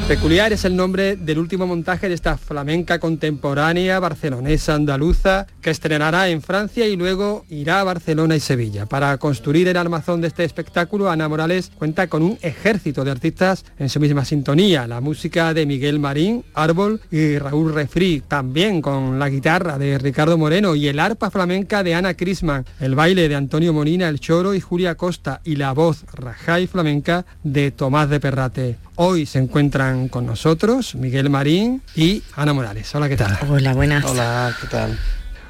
Peculiar 0.08 0.54
es 0.54 0.64
el 0.64 0.74
nombre 0.74 1.16
del 1.16 1.38
último 1.38 1.66
montaje 1.66 2.08
de 2.08 2.14
esta 2.14 2.38
flamenca 2.38 2.98
contemporánea 2.98 4.00
barcelonesa 4.00 4.74
andaluza 4.74 5.46
que 5.60 5.68
estrenará 5.68 6.30
en 6.30 6.40
Francia 6.40 6.88
y 6.88 6.96
luego 6.96 7.44
irá 7.50 7.80
a 7.80 7.84
Barcelona 7.84 8.34
y 8.34 8.40
Sevilla. 8.40 8.86
Para 8.86 9.18
construir 9.18 9.68
el 9.68 9.76
armazón 9.76 10.22
de 10.22 10.28
este 10.28 10.44
espectáculo, 10.44 11.10
Ana 11.10 11.28
Morales 11.28 11.70
cuenta 11.76 12.06
con 12.06 12.22
un 12.22 12.38
ejército 12.40 13.04
de 13.04 13.10
artistas 13.10 13.66
en 13.78 13.90
su 13.90 14.00
misma 14.00 14.24
sintonía. 14.24 14.86
La 14.86 15.02
música 15.02 15.52
de 15.52 15.66
Miguel 15.66 15.98
Marín, 15.98 16.42
Árbol 16.54 17.02
y 17.10 17.36
Raúl 17.36 17.74
Refri, 17.74 18.22
también 18.26 18.80
con 18.80 19.18
la 19.18 19.28
guitarra 19.28 19.76
de 19.76 19.98
Ricardo 19.98 20.38
Moreno 20.38 20.74
y 20.74 20.88
el 20.88 21.00
arpa 21.00 21.30
flamenca 21.30 21.82
de 21.82 21.94
Ana 21.94 22.14
Crisman, 22.14 22.64
el 22.80 22.94
baile 22.94 23.28
de 23.28 23.34
Antonio 23.34 23.74
Molina, 23.74 24.08
el 24.08 24.20
choro 24.20 24.54
y 24.54 24.60
Julia 24.62 24.94
Costa 24.94 25.42
y 25.44 25.56
la 25.56 25.72
voz 25.72 26.06
rajá 26.14 26.60
y 26.60 26.66
flamenca 26.66 27.26
de 27.44 27.72
Tomás 27.72 28.08
de 28.08 28.20
Perrate. 28.20 28.87
Hoy 29.00 29.26
se 29.26 29.38
encuentran 29.38 30.08
con 30.08 30.26
nosotros 30.26 30.96
Miguel 30.96 31.30
Marín 31.30 31.82
y 31.94 32.20
Ana 32.34 32.52
Morales. 32.52 32.92
Hola, 32.96 33.08
¿qué 33.08 33.16
tal? 33.16 33.38
Hola, 33.48 33.72
buenas. 33.72 34.04
Hola, 34.04 34.52
¿qué 34.60 34.66
tal? 34.66 34.98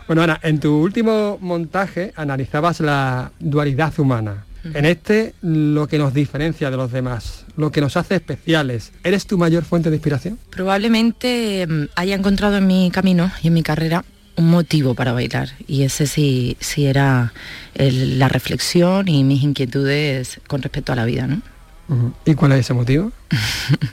Bueno, 0.06 0.20
Ana, 0.20 0.38
en 0.42 0.60
tu 0.60 0.76
último 0.76 1.38
montaje 1.40 2.12
analizabas 2.14 2.80
la 2.80 3.32
dualidad 3.40 3.98
humana. 3.98 4.44
En 4.74 4.84
este, 4.84 5.32
lo 5.40 5.88
que 5.88 5.96
nos 5.96 6.12
diferencia 6.12 6.70
de 6.70 6.76
los 6.76 6.92
demás, 6.92 7.46
lo 7.56 7.72
que 7.72 7.80
nos 7.80 7.96
hace 7.96 8.16
especiales. 8.16 8.92
¿Eres 9.02 9.26
tu 9.26 9.38
mayor 9.38 9.64
fuente 9.64 9.88
de 9.88 9.96
inspiración? 9.96 10.38
Probablemente 10.50 11.66
mm, 11.66 11.84
haya 11.96 12.16
encontrado 12.16 12.58
en 12.58 12.66
mi 12.66 12.90
camino 12.90 13.32
y 13.42 13.46
en 13.46 13.54
mi 13.54 13.62
carrera 13.62 14.04
un 14.36 14.50
motivo 14.50 14.94
para 14.94 15.14
bailar 15.14 15.48
y 15.66 15.84
ese 15.84 16.06
sí, 16.06 16.58
sí 16.60 16.84
era 16.84 17.32
la 17.74 18.28
reflexión 18.28 19.08
y 19.08 19.24
mis 19.24 19.42
inquietudes 19.42 20.38
con 20.46 20.60
respecto 20.60 20.92
a 20.92 20.96
la 20.96 21.06
vida, 21.06 21.26
¿no? 21.26 21.40
¿Y 22.24 22.34
cuál 22.34 22.52
es 22.52 22.60
ese 22.60 22.74
motivo? 22.74 23.12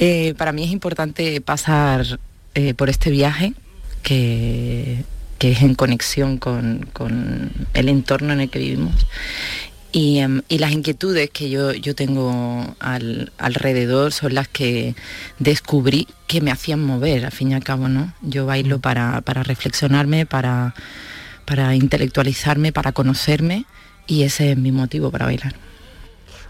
Eh, 0.00 0.34
para 0.38 0.52
mí 0.52 0.62
es 0.62 0.70
importante 0.70 1.40
pasar 1.40 2.20
eh, 2.54 2.72
por 2.74 2.88
este 2.88 3.10
viaje 3.10 3.54
que, 4.04 5.04
es 5.40 5.62
en 5.62 5.74
conexión 5.74 6.38
con, 6.38 6.88
el 7.74 7.88
entorno 7.88 8.32
en 8.32 8.42
el 8.42 8.48
que 8.48 8.60
vivimos 8.60 8.94
y, 9.90 10.18
em, 10.18 10.42
las 10.48 10.70
inquietudes 10.70 11.30
que 11.30 11.50
yo, 11.50 11.72
yo 11.72 11.96
tengo 11.96 12.76
alrededor 12.78 14.12
son 14.12 14.34
las 14.34 14.46
que 14.46 14.94
descubrí 15.40 16.06
que 16.28 16.40
me 16.40 16.52
hacían 16.52 16.80
mover, 16.80 17.24
al 17.24 17.32
fin 17.32 17.50
y 17.50 17.54
al 17.54 17.64
cabo, 17.64 17.88
¿no? 17.88 18.12
Yo 18.22 18.46
bailo 18.46 18.78
para, 18.78 19.20
para 19.22 19.42
reflexionarme, 19.42 20.26
para, 20.26 20.74
para 21.44 21.74
intelectualizarme, 21.74 22.70
para 22.70 22.92
conocerme 22.92 23.64
y 24.06 24.22
ese 24.22 24.52
es 24.52 24.56
mi 24.56 24.70
motivo 24.70 25.10
para 25.10 25.24
bailar. 25.24 25.67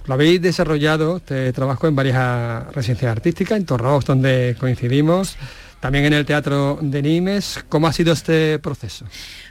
Lo 0.08 0.14
habéis 0.14 0.40
desarrollado, 0.40 1.18
este 1.18 1.52
trabajo 1.52 1.86
en 1.86 1.94
varias 1.94 2.66
residencias 2.72 3.12
artísticas, 3.12 3.58
en 3.58 3.66
Torros, 3.66 4.06
donde 4.06 4.56
coincidimos, 4.58 5.36
también 5.80 6.06
en 6.06 6.14
el 6.14 6.24
Teatro 6.24 6.78
de 6.80 7.02
Nimes. 7.02 7.62
¿Cómo 7.68 7.88
ha 7.88 7.92
sido 7.92 8.14
este 8.14 8.58
proceso? 8.58 9.04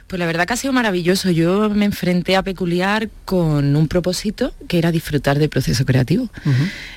Pues 0.08 0.18
la 0.18 0.24
verdad 0.24 0.46
que 0.46 0.54
ha 0.54 0.56
sido 0.56 0.72
maravilloso. 0.72 1.30
Yo 1.30 1.68
me 1.68 1.84
enfrenté 1.84 2.34
a 2.34 2.42
Peculiar 2.42 3.10
con 3.26 3.76
un 3.76 3.88
propósito 3.88 4.54
que 4.66 4.78
era 4.78 4.90
disfrutar 4.90 5.38
del 5.38 5.50
proceso 5.50 5.84
creativo. 5.84 6.30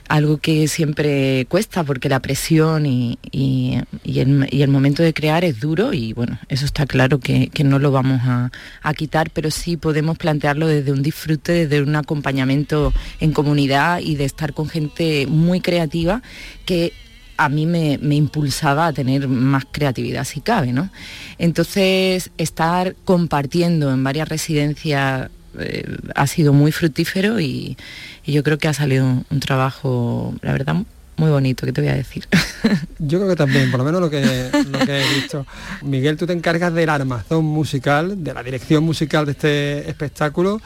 Algo 0.07 0.38
que 0.38 0.70
siempre 0.70 1.45
cuesta 1.49 1.84
porque 1.84 2.07
la 2.07 2.22
presión 2.22 2.86
y, 2.86 3.20
el, 4.05 4.68
momento 4.70 5.03
de 5.03 5.14
crear 5.14 5.43
es 5.43 5.59
duro 5.59 5.91
y 5.91 6.14
bueno, 6.14 6.39
eso 6.47 6.64
está 6.64 6.86
claro 6.86 7.20
que, 7.20 7.51
no 7.66 7.80
lo 7.80 7.91
vamos 7.91 8.22
a, 8.24 8.49
a, 8.82 8.93
quitar, 8.93 9.30
pero 9.30 9.51
sí 9.51 9.76
podemos 9.76 10.18
plantearlo 10.18 10.68
desde 10.68 10.93
un 10.93 11.03
disfrute, 11.03 11.68
desde 11.68 11.84
un 11.84 11.95
acompañamiento 11.97 12.93
en 13.20 13.34
comunidad 13.34 13.99
y 13.99 14.16
de 14.16 14.24
estar 14.24 14.53
con 14.53 14.70
gente 14.70 15.28
muy 15.28 15.59
creativa 15.59 16.22
que 16.66 16.93
a 17.41 17.49
mí 17.49 17.65
me, 17.65 17.97
impulsaba 18.15 18.85
a 18.85 18.93
tener 18.93 19.27
más 19.27 19.63
creatividad 19.71 20.25
si 20.25 20.41
cabe, 20.41 20.73
¿no? 20.73 20.91
Entonces, 21.39 22.29
estar 22.37 22.95
compartiendo 23.03 23.91
en 23.91 24.03
varias 24.03 24.29
residencias 24.29 25.31
eh, 25.57 25.97
ha 26.13 26.27
sido 26.27 26.53
muy 26.53 26.71
fructífero 26.71 27.39
y, 27.39 27.77
yo 28.27 28.43
creo 28.43 28.59
que 28.59 28.67
ha 28.67 28.73
salido 28.73 29.07
un, 29.07 29.39
trabajo, 29.39 30.35
la 30.43 30.51
verdad, 30.51 30.75
muy 31.17 31.31
bonito, 31.31 31.65
¿qué 31.65 31.73
te 31.73 31.81
voy 31.81 31.89
a 31.89 31.95
decir? 31.95 32.27
Yo 32.99 33.17
creo 33.17 33.29
que 33.29 33.35
también, 33.35 33.71
por 33.71 33.79
lo 33.79 33.83
menos 33.83 33.99
lo 33.99 34.09
que, 34.11 34.49
lo 34.69 34.79
que 34.79 35.01
he 35.01 35.15
visto. 35.15 35.45
Miguel, 35.81 36.17
tú 36.17 36.27
te 36.27 36.33
encargas 36.33 36.73
del 36.73 36.89
armazón 36.89 37.43
musical, 37.43 38.23
de 38.23 38.33
la 38.33 38.43
dirección 38.43 38.83
musical 38.83 39.25
de 39.25 39.31
este 39.31 39.89
espectáculo. 39.89 40.61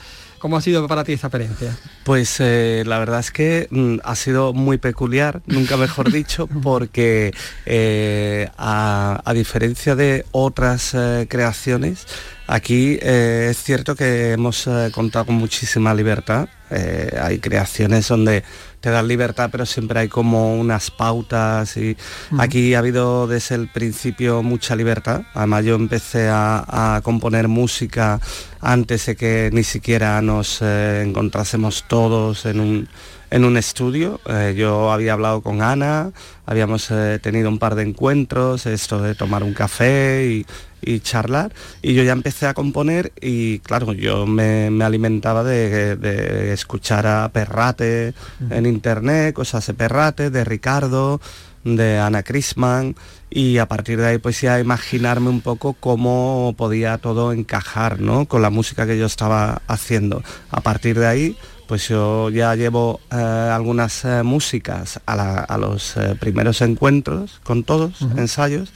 ¿Cómo 0.46 0.58
ha 0.58 0.62
sido 0.62 0.88
para 0.88 1.04
ti 1.04 1.14
esa 1.14 1.26
experiencia? 1.26 1.76
Pues 2.04 2.36
eh, 2.40 2.84
la 2.86 3.00
verdad 3.00 3.20
es 3.20 3.32
que 3.32 3.68
mm, 3.72 3.96
ha 4.04 4.16
sido 4.16 4.54
muy 4.54 4.78
peculiar, 4.78 5.42
nunca 5.48 5.76
mejor 5.76 6.12
dicho, 6.12 6.46
porque 6.62 7.34
eh, 7.66 8.48
a, 8.56 9.24
diferencia 9.34 9.96
de 9.96 10.24
otras 10.30 10.94
eh, 10.94 11.26
creaciones, 11.28 12.06
aquí 12.46 13.00
es 13.02 13.58
cierto 13.58 13.96
que 13.96 14.34
hemos 14.34 14.70
contado 14.94 15.26
con 15.26 15.36
muchísima 15.36 15.96
libertad. 15.96 16.48
hay 16.70 17.40
creaciones 17.40 18.08
donde 18.08 18.44
te 18.86 18.92
dan 18.92 19.08
libertad, 19.08 19.50
pero 19.52 19.66
siempre 19.66 20.02
hay 20.02 20.08
como 20.10 20.54
unas 20.54 20.92
pautas 20.92 21.76
y 21.76 21.98
aquí 22.38 22.76
ha 22.76 22.80
habido 22.80 23.26
desde 23.26 23.56
el 23.56 23.68
principio 23.68 24.44
mucha 24.44 24.76
libertad. 24.76 25.24
Además 25.34 25.66
yo 25.66 25.74
empecé 25.74 26.30
a, 26.30 27.02
componer 27.04 27.48
música 27.48 28.20
antes 28.66 29.06
de 29.06 29.16
que 29.16 29.50
ni 29.54 29.64
siquiera 29.64 30.22
nos 30.22 30.60
eh, 30.62 31.04
encontrásemos 31.06 31.86
todos 31.88 32.46
en 32.48 32.60
un, 32.60 32.90
en 33.30 33.46
un 33.46 33.58
estudio. 33.58 34.20
Eh, 34.26 34.56
yo 34.58 34.92
había 34.92 35.14
hablado 35.14 35.42
con 35.42 35.62
Ana, 35.62 36.12
habíamos 36.48 36.90
eh, 36.90 37.20
tenido 37.22 37.50
un 37.50 37.60
par 37.60 37.76
de 37.76 37.84
encuentros, 37.84 38.66
esto 38.66 39.02
de 39.02 39.14
tomar 39.14 39.44
un 39.44 39.54
café 39.54 40.26
y, 40.26 40.46
y 40.82 41.00
charlar 41.00 41.54
y 41.82 41.94
yo 41.94 42.04
ya 42.04 42.12
empecé 42.12 42.48
a 42.48 42.54
componer 42.54 43.12
y 43.22 43.60
claro, 43.60 43.94
yo 43.94 44.26
me, 44.26 44.68
alimentaba 44.84 45.44
de, 45.44 46.54
escuchar 46.54 47.08
a 47.08 47.30
Perrate 47.30 48.14
en 48.50 48.66
internet, 48.66 49.34
cosas 49.34 49.66
de 49.68 49.74
Perrate, 49.74 50.30
de 50.30 50.44
Ricardo, 50.44 51.20
de 51.66 51.98
Ana 52.00 52.24
Crisman 52.24 52.96
y 53.30 53.58
a 53.58 53.66
partir 53.68 54.00
de 54.00 54.08
ahí 54.08 54.18
pues 54.20 54.40
ya 54.40 54.60
imaginarme 54.60 55.30
un 55.30 55.42
poco 55.42 55.74
cómo 55.74 56.54
podía 56.58 57.00
todo 57.00 57.34
encajar 57.34 58.00
¿no? 58.00 58.28
con 58.28 58.42
la 58.42 58.50
música 58.50 58.86
que 58.86 58.98
yo 58.98 59.08
estaba 59.08 59.62
haciendo. 59.68 60.24
A 60.52 60.62
partir 60.62 60.98
de 60.98 61.08
ahí 61.08 61.38
pues 61.68 61.88
yo 61.90 62.30
ya 62.30 62.56
llevo 62.56 63.02
eh, 63.12 63.16
algunas 63.16 64.06
eh, 64.06 64.22
músicas 64.24 65.02
a, 65.06 65.58
los 65.58 65.98
eh, 65.98 66.16
primeros 66.20 66.62
encuentros 66.62 67.42
con 67.44 67.64
todos, 67.64 68.02
ensayos, 68.16 68.70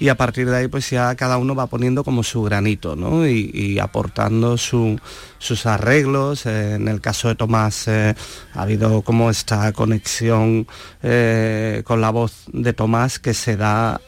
y 0.00 0.08
a 0.08 0.16
partir 0.16 0.48
de 0.48 0.56
ahí 0.56 0.68
pues 0.68 0.90
ya 0.90 1.14
cada 1.16 1.38
uno 1.38 1.54
va 1.54 1.66
poniendo 1.66 2.04
como 2.04 2.22
su 2.22 2.42
granito 2.42 2.94
¿no? 2.94 3.26
y, 3.26 3.78
aportando 3.78 4.56
sus 4.56 5.66
arreglos. 5.66 6.46
Eh, 6.46 6.74
en 6.74 6.88
el 6.88 7.00
caso 7.00 7.28
de 7.28 7.34
Tomás 7.34 7.88
eh, 7.88 8.14
ha 8.54 8.62
habido 8.62 9.02
como 9.02 9.30
esta 9.30 9.72
conexión 9.72 10.66
eh, 11.02 11.82
con 11.84 12.00
la 12.00 12.10
voz 12.10 12.44
de 12.52 12.72
Tomás 12.72 13.18
que 13.18 13.34
se 13.34 13.56
da 13.56 14.00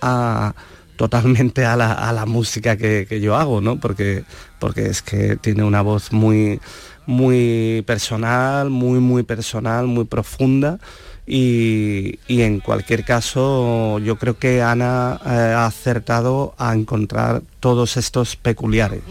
totalmente 0.97 1.65
a 1.65 1.77
la, 1.77 2.25
música 2.27 2.77
que, 2.77 3.21
yo 3.21 3.37
hago, 3.37 3.61
¿no? 3.61 3.81
porque, 3.81 4.25
porque 4.59 4.87
es 4.87 5.03
que 5.03 5.37
tiene 5.37 5.65
una 5.65 5.81
voz 5.83 6.13
muy, 6.13 6.61
muy 7.07 7.83
personal, 7.87 8.71
muy, 8.71 9.01
muy 9.01 9.23
personal, 9.23 9.87
muy 9.87 10.05
profunda 10.05 10.79
y, 11.27 12.19
en 12.29 12.61
cualquier 12.61 13.05
caso 13.05 13.99
yo 14.01 14.17
creo 14.17 14.39
que 14.39 14.63
Ana 14.63 15.21
eh, 15.25 15.29
ha 15.29 15.67
acertado 15.67 16.55
a 16.59 16.75
encontrar 16.75 17.43
todos 17.61 17.97
estos 17.97 18.37
peculiares. 18.37 19.03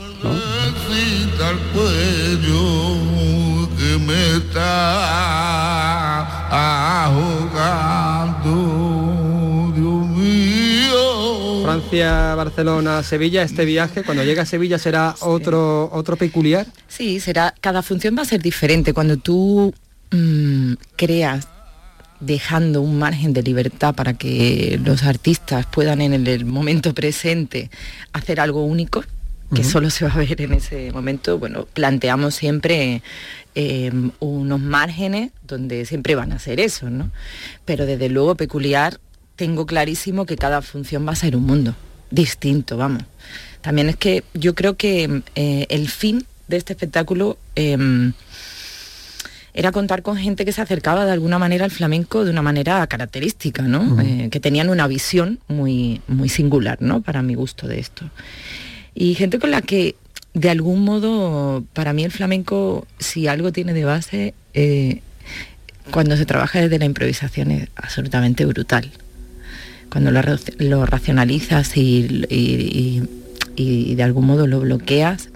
Francia, 11.64 12.36
Barcelona, 12.36 13.04
Sevilla, 13.04 13.44
este 13.44 13.64
viaje, 13.64 14.04
cuando 14.04 14.24
llega 14.24 14.42
a 14.42 14.46
Sevilla 14.46 14.80
será 14.80 15.16
otro, 15.22 15.90
otro 15.94 16.18
peculiar. 16.18 16.66
Sí, 16.88 17.20
será, 17.20 17.54
cada 17.62 17.84
función 17.84 18.18
va 18.18 18.24
a 18.24 18.26
ser 18.26 18.42
diferente. 18.42 18.94
Cuando 18.94 19.18
tú 19.18 19.74
mm, 20.12 20.74
creas 20.96 21.48
dejando 22.20 22.82
un 22.82 23.00
margen 23.00 23.34
de 23.34 23.44
libertad 23.44 23.96
para 23.96 24.14
que 24.14 24.80
los 24.84 25.04
artistas 25.04 25.66
puedan 25.66 26.02
en 26.02 26.28
el 26.28 26.46
momento 26.46 26.94
presente 26.94 27.70
hacer 28.14 28.40
algo 28.40 28.64
único, 28.64 29.04
que 29.54 29.64
solo 29.64 29.90
se 29.90 30.06
va 30.06 30.14
a 30.14 30.18
ver 30.18 30.40
en 30.42 30.54
ese 30.54 30.92
momento, 30.92 31.40
bueno, 31.40 31.66
planteamos 31.74 32.36
siempre 32.36 33.02
eh, 33.56 33.92
unos 34.20 34.60
márgenes 34.60 35.32
donde 35.48 35.86
siempre 35.86 36.14
van 36.14 36.34
a 36.34 36.40
ser 36.40 36.60
eso, 36.60 36.90
¿no? 36.92 37.10
Pero 37.66 37.88
desde 37.88 38.10
luego 38.10 38.36
peculiar, 38.36 39.00
tengo 39.36 39.66
clarísimo 39.66 40.28
que 40.28 40.36
cada 40.36 40.62
función 40.62 41.08
va 41.08 41.14
a 41.14 41.16
ser 41.16 41.36
un 41.36 41.46
mundo 41.46 41.76
distinto, 42.12 42.78
vamos. 42.78 43.04
También 43.62 43.90
es 43.90 43.96
que 43.96 44.24
yo 44.34 44.54
creo 44.54 44.76
que 44.78 45.24
eh, 45.36 45.66
el 45.70 45.90
fin 45.90 46.26
de 46.48 46.58
este 46.58 46.74
espectáculo 46.74 47.38
em, 47.56 48.14
era 49.60 49.74
contar 49.74 50.04
con 50.04 50.16
gente 50.16 50.46
que 50.46 50.54
se 50.54 50.62
acercaba 50.62 51.06
de 51.06 51.12
alguna 51.12 51.38
manera 51.38 51.66
al 51.66 51.72
flamenco 51.72 52.24
de 52.24 52.32
una 52.32 52.42
manera 52.42 52.88
característica, 52.88 53.62
¿no? 53.62 54.00
Eh, 54.00 54.30
que 54.32 54.40
tenían 54.40 54.70
una 54.70 54.88
visión 54.88 55.40
muy, 55.50 56.00
muy 56.08 56.30
singular, 56.30 56.78
¿no? 56.82 57.02
Para 57.02 57.22
mi 57.24 57.36
gusto 57.36 57.68
de 57.68 57.78
esto. 57.78 58.10
Y 58.96 59.16
gente 59.16 59.38
con 59.38 59.52
la 59.52 59.62
que, 59.62 59.98
de 60.34 60.50
algún 60.50 60.86
modo, 60.86 61.66
para 61.74 61.92
mí 61.92 62.06
el 62.06 62.12
flamenco, 62.12 62.88
si 63.00 63.28
algo 63.28 63.52
tiene 63.52 63.74
de 63.74 63.84
base, 63.84 64.34
eh, 64.54 65.02
cuando 65.92 66.16
se 66.16 66.26
trabaja 66.26 66.62
desde 66.62 66.80
la 66.80 66.86
improvisación 66.86 67.52
es 67.52 67.68
absolutamente 67.76 68.46
brutal. 68.46 68.90
Cuando 69.92 70.10
lo, 70.12 70.86
racionalizas 70.86 71.76
y, 71.76 72.24
y 73.58 73.96
de 73.96 74.04
algún 74.04 74.26
modo 74.26 74.48
lo 74.48 74.62
bloqueas, 74.62 75.28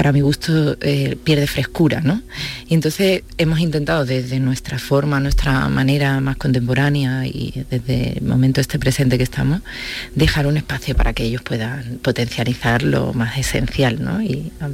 para 0.00 0.12
mi 0.12 0.22
gusto 0.22 0.78
eh, 0.80 1.14
pierde 1.22 1.46
frescura, 1.46 2.00
¿no? 2.00 2.22
Y 2.66 2.72
entonces 2.72 3.22
hemos 3.36 3.60
intentado 3.60 4.06
desde 4.06 4.40
nuestra 4.40 4.78
forma, 4.78 5.20
nuestra 5.20 5.68
manera 5.68 6.18
más 6.22 6.38
contemporánea 6.38 7.26
y 7.26 7.66
desde 7.68 8.16
el 8.16 8.24
momento 8.24 8.62
este 8.62 8.78
presente 8.78 9.18
que 9.18 9.24
estamos, 9.24 9.60
dejar 10.14 10.46
un 10.46 10.56
espacio 10.56 10.96
para 10.96 11.12
que 11.12 11.24
ellos 11.24 11.42
puedan 11.42 11.98
potencializar 11.98 12.82
lo 12.82 13.12
más 13.12 13.36
esencial, 13.36 14.02
¿no? 14.02 14.22
Y 14.22 14.50
ah, 14.62 14.70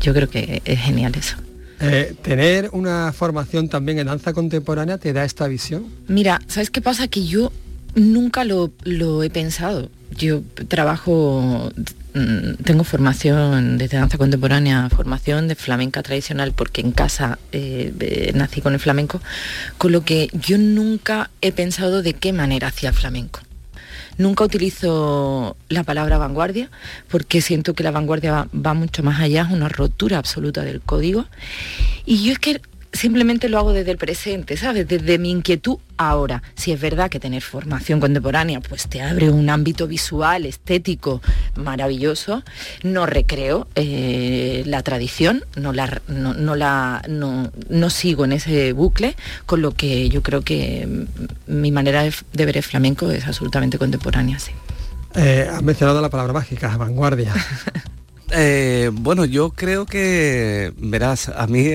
yo 0.00 0.14
creo 0.14 0.30
que 0.30 0.62
es 0.64 0.78
genial 0.78 1.12
eso. 1.16 1.34
Eh, 1.80 2.14
¿Tener 2.22 2.70
una 2.70 3.12
formación 3.12 3.68
también 3.68 3.98
en 3.98 4.06
danza 4.06 4.32
contemporánea 4.32 4.96
te 4.96 5.12
da 5.12 5.24
esta 5.24 5.48
visión? 5.48 5.86
Mira, 6.06 6.40
¿sabes 6.46 6.70
qué 6.70 6.80
pasa? 6.80 7.08
Que 7.08 7.26
yo 7.26 7.50
nunca 7.96 8.44
lo, 8.44 8.70
lo 8.84 9.24
he 9.24 9.30
pensado. 9.30 9.90
Yo 10.16 10.42
trabajo 10.68 11.72
tengo 12.64 12.84
formación 12.84 13.78
desde 13.78 13.98
danza 13.98 14.18
contemporánea, 14.18 14.88
formación 14.90 15.48
de 15.48 15.54
flamenca 15.54 16.02
tradicional, 16.02 16.52
porque 16.52 16.80
en 16.80 16.92
casa 16.92 17.38
eh, 17.52 18.32
nací 18.34 18.60
con 18.60 18.74
el 18.74 18.80
flamenco, 18.80 19.20
con 19.76 19.92
lo 19.92 20.04
que 20.04 20.28
yo 20.32 20.58
nunca 20.58 21.30
he 21.40 21.52
pensado 21.52 22.02
de 22.02 22.14
qué 22.14 22.32
manera 22.32 22.68
hacía 22.68 22.92
flamenco. 22.92 23.40
Nunca 24.16 24.44
utilizo 24.44 25.56
la 25.68 25.84
palabra 25.84 26.18
vanguardia 26.18 26.70
porque 27.08 27.40
siento 27.40 27.74
que 27.74 27.84
la 27.84 27.92
vanguardia 27.92 28.32
va, 28.32 28.48
va, 28.52 28.74
mucho 28.74 29.02
más 29.04 29.20
allá, 29.20 29.42
es 29.42 29.50
una 29.52 29.68
rotura 29.68 30.18
absoluta 30.18 30.62
del 30.62 30.80
código. 30.80 31.26
Y 32.04 32.24
yo 32.24 32.32
es 32.32 32.38
que 32.40 32.60
simplemente 32.98 33.48
lo 33.48 33.58
hago 33.58 33.72
desde 33.72 33.92
el 33.92 33.96
presente, 33.96 34.56
¿sabes? 34.56 34.86
Desde 34.88 35.18
mi 35.18 35.30
inquietud 35.30 35.78
ahora. 35.96 36.42
Si 36.56 36.72
es 36.72 36.80
verdad 36.80 37.08
que 37.08 37.20
tener 37.20 37.42
formación 37.42 38.00
contemporánea 38.00 38.60
pues 38.60 38.88
te 38.88 39.00
abre 39.00 39.30
un 39.30 39.48
ámbito 39.50 39.86
visual, 39.86 40.44
estético 40.44 41.22
maravilloso, 41.54 42.42
no 42.82 43.06
recreo 43.06 43.68
eh, 43.76 44.64
la 44.66 44.82
tradición, 44.82 45.44
no, 45.56 45.72
la, 45.72 46.02
no, 46.08 46.56
la, 46.56 47.02
no, 47.08 47.90
sigo 47.90 48.24
en 48.24 48.32
ese 48.32 48.72
bucle, 48.72 49.16
con 49.46 49.62
lo 49.62 49.72
que 49.72 50.08
yo 50.08 50.22
creo 50.22 50.42
que 50.42 51.06
mi 51.46 51.70
manera 51.70 52.02
de, 52.02 52.46
ver 52.46 52.56
el 52.56 52.62
flamenco 52.62 53.10
es 53.10 53.26
absolutamente 53.26 53.78
contemporánea, 53.78 54.38
sí. 54.38 54.52
Eh, 55.14 55.48
has 55.50 55.62
mencionado 55.62 56.02
la 56.02 56.10
palabra 56.10 56.32
mágica, 56.32 56.76
vanguardia. 56.76 57.32
Eh, 58.30 58.90
bueno, 58.92 59.24
yo 59.24 59.50
creo 59.50 59.86
que, 59.86 60.72
verás, 60.76 61.30
a 61.30 61.46
mí 61.46 61.66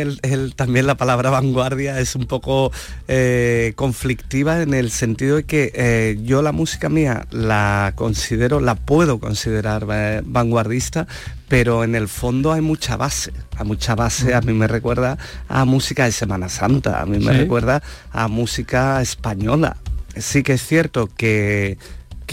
también 0.56 0.86
la 0.86 0.96
palabra 0.96 1.32
vanguardia 1.32 2.00
es 2.00 2.16
un 2.16 2.26
poco 2.26 2.72
eh, 3.08 3.74
conflictiva 3.76 4.62
en 4.62 4.76
el 4.76 4.92
sentido 4.92 5.38
de 5.38 5.44
que 5.46 5.72
eh, 5.74 6.20
yo 6.24 6.44
la 6.44 6.52
música 6.52 6.90
mía 6.90 7.26
la 7.32 7.94
considero, 7.96 8.60
la 8.60 8.76
puedo 8.76 9.20
considerar 9.20 9.88
vanguardista, 10.26 11.08
pero 11.48 11.84
en 11.84 11.96
el 11.96 12.08
fondo 12.08 12.52
hay 12.52 12.62
mucha 12.62 12.98
base, 12.98 13.34
hay 13.58 13.66
mucha 13.66 13.96
base, 13.96 14.36
a 14.36 14.42
mí 14.42 14.54
me 14.54 14.68
recuerda 14.68 15.18
a 15.48 15.66
música 15.66 16.06
de 16.06 16.12
Semana 16.12 16.50
Santa, 16.50 17.02
a 17.02 17.06
mí 17.08 17.18
me 17.18 17.34
recuerda 17.34 17.82
a 18.12 18.28
música 18.28 19.02
española. 19.02 19.78
Sí 20.16 20.44
que 20.44 20.54
es 20.54 20.66
cierto 20.66 21.08
que 21.08 21.80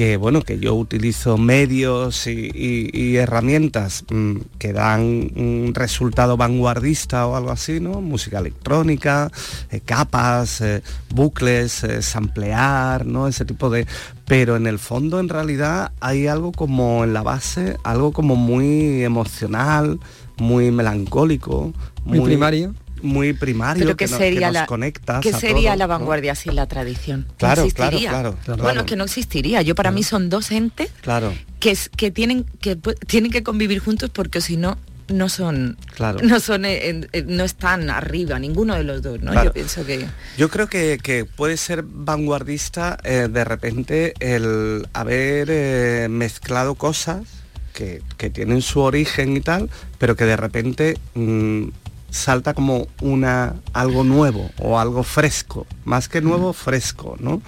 que 0.01 0.17
bueno 0.17 0.41
que 0.41 0.59
yo 0.59 0.75
utilizo 0.77 1.37
medios 1.37 2.27
y, 2.27 3.17
herramientas 3.19 4.03
mm, 4.09 4.37
que 4.59 4.73
dan 4.73 5.31
un 5.37 5.73
resultado 5.75 6.39
vanguardista 6.39 7.27
o 7.27 7.37
algo 7.37 7.51
así 7.51 7.81
no 7.81 8.01
música 8.01 8.39
electrónica 8.39 9.31
eh, 9.71 9.81
capas 9.85 10.63
eh, 10.63 10.83
bucles 11.15 11.85
eh, 11.85 12.01
samplear 12.01 13.05
no 13.05 13.29
ese 13.29 13.45
tipo 13.45 13.69
de 13.69 13.87
pero 14.25 14.57
en 14.57 14.67
el 14.67 14.79
fondo 14.79 15.21
en 15.21 15.29
realidad 15.29 15.93
hay 16.01 16.29
algo 16.29 16.53
como 16.53 17.05
en 17.05 17.13
la 17.13 17.23
base 17.23 17.77
algo 17.85 18.13
como 18.13 18.37
muy 18.37 19.05
emocional 19.05 20.01
muy 20.39 20.71
melancólico, 20.71 21.75
muy, 22.07 22.21
primario 22.21 22.75
muy 23.03 23.33
primario 23.33 23.85
Pero 23.85 23.97
que, 23.97 24.09
sería 24.09 24.49
nos 24.49 24.55
la, 24.55 24.67
conecta 24.67 25.21
¿Qué 25.21 25.33
sería 25.33 25.77
la 25.77 25.87
vanguardia 25.87 26.35
sin 26.35 26.55
la 26.55 26.67
tradición? 26.67 27.27
Claro, 27.37 27.67
claro, 27.75 28.37
claro, 28.45 28.63
Bueno, 28.63 28.81
es 28.81 28.87
que 28.87 28.97
no 28.97 29.05
existiría. 29.05 29.63
Yo 29.63 29.75
para 29.75 29.91
mí 29.91 30.03
son 30.03 30.31
dos 30.31 30.51
entes 30.51 30.91
claro. 31.03 31.33
que, 31.59 31.77
que, 31.97 32.11
tienen, 32.11 32.45
que 32.61 32.77
tienen 33.07 33.31
que 33.31 33.43
convivir 33.43 33.79
juntos 33.81 34.11
porque 34.11 34.41
si 34.41 34.57
no 34.57 34.79
no 35.13 35.29
son 35.29 35.77
claro. 35.97 36.21
no 36.23 36.41
son 36.41 36.65
eh, 36.65 37.09
no 37.27 37.45
están 37.45 37.91
arriba 37.91 38.39
ninguno 38.39 38.75
de 38.75 38.85
los 38.85 39.03
dos 39.03 39.21
no 39.21 39.45
yo 39.45 39.53
pienso 39.53 39.85
que 39.85 40.07
yo 40.37 40.49
creo 40.49 40.69
que, 40.69 41.27
puede 41.37 41.57
ser 41.57 41.83
vanguardista 41.85 42.99
eh, 43.05 43.29
de 43.31 43.45
repente 43.45 44.15
el 44.21 44.87
haber 44.93 45.49
eh, 45.51 46.09
mezclado 46.11 46.75
cosas 46.75 47.23
que, 47.73 48.03
tienen 48.31 48.61
su 48.61 48.81
origen 48.81 49.37
y 49.37 49.41
tal 49.41 49.71
pero 49.99 50.15
que 50.15 50.25
de 50.25 50.37
repente 50.37 50.99
mm, 51.15 51.69
salta 52.11 52.55
como 52.55 52.87
una 53.01 53.55
algo 53.73 54.05
nuevo 54.05 54.51
o 54.59 54.79
algo 54.79 55.03
fresco 55.03 55.67
más 55.85 56.09
que 56.09 56.21
nuevo 56.21 56.53
fresco 56.53 57.17
no 57.21 57.41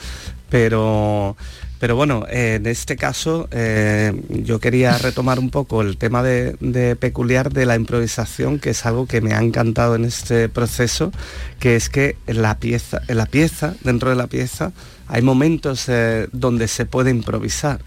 pero 0.49 1.37
pero 1.83 1.97
bueno, 1.97 2.27
en 2.29 2.65
este 2.67 2.95
caso 2.95 3.49
eh, 3.51 4.13
yo 4.29 4.61
quería 4.61 4.97
retomar 4.99 5.41
un 5.41 5.51
poco 5.51 5.83
el 5.83 5.97
tema 5.97 6.23
de, 6.23 6.95
peculiar 6.95 7.53
de 7.53 7.67
la 7.67 7.75
improvisación, 7.75 8.61
que 8.61 8.71
es 8.71 8.87
algo 8.87 9.07
que 9.07 9.21
me 9.21 9.35
ha 9.35 9.43
encantado 9.43 9.97
en 9.97 10.05
este 10.05 10.49
proceso, 10.49 11.11
que 11.59 11.75
es 11.75 11.89
que 11.89 12.17
en 12.29 12.41
la 12.41 12.61
pieza, 12.61 13.01
en 13.09 13.17
la 13.17 13.27
pieza, 13.27 13.75
dentro 13.83 14.11
de 14.11 14.15
la 14.15 14.29
pieza, 14.29 14.71
hay 15.09 15.23
momentos 15.23 15.89
eh, 15.89 16.29
donde 16.31 16.69
se 16.69 16.87
puede 16.87 17.11
improvisar. 17.11 17.81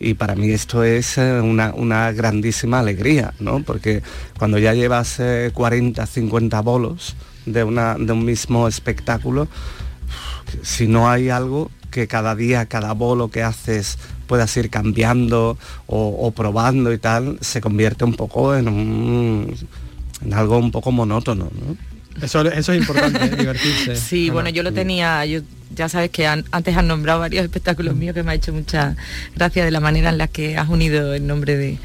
Y 0.00 0.14
para 0.14 0.34
mí 0.34 0.50
esto 0.50 0.82
es 0.82 1.18
eh, 1.18 1.40
una, 1.40 2.12
grandísima 2.12 2.80
alegría, 2.80 3.34
¿no? 3.38 3.62
Porque 3.62 4.02
cuando 4.38 4.58
ya 4.58 4.74
llevas 4.74 5.20
40, 5.52 6.06
50 6.06 6.60
bolos 6.62 7.14
de, 7.46 7.62
una, 7.64 7.96
de 7.96 8.12
un 8.12 8.24
mismo 8.24 8.66
espectáculo, 8.66 9.46
si 10.62 10.88
no 10.88 11.10
hay 11.10 11.28
algo 11.28 11.70
que 11.90 12.08
cada 12.08 12.34
día, 12.34 12.66
cada 12.66 12.92
bolo 12.92 13.30
que 13.30 13.42
haces 13.42 13.98
puedas 14.26 14.56
ir 14.56 14.70
cambiando 14.70 15.58
o, 15.86 16.30
probando 16.30 16.92
y 16.92 16.98
tal, 16.98 17.38
se 17.40 17.60
convierte 17.60 18.04
un 18.04 18.14
poco 18.14 18.54
en, 18.54 19.56
en 20.22 20.34
algo 20.34 20.58
un 20.58 20.70
poco 20.70 20.92
monótono. 20.92 21.50
Eso, 22.20 22.42
eso, 22.50 22.72
es 22.72 22.80
importante, 22.80 23.24
¿eh? 23.24 23.36
divertirse. 23.36 23.96
Sí, 23.96 24.30
bueno, 24.30 24.50
yo 24.50 24.62
lo 24.62 24.72
tenía, 24.72 25.24
yo 25.26 25.40
ya 25.74 25.88
sabes 25.88 26.10
que 26.10 26.26
antes 26.26 26.76
has 26.76 26.84
nombrado 26.84 27.20
varios 27.20 27.44
espectáculos 27.44 27.94
míos 27.94 28.14
que 28.14 28.22
me 28.22 28.32
ha 28.32 28.34
hecho 28.34 28.52
mucha 28.52 28.96
gracia 29.36 29.64
de 29.64 29.70
la 29.70 29.80
manera 29.80 30.10
en 30.10 30.18
la 30.18 30.26
que 30.26 30.58
has 30.58 30.68
unido 30.68 31.14
el 31.14 31.26
nombre 31.26 31.56
de, 31.56 31.78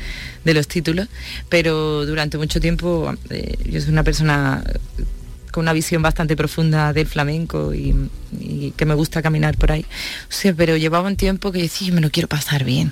de 0.43 0.53
los 0.53 0.67
títulos, 0.67 1.07
pero 1.49 2.05
durante 2.05 2.37
mucho 2.37 2.59
tiempo 2.59 3.13
eh, 3.29 3.55
yo 3.65 3.79
soy 3.79 3.91
una 3.91 4.03
persona 4.03 4.63
con 5.51 5.61
una 5.61 5.73
visión 5.73 6.01
bastante 6.01 6.35
profunda 6.35 6.91
del 6.91 7.07
flamenco 7.07 7.73
y, 7.73 7.95
que 8.75 8.85
me 8.85 8.93
gusta 8.93 9.21
caminar 9.21 9.55
por 9.57 9.71
ahí. 9.71 9.85
O 10.29 10.33
sea, 10.33 10.53
pero 10.53 10.75
llevaba 10.75 11.07
un 11.07 11.15
tiempo 11.15 11.53
que 11.53 11.61
decía, 11.61 11.93
me 11.93 12.01
lo 12.01 12.09
quiero 12.09 12.27
pasar 12.27 12.65
bien, 12.65 12.91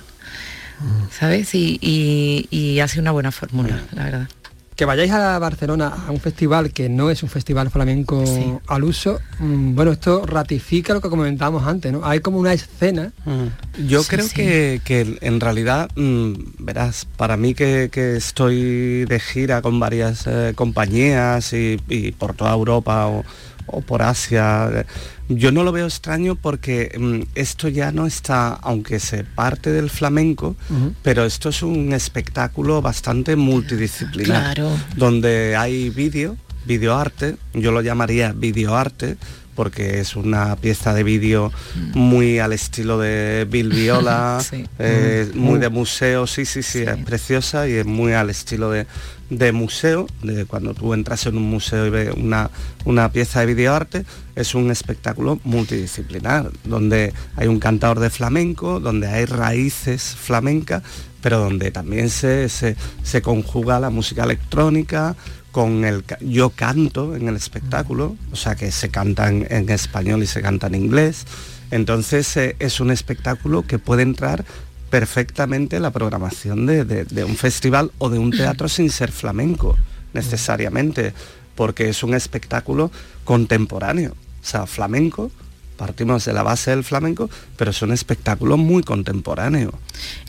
¿sabes? 1.11 1.53
Y, 1.55 1.77
y, 1.81 2.47
y 2.49 2.79
ha 2.79 2.88
sido 2.88 3.01
una 3.01 3.11
buena 3.11 3.31
fórmula, 3.31 3.81
la 3.91 4.05
verdad 4.05 4.29
que 4.76 4.86
vayáis 4.86 5.11
a 5.11 5.38
Barcelona 5.39 5.93
a 6.07 6.11
un 6.11 6.19
festival 6.19 6.71
que 6.71 6.89
no 6.89 7.09
es 7.09 7.24
un 7.24 7.30
festival 7.30 7.69
flamenco 7.69 8.24
al 8.67 8.84
uso, 8.84 9.19
mm, 9.39 9.76
bueno, 9.76 9.91
esto 9.91 10.26
ratifica 10.26 10.93
lo 10.93 11.01
que 11.01 11.09
comentábamos 11.09 11.65
antes, 11.65 11.91
¿no? 11.91 12.05
Hay 12.05 12.19
como 12.19 12.39
una 12.39 12.53
escena. 12.53 13.11
Mm. 13.26 13.88
Yo 13.88 14.03
creo 14.03 14.26
Que, 14.34 15.17
en 15.21 15.39
realidad, 15.39 15.89
mm, 15.95 16.34
verás, 16.59 17.05
para 17.17 17.38
mí 17.38 17.53
que, 17.53 17.89
estoy 17.93 19.05
de 19.05 19.19
gira 19.19 19.61
con 19.61 19.80
varias 19.80 20.26
eh, 20.28 20.53
compañías 20.55 21.53
y, 21.53 21.78
por 22.17 22.34
toda 22.34 22.53
Europa 22.53 23.07
o, 23.07 23.24
o 23.68 23.82
por 23.82 24.01
Asia, 24.01 24.86
yo 25.30 25.51
no 25.51 25.64
lo 25.64 25.72
veo 25.72 25.86
extraño 25.86 26.36
porque 26.36 26.95
mm, 26.97 27.32
esto 27.36 27.68
ya 27.68 27.91
no 27.91 28.05
está, 28.05 28.49
aunque 28.49 28.99
se 28.99 29.24
parte 29.24 29.72
del 29.72 29.89
flamenco, 29.89 30.55
pero 31.01 31.26
esto 31.26 31.49
es 31.49 31.64
un 31.64 31.93
espectáculo 31.93 32.82
bastante 32.82 33.36
multidisciplinar, 33.36 34.61
donde 34.95 35.55
hay 35.55 35.89
vídeo, 35.89 36.38
videoarte, 36.66 37.38
yo 37.53 37.72
lo 37.72 37.82
llamaría 37.82 38.32
videoarte, 38.34 39.18
porque 39.56 39.99
es 39.99 40.16
una 40.16 40.56
pieza 40.56 40.93
de 40.93 41.04
vídeo 41.04 41.51
mm. 41.76 41.97
muy 41.97 42.39
al 42.39 42.54
estilo 42.54 42.97
de 42.99 43.47
Bill 43.49 43.70
Viola, 43.70 44.43
eh, 44.80 45.32
muy 45.36 45.60
de 45.60 45.70
museo, 45.70 46.28
sí, 46.28 46.45
sí, 46.45 46.64
sí, 46.64 46.84
es 46.84 46.97
preciosa 47.06 47.68
y 47.68 47.74
es 47.74 47.86
muy 47.86 48.14
al 48.14 48.30
estilo 48.30 48.72
de, 48.72 48.88
de 49.30 49.51
museo, 49.51 50.08
de 50.22 50.45
cuando 50.45 50.74
tú 50.74 50.93
entras 50.93 51.26
en 51.26 51.38
un 51.38 51.49
museo 51.49 51.86
y 51.88 51.89
ves 51.89 52.14
una, 52.16 52.49
una 52.86 53.12
pieza 53.12 53.41
de 53.41 53.47
videoarte, 53.47 54.06
es 54.36 54.56
un 54.56 54.72
espectáculo 54.72 55.39
multidisciplinar, 55.43 56.51
donde 56.64 57.14
hay 57.36 57.47
un 57.47 57.60
cantador 57.60 57.99
de 57.99 58.10
flamenco, 58.10 58.80
donde 58.80 59.08
hay 59.08 59.26
raíces 59.26 60.16
flamencas, 60.16 60.84
pero 61.22 61.39
donde 61.39 61.72
también 61.72 62.10
se, 62.10 62.49
se, 62.49 62.76
se 63.04 63.22
conjuga 63.22 63.80
la 63.80 63.89
música 63.89 64.24
electrónica, 64.24 65.16
con 65.54 65.86
el 65.86 66.04
yo 66.20 66.49
canto 66.49 67.16
en 67.16 67.28
el 67.28 67.36
espectáculo, 67.36 68.18
o 68.32 68.36
sea 68.36 68.56
que 68.56 68.72
se 68.72 68.89
canta 68.89 69.30
en, 69.30 69.70
español 69.70 70.24
y 70.24 70.28
se 70.28 70.41
canta 70.41 70.66
en 70.66 70.74
inglés. 70.74 71.26
Entonces 71.70 72.36
eh, 72.38 72.56
es 72.58 72.80
un 72.80 72.89
espectáculo 72.89 73.62
que 73.62 73.78
puede 73.78 74.01
entrar 74.01 74.43
perfectamente 74.89 75.76
en 75.76 75.84
la 75.84 75.91
programación 75.91 76.66
de, 76.66 77.24
un 77.24 77.38
festival 77.38 77.91
o 77.99 78.10
de 78.10 78.18
un 78.18 78.32
teatro 78.32 78.68
sin 78.68 78.89
ser 78.89 79.12
flamenco 79.12 79.78
necesariamente, 80.14 81.14
porque 81.54 81.88
es 81.88 82.01
un 82.01 82.16
espectáculo 82.16 82.91
contemporáneo, 83.24 84.12
o 84.12 84.45
sea, 84.45 84.66
flamenco, 84.66 85.32
partimos 85.78 86.26
de 86.26 86.34
la 86.34 86.41
base 86.41 86.72
del 86.72 86.84
flamenco, 86.84 87.30
pero 87.58 87.70
es 87.70 87.82
un 87.84 87.91
espectáculo 87.91 88.58
muy 88.58 88.82
contemporáneo. 88.82 89.72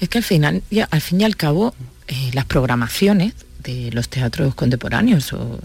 Es 0.00 0.10
que 0.10 0.18
al 0.18 0.24
final, 0.24 0.62
al 0.90 1.00
fin 1.00 1.22
y 1.22 1.24
al 1.24 1.36
cabo, 1.36 1.74
eh, 2.08 2.30
las 2.34 2.44
programaciones 2.44 3.34
de 3.64 3.90
los 3.92 4.08
teatros 4.08 4.54
contemporáneos 4.54 5.32
o 5.32 5.58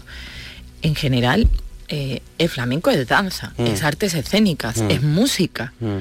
en 0.82 0.94
general 0.94 1.48
eh, 1.92 2.22
el 2.38 2.48
flamenco 2.48 2.90
es 2.90 3.06
danza, 3.08 3.52
mm. 3.58 3.66
es 3.66 3.82
artes 3.82 4.14
escénicas, 4.14 4.78
mm. 4.78 4.90
es 4.90 5.02
música. 5.02 5.72
Mm. 5.80 5.96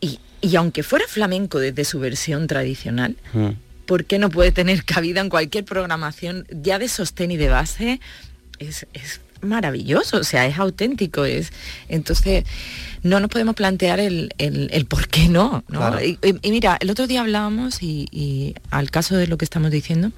Y, 0.00 0.20
y, 0.40 0.56
aunque 0.56 0.82
fuera 0.82 1.04
flamenco 1.06 1.60
desde 1.60 1.84
su 1.84 2.00
versión 2.00 2.48
tradicional, 2.48 3.16
¿por 3.86 4.04
qué 4.06 4.18
no 4.18 4.28
puede 4.28 4.50
tener 4.50 4.84
cabida 4.94 5.20
en 5.20 5.28
cualquier 5.28 5.64
programación 5.64 6.46
ya 6.50 6.80
de 6.80 6.88
sostén 6.88 7.30
y 7.30 7.36
de 7.36 7.48
base? 7.48 8.00
Es, 8.58 8.86
maravilloso, 9.40 10.16
o 10.16 10.24
sea, 10.24 10.48
es 10.48 10.58
auténtico. 10.58 11.24
Es, 11.24 11.52
entonces, 11.88 12.42
no 13.04 13.20
nos 13.20 13.30
podemos 13.30 13.54
plantear 13.54 14.00
el, 14.00 14.32
por 14.88 15.06
qué 15.06 15.28
no. 15.28 15.62
Y, 16.42 16.50
mira, 16.50 16.76
el 16.80 16.90
otro 16.90 17.06
día 17.06 17.20
hablábamos 17.20 17.84
y, 17.84 18.08
y 18.10 18.56
al 18.70 18.90
caso 18.90 19.16
de 19.16 19.28
lo 19.28 19.38
que 19.38 19.44
estamos 19.44 19.70
diciendo, 19.70 20.10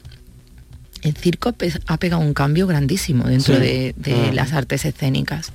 el 1.02 1.16
circo 1.16 1.54
ha 1.86 1.96
pegado 1.96 2.22
un 2.22 2.34
cambio 2.34 2.66
grandísimo 2.66 3.24
dentro 3.24 3.58
de, 3.58 3.94
mm. 3.96 4.34
las 4.34 4.52
artes 4.52 4.84
escénicas. 4.84 5.52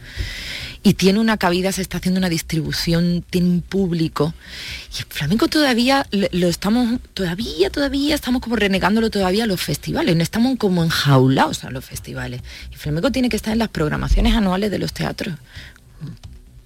Y 0.83 0.93
tiene 0.93 1.19
una 1.19 1.37
cabida, 1.37 1.71
se 1.71 1.81
está 1.81 1.97
haciendo 1.97 2.19
una 2.19 2.29
distribución, 2.29 3.23
tiene 3.27 3.49
un 3.49 3.61
público. 3.61 4.35
Y 4.95 4.99
el 4.99 5.05
flamenco 5.05 5.47
todavía 5.47 6.05
lo 6.11 6.47
estamos, 6.47 6.99
todavía, 7.15 7.71
todavía 7.71 8.13
estamos 8.13 8.41
como 8.43 8.55
renegándolo 8.55 9.09
todavía 9.09 9.45
a 9.45 9.47
los 9.47 9.59
festivales. 9.61 10.15
No 10.15 10.21
estamos 10.21 10.57
como 10.57 10.83
enjaulados 10.83 11.63
a 11.63 11.71
los 11.71 11.83
festivales. 11.83 12.41
El 12.71 12.77
flamenco 12.77 13.11
tiene 13.11 13.29
que 13.29 13.35
estar 13.35 13.53
en 13.53 13.59
las 13.59 13.69
programaciones 13.69 14.35
anuales 14.35 14.69
de 14.69 14.77
los 14.77 14.93
teatros 14.93 15.35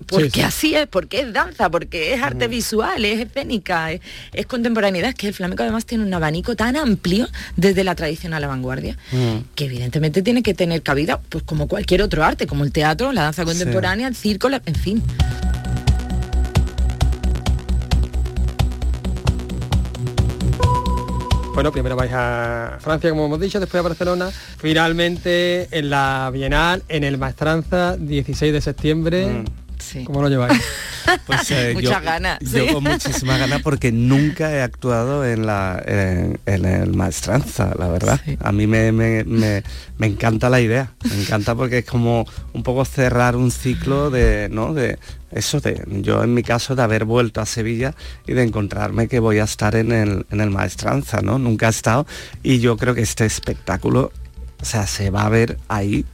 porque 0.10 0.44
así 0.44 0.76
es, 0.76 0.88
porque 0.88 1.22
es 1.22 1.34
danza, 1.34 1.70
porque 1.70 2.14
es 2.14 2.22
arte 2.22 2.48
mm. 2.48 2.52
visual, 2.52 3.06
es 3.06 3.20
escénica, 3.20 3.92
es, 3.92 4.46
contemporaneidad, 4.48 5.10
es 5.10 5.16
que 5.16 5.28
el 5.28 5.34
flamenco 5.34 5.64
además 5.64 5.86
tiene 5.86 6.04
un 6.04 6.14
abanico 6.14 6.56
tan 6.56 6.76
amplio 6.76 7.28
desde 7.56 7.84
la 7.84 7.96
tradición 7.96 8.34
a 8.34 8.40
la 8.40 8.48
vanguardia, 8.48 8.98
mm. 9.12 9.38
que 9.56 9.66
evidentemente 9.66 10.22
tiene 10.22 10.44
que 10.44 10.54
tener 10.54 10.82
cabida, 10.82 11.20
pues 11.30 11.44
como 11.44 11.68
cualquier 11.68 12.02
otro 12.02 12.24
arte, 12.24 12.48
como 12.48 12.64
el 12.64 12.72
teatro, 12.72 13.12
la 13.12 13.24
danza 13.24 13.46
contemporánea, 13.46 14.08
el 14.08 14.16
circo, 14.16 14.50
en 14.50 14.76
fin. 14.76 15.04
Bueno, 21.60 21.74
primero 21.74 21.98
vais 21.98 22.14
a 22.14 22.78
Francia, 22.80 23.10
como 23.10 23.26
hemos 23.26 23.42
dicho, 23.42 23.60
después 23.60 23.80
a 23.80 23.84
Barcelona. 23.84 24.32
Finalmente 24.32 25.68
en 25.78 25.90
la 25.90 26.30
Bienal, 26.32 26.84
en 26.88 27.04
el 27.04 27.18
Maestranza, 27.18 27.98
16 27.98 28.54
de 28.54 28.62
septiembre. 28.62 29.26
Mm. 29.26 29.69
¿Cómo 30.06 30.22
lo 30.22 30.30
lleváis? 30.30 30.62
Pues, 31.26 31.50
eh, 31.50 31.72
Muchas 31.74 32.04
ganas. 32.04 32.40
Yo 32.42 32.72
con 32.72 32.84
muchísimas 32.84 33.40
ganas 33.40 33.64
porque 33.64 33.92
nunca 33.92 34.52
he 34.52 34.62
actuado 34.62 35.26
en, 35.26 35.46
la, 35.46 35.82
en, 35.84 36.38
el 36.46 36.94
maestranza, 36.94 37.74
la 37.80 37.88
verdad. 37.88 38.22
A 38.42 38.52
mí 38.52 38.68
me, 38.68 38.90
encanta 40.00 40.50
la 40.52 40.62
idea. 40.62 40.92
Me 41.10 41.22
encanta 41.22 41.56
porque 41.56 41.80
es 41.80 41.86
como 41.86 42.28
un 42.54 42.62
poco 42.62 42.86
cerrar 42.86 43.36
un 43.36 43.50
ciclo 43.50 44.12
de, 44.12 44.50
¿no? 44.52 44.76
De 44.76 45.00
eso 45.32 45.60
de, 45.62 45.84
yo 46.02 46.24
en 46.24 46.34
mi 46.34 46.44
caso 46.44 46.76
de 46.76 46.84
haber 46.84 47.06
vuelto 47.06 47.42
a 47.42 47.48
Sevilla 47.48 47.96
y 48.28 48.34
de 48.34 48.44
encontrarme 48.44 49.08
que 49.08 49.20
voy 49.20 49.40
a 49.40 49.46
estar 49.46 49.76
en 49.76 49.92
el, 49.92 50.28
en 50.30 50.42
el 50.42 50.52
maestranza, 50.52 51.22
¿no? 51.22 51.40
Nunca 51.40 51.68
he 51.68 51.72
estado 51.72 52.06
y 52.44 52.60
yo 52.60 52.78
creo 52.78 52.94
que 52.94 53.02
este 53.02 53.26
espectáculo 53.26 54.12
o 54.62 54.66
sea, 54.66 54.86
se 54.88 55.10
va 55.10 55.26
a 55.26 55.30
ver 55.30 55.58
ahí 55.68 56.06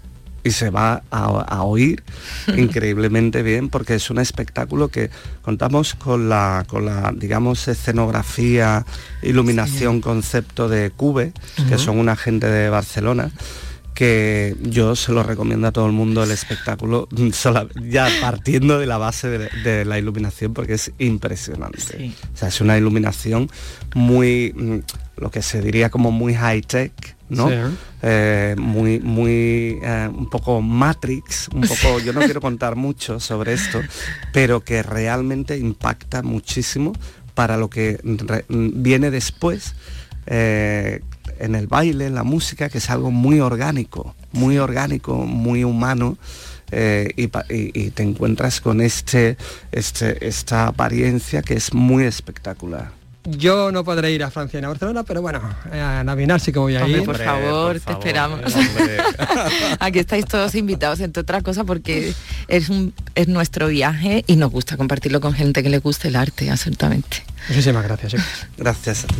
y 0.46 0.52
se 0.52 0.70
va 0.70 1.02
a, 1.10 1.64
oír 1.64 2.04
increíblemente 2.56 3.42
bien 3.42 3.70
porque 3.70 3.96
es 3.96 4.10
un 4.12 4.20
espectáculo 4.20 4.90
que 4.90 5.10
contamos 5.42 5.96
con 5.96 6.30
la, 6.30 6.66
con 6.68 6.86
la 6.86 7.12
digamos, 7.14 7.68
escenografía, 7.68 8.86
iluminación, 9.24 10.02
concepto 10.02 10.70
de 10.70 10.92
Cube, 10.92 11.34
que 11.68 11.78
son 11.80 11.98
una 11.98 12.16
gente 12.16 12.48
de 12.48 12.70
Barcelona 12.70 13.32
que 13.96 14.58
yo 14.62 14.94
se 14.96 15.14
lo 15.14 15.24
recomiendo 15.24 15.68
a 15.68 15.72
todo 15.72 15.88
el 15.88 15.94
mundo 15.94 16.22
el 16.22 16.32
espectáculo, 16.32 17.08
ya 17.82 18.10
partiendo 18.22 18.78
de 18.78 18.86
la 18.86 18.98
base 18.98 19.30
de, 19.30 19.86
la 19.86 19.98
iluminación, 19.98 20.54
porque 20.54 20.74
es 20.74 20.92
impresionante. 21.00 22.14
O 22.34 22.38
sea, 22.38 22.50
es 22.50 22.60
una 22.60 22.78
iluminación 22.78 23.50
muy, 23.96 24.54
mm, 24.54 25.22
lo 25.22 25.32
que 25.32 25.42
se 25.42 25.62
diría 25.62 25.90
como 25.90 26.12
muy 26.12 26.36
high-tech, 26.36 27.15
¿no? 27.30 27.50
Eh, 28.02 28.56
muy, 28.58 29.00
muy, 29.00 29.80
eh, 29.82 30.10
un 30.14 30.30
poco 30.30 30.62
Matrix, 30.62 31.50
un 31.54 31.62
poco, 31.62 32.00
yo 32.00 32.14
no 32.14 32.22
quiero 32.22 32.42
contar 32.42 32.76
mucho 32.76 33.20
sobre 33.20 33.54
esto, 33.54 33.82
pero 34.32 34.64
que 34.64 34.84
realmente 34.84 35.58
impacta 35.58 36.22
muchísimo 36.22 36.94
para 37.34 37.58
lo 37.58 37.70
que 37.70 38.00
viene 38.50 39.12
después, 39.12 39.76
eh, 40.28 41.02
en 41.40 41.56
el 41.56 41.68
baile, 41.68 42.08
en 42.08 42.16
la 42.16 42.24
música, 42.24 42.70
que 42.70 42.78
es 42.78 42.90
algo 42.90 43.12
muy 43.12 43.40
orgánico, 43.40 44.16
muy 44.32 44.58
orgánico, 44.58 45.26
muy 45.26 45.64
humano. 45.64 46.18
Eh, 46.72 47.14
y, 47.16 47.92
te 47.92 48.02
encuentras 48.02 48.60
con 48.60 48.82
este, 48.82 49.38
este, 49.72 50.28
esta 50.28 50.68
apariencia 50.68 51.44
que 51.44 51.54
es 51.54 51.74
muy 51.74 52.06
espectacular. 52.06 52.92
Yo 53.26 53.72
no 53.72 53.84
podré 53.84 54.12
ir 54.12 54.24
a 54.24 54.32
Francia 54.32 54.60
ni 54.60 54.66
a 54.66 54.70
Barcelona, 54.70 55.04
pero 55.04 55.22
bueno, 55.22 55.42
a 55.72 56.04
Navinar 56.04 56.40
sí 56.40 56.52
que 56.52 56.60
voy 56.60 56.76
a 56.76 56.88
ir. 56.88 57.04
Por 57.04 57.18
favor, 57.18 57.80
te 57.80 57.92
esperamos. 57.92 58.40
Aquí 59.80 60.00
estáis 60.00 60.26
todos 60.26 60.54
invitados, 60.56 61.00
entre 61.00 61.22
otras 61.22 61.44
cosas, 61.44 61.66
porque 61.66 62.14
es, 62.48 62.70
un, 62.70 62.94
es 63.16 63.28
nuestro 63.28 63.68
viaje 63.68 64.24
y 64.28 64.36
nos 64.36 64.52
gusta 64.52 64.78
compartirlo 64.78 65.22
con 65.22 65.34
gente 65.34 65.64
que 65.64 65.70
le 65.70 65.80
guste 65.80 66.10
el 66.10 66.16
arte, 66.16 66.50
absolutamente. 66.50 67.24
Muchísimas 67.50 67.84
gracias. 67.84 68.16
Gracias 68.58 69.06
a 69.06 69.08
ti. 69.08 69.16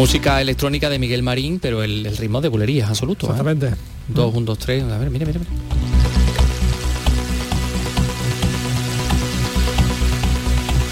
Música 0.00 0.40
electrónica 0.40 0.88
de 0.88 0.98
Miguel 0.98 1.22
Marín, 1.22 1.58
pero 1.60 1.82
el, 1.82 2.16
ritmo 2.16 2.40
de 2.40 2.48
bulería 2.48 2.88
absoluto. 2.88 3.26
¿eh? 3.26 3.30
Exactamente. 3.32 3.74
Dos, 4.08 4.34
un, 4.34 4.46
dos, 4.46 4.58
tres. 4.58 4.82
A 4.84 4.96
ver, 4.96 5.10
mire, 5.10 5.26
mire, 5.26 5.40
mire. 5.40 5.50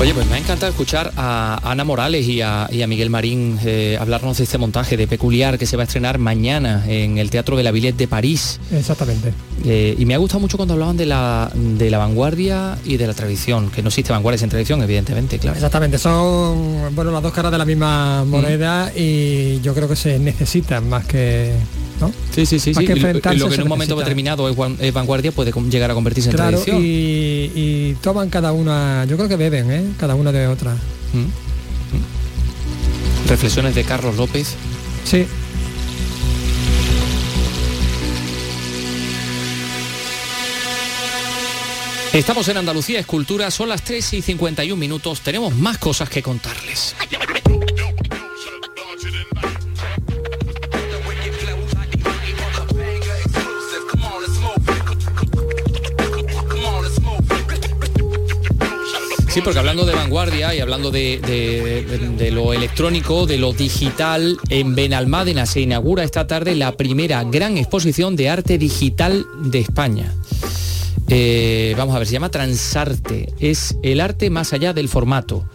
Oye, 0.01 0.15
pues 0.15 0.29
me 0.29 0.37
ha 0.37 0.39
encantado 0.39 0.71
escuchar 0.71 1.13
a 1.17 1.59
Ana 1.69 1.83
Morales 1.83 2.25
y 2.29 2.41
a, 2.41 2.69
Miguel 2.87 3.11
Marín 3.11 3.59
eh, 3.65 3.99
hablarnos 4.01 4.39
de 4.39 4.45
este 4.45 4.57
montaje 4.57 4.97
de 4.97 5.09
Peculiar 5.09 5.59
que 5.59 5.67
se 5.67 5.77
va 5.77 5.83
a 5.83 5.87
estrenar 5.87 6.19
mañana 6.19 6.85
en 6.87 7.19
el 7.19 7.31
Teatro 7.31 7.57
de 7.57 7.65
la 7.65 7.73
Villette 7.73 7.97
de 7.97 8.07
París. 8.07 8.61
Exactamente. 8.71 9.33
Eh, 9.65 9.97
y 9.99 10.05
me 10.05 10.15
ha 10.15 10.19
gustado 10.19 10.39
mucho 10.39 10.57
cuando 10.57 10.75
hablaban 10.75 10.97
de 10.97 11.07
la, 11.07 11.51
de 11.53 11.91
la 11.91 11.99
vanguardia 11.99 12.79
y 12.85 12.97
de 12.97 13.09
la 13.09 13.15
tradición, 13.15 13.71
que 13.71 13.83
no 13.83 13.89
existe 13.89 14.13
vanguardia 14.13 14.39
sin 14.39 14.49
tradición, 14.49 14.81
evidentemente, 14.83 15.41
claro. 15.41 15.57
Exactamente, 15.57 15.99
son 15.99 16.95
bueno 16.95 17.11
las 17.11 17.23
dos 17.23 17.33
caras 17.33 17.51
de 17.51 17.59
la 17.59 17.65
misma 17.65 18.25
mm. 18.25 18.29
moneda 18.29 18.93
y 18.95 19.61
yo 19.63 19.75
creo 19.75 19.89
que 19.89 19.97
se 19.97 20.21
necesitan 20.21 20.89
más 20.89 21.07
que 21.07 21.55
Sí, 22.35 22.47
sí, 22.47 22.59
sí. 22.59 22.75
sí. 22.75 22.87
lo 22.87 23.49
que 23.49 23.55
en 23.55 23.63
un 23.63 23.69
momento 23.69 23.97
determinado 23.97 24.49
es, 24.49 24.93
vanguardia 24.93 25.33
puede 25.33 25.53
llegar 25.71 25.91
a 25.91 25.95
convertirse 25.95 26.31
en 26.31 26.37
tradición. 26.37 26.79
Y, 26.81 27.51
y 27.55 27.97
toman 28.01 28.31
cada 28.31 28.53
una, 28.53 29.05
yo 29.07 29.17
creo 29.17 29.29
que 29.29 29.37
beben, 29.37 29.71
¿eh? 29.71 29.85
cada 29.99 30.15
una 30.15 30.33
de 30.33 30.47
otra. 30.47 30.75
Mm. 31.13 31.19
Mm. 31.19 31.29
Reflexiones 33.29 33.75
de 33.75 33.85
Carlos 33.85 34.17
López. 34.17 34.55
Sí. 35.05 35.27
Estamos 42.13 42.49
en 42.49 42.57
Andalucía 42.57 42.99
Escultura, 42.99 43.51
son 43.51 43.69
las 43.69 43.83
3 43.83 44.15
y 44.15 44.23
51 44.23 44.77
minutos, 44.77 45.21
tenemos 45.21 45.55
más 45.55 45.79
cosas 45.79 46.09
que 46.09 46.23
contarles. 46.23 46.97
Sí, 59.39 59.43
porque 59.45 59.61
hablando 59.61 59.87
de 59.87 59.95
vanguardia 59.95 60.53
y 60.53 60.59
hablando 60.59 60.91
de, 60.91 62.31
lo 62.33 62.53
electrónico, 62.53 63.25
de 63.25 63.39
lo 63.39 63.53
digital, 63.53 64.37
en 64.49 64.75
Benalmádena 64.75 65.47
se 65.47 65.61
inaugura 65.61 66.03
esta 66.03 66.27
tarde 66.27 66.57
la 66.57 66.73
primera 66.73 67.23
gran 67.23 67.57
exposición 67.57 68.17
de 68.17 68.31
arte 68.31 68.59
digital 68.59 69.25
de 69.45 69.61
España. 69.61 70.13
Eh, 71.07 71.73
vamos 71.79 71.95
a 71.95 72.01
ver, 72.01 72.09
se 72.09 72.15
llama 72.15 72.31
Transarte. 72.31 73.33
Es 73.39 73.77
el 73.85 74.01
arte 74.01 74.29
más 74.29 74.53
allá 74.53 74.73
del 74.73 74.89
formato. 74.89 75.49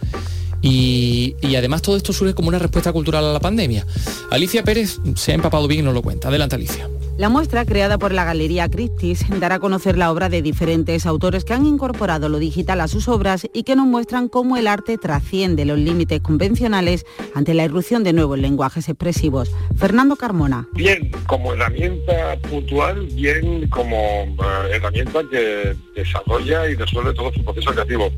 Y, 0.62 1.36
y, 1.42 1.56
además 1.56 1.82
todo 1.82 1.98
esto 1.98 2.14
surge 2.14 2.32
como 2.32 2.48
una 2.48 2.58
respuesta 2.58 2.90
cultural 2.90 3.22
a 3.26 3.34
la 3.34 3.40
pandemia. 3.40 3.86
Alicia 4.30 4.64
Pérez 4.64 4.98
se 5.14 5.32
ha 5.32 5.34
empapado 5.34 5.68
bien 5.68 5.80
y 5.80 5.82
nos 5.82 5.92
lo 5.92 6.00
cuenta. 6.00 6.28
Adelante, 6.28 6.54
Alicia. 6.54 6.88
La 7.16 7.28
muestra, 7.28 7.64
creada 7.64 7.96
por 7.96 8.12
la 8.12 8.24
Galería 8.24 8.68
Christie's, 8.68 9.24
dará 9.38 9.56
a 9.56 9.58
conocer 9.60 9.96
la 9.96 10.10
obra 10.10 10.28
de 10.28 10.42
diferentes 10.42 11.06
autores 11.06 11.44
que 11.44 11.52
han 11.52 11.64
incorporado 11.64 12.28
lo 12.28 12.40
digital 12.40 12.80
a 12.80 12.88
sus 12.88 13.06
obras 13.06 13.46
y 13.54 13.62
que 13.62 13.76
nos 13.76 13.86
muestran 13.86 14.28
cómo 14.28 14.56
el 14.56 14.66
arte 14.66 14.98
trasciende 14.98 15.64
los 15.64 15.78
límites 15.78 16.20
convencionales 16.20 17.06
ante 17.32 17.54
la 17.54 17.66
irrupción 17.66 18.02
de 18.02 18.14
nuevos 18.14 18.36
lenguajes 18.40 18.88
expresivos. 18.88 19.52
Fernando 19.76 20.16
Carmona. 20.16 20.68
Bien 20.72 21.12
como 21.28 21.52
herramienta 21.52 22.36
puntual, 22.50 23.06
bien 23.06 23.68
como 23.68 23.96
eh, 23.96 24.72
herramienta 24.72 25.20
que 25.30 25.76
desarrolla 25.94 26.68
y 26.68 26.74
resuelve 26.74 27.14
todo 27.14 27.32
su 27.32 27.44
proceso 27.44 27.70
creativo. 27.70 28.10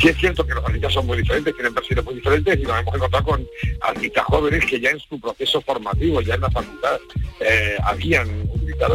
Sí 0.00 0.08
es 0.08 0.16
cierto 0.18 0.46
que 0.46 0.54
los 0.54 0.64
artistas 0.64 0.92
son 0.92 1.06
muy 1.06 1.18
diferentes, 1.18 1.54
tienen 1.54 1.72
perfiles 1.72 2.04
muy 2.04 2.14
diferentes 2.14 2.58
y 2.58 2.62
nos 2.62 2.80
hemos 2.80 2.94
encontrado 2.94 3.24
con 3.24 3.46
artistas 3.80 4.24
jóvenes 4.24 4.64
que 4.66 4.78
ya 4.78 4.90
en 4.90 5.00
su 5.00 5.18
proceso 5.18 5.60
formativo, 5.62 6.20
ya 6.20 6.34
en 6.34 6.42
la 6.42 6.50
facultad, 6.50 6.98
eh, 7.40 7.76
habían 7.82 8.28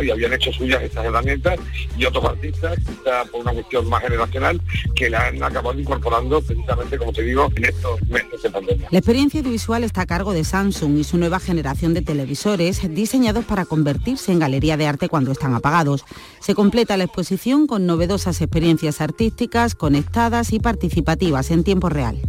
y 0.04 0.12
habían 0.12 0.34
hecho 0.34 0.52
suyas 0.52 0.82
estas 0.82 1.06
herramientas 1.06 1.60
y 1.98 2.06
otros 2.06 2.24
artistas, 2.26 2.78
quizá 2.80 3.26
por 3.26 3.42
una 3.42 3.54
cuestión 3.54 3.88
más 3.90 4.02
generacional, 4.02 4.62
que 4.96 5.10
la 5.10 5.28
han 5.28 5.42
acabado 5.44 5.80
incorporando 5.80 6.42
precisamente, 6.42 6.98
como 6.98 7.12
te 7.12 7.24
digo, 7.24 7.50
en 7.56 7.66
estos 7.66 8.02
meses 8.04 8.42
de 8.42 8.50
pandemia. 8.50 8.88
La 8.92 8.98
experiencia 8.98 9.40
audiovisual 9.40 9.84
está 9.84 10.02
a 10.02 10.06
cargo 10.06 10.34
de 10.34 10.44
Samsung 10.44 10.98
y 10.98 11.04
su 11.04 11.18
nueva 11.18 11.40
generación 11.40 11.94
de 11.94 12.02
televisores 12.02 12.94
diseñados 12.94 13.46
para 13.46 13.66
convertirse 13.66 14.32
en 14.32 14.40
galería 14.40 14.78
de 14.78 14.88
arte 14.88 15.10
cuando 15.10 15.32
están 15.32 15.54
apagados. 15.54 16.06
Se 16.40 16.56
completa 16.56 16.98
la 16.98 17.06
exposición 17.06 17.68
con 17.68 17.86
novedosas 17.86 18.42
experiencias 18.42 19.02
artísticas 19.02 19.76
conectadas 19.76 20.54
y 20.54 20.60
participativas 20.60 21.52
en 21.52 21.64
tiempo 21.64 21.90
real. 21.90 22.22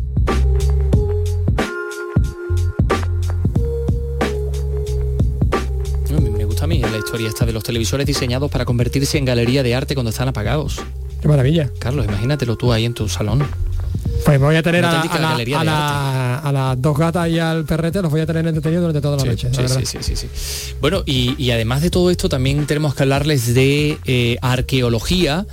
Historia 7.05 7.29
esta 7.29 7.45
de 7.45 7.53
los 7.53 7.63
televisores 7.63 8.07
diseñados 8.07 8.51
para 8.51 8.65
convertirse 8.65 9.19
en 9.19 9.25
galería 9.25 9.63
de 9.63 9.75
arte 9.75 9.95
cuando 9.95 10.11
están 10.11 10.29
apagados. 10.29 10.81
Qué 11.21 11.29
maravilla. 11.29 11.71
Carlos, 11.79 12.07
imagínatelo 12.07 12.57
tú 12.57 12.73
ahí 12.73 12.85
en 12.85 12.95
tu 12.95 13.09
salón. 13.09 13.47
Pues 14.25 14.39
voy 14.39 14.57
a 14.57 14.63
tener 14.63 14.85
a, 14.85 16.51
las 16.53 16.81
dos 16.81 16.97
gatas 16.97 17.29
y 17.29 17.39
al 17.39 17.65
perrete, 17.65 18.03
los 18.03 18.11
voy 18.11 18.21
a 18.21 18.27
tener 18.27 18.47
entretenidos 18.47 18.83
durante 18.83 19.01
toda 19.01 19.17
la 19.17 19.25
noche. 19.25 19.49
Sí, 19.53 19.85
sí, 19.85 19.99
sí, 20.01 20.17
sí, 20.17 20.29
Bueno, 20.81 21.03
y, 21.05 21.51
además 21.51 21.83
de 21.83 21.91
todo 21.91 22.11
esto, 22.11 22.29
también 22.29 22.67
tenemos 22.67 22.95
que 22.95 23.03
hablarles 23.03 23.53
de 23.55 23.99
eh, 24.05 24.39
arqueología 24.41 25.47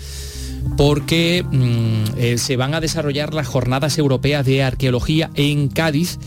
porque 0.78 1.44
mm, 1.50 2.04
eh, 2.18 2.38
se 2.38 2.58
van 2.58 2.76
a 2.76 2.82
desarrollar 2.82 3.34
las 3.34 3.48
jornadas 3.48 3.98
europeas 3.98 4.46
de 4.46 4.64
arqueología 4.64 5.32
en 5.34 5.70
Cádiz, 5.70 6.20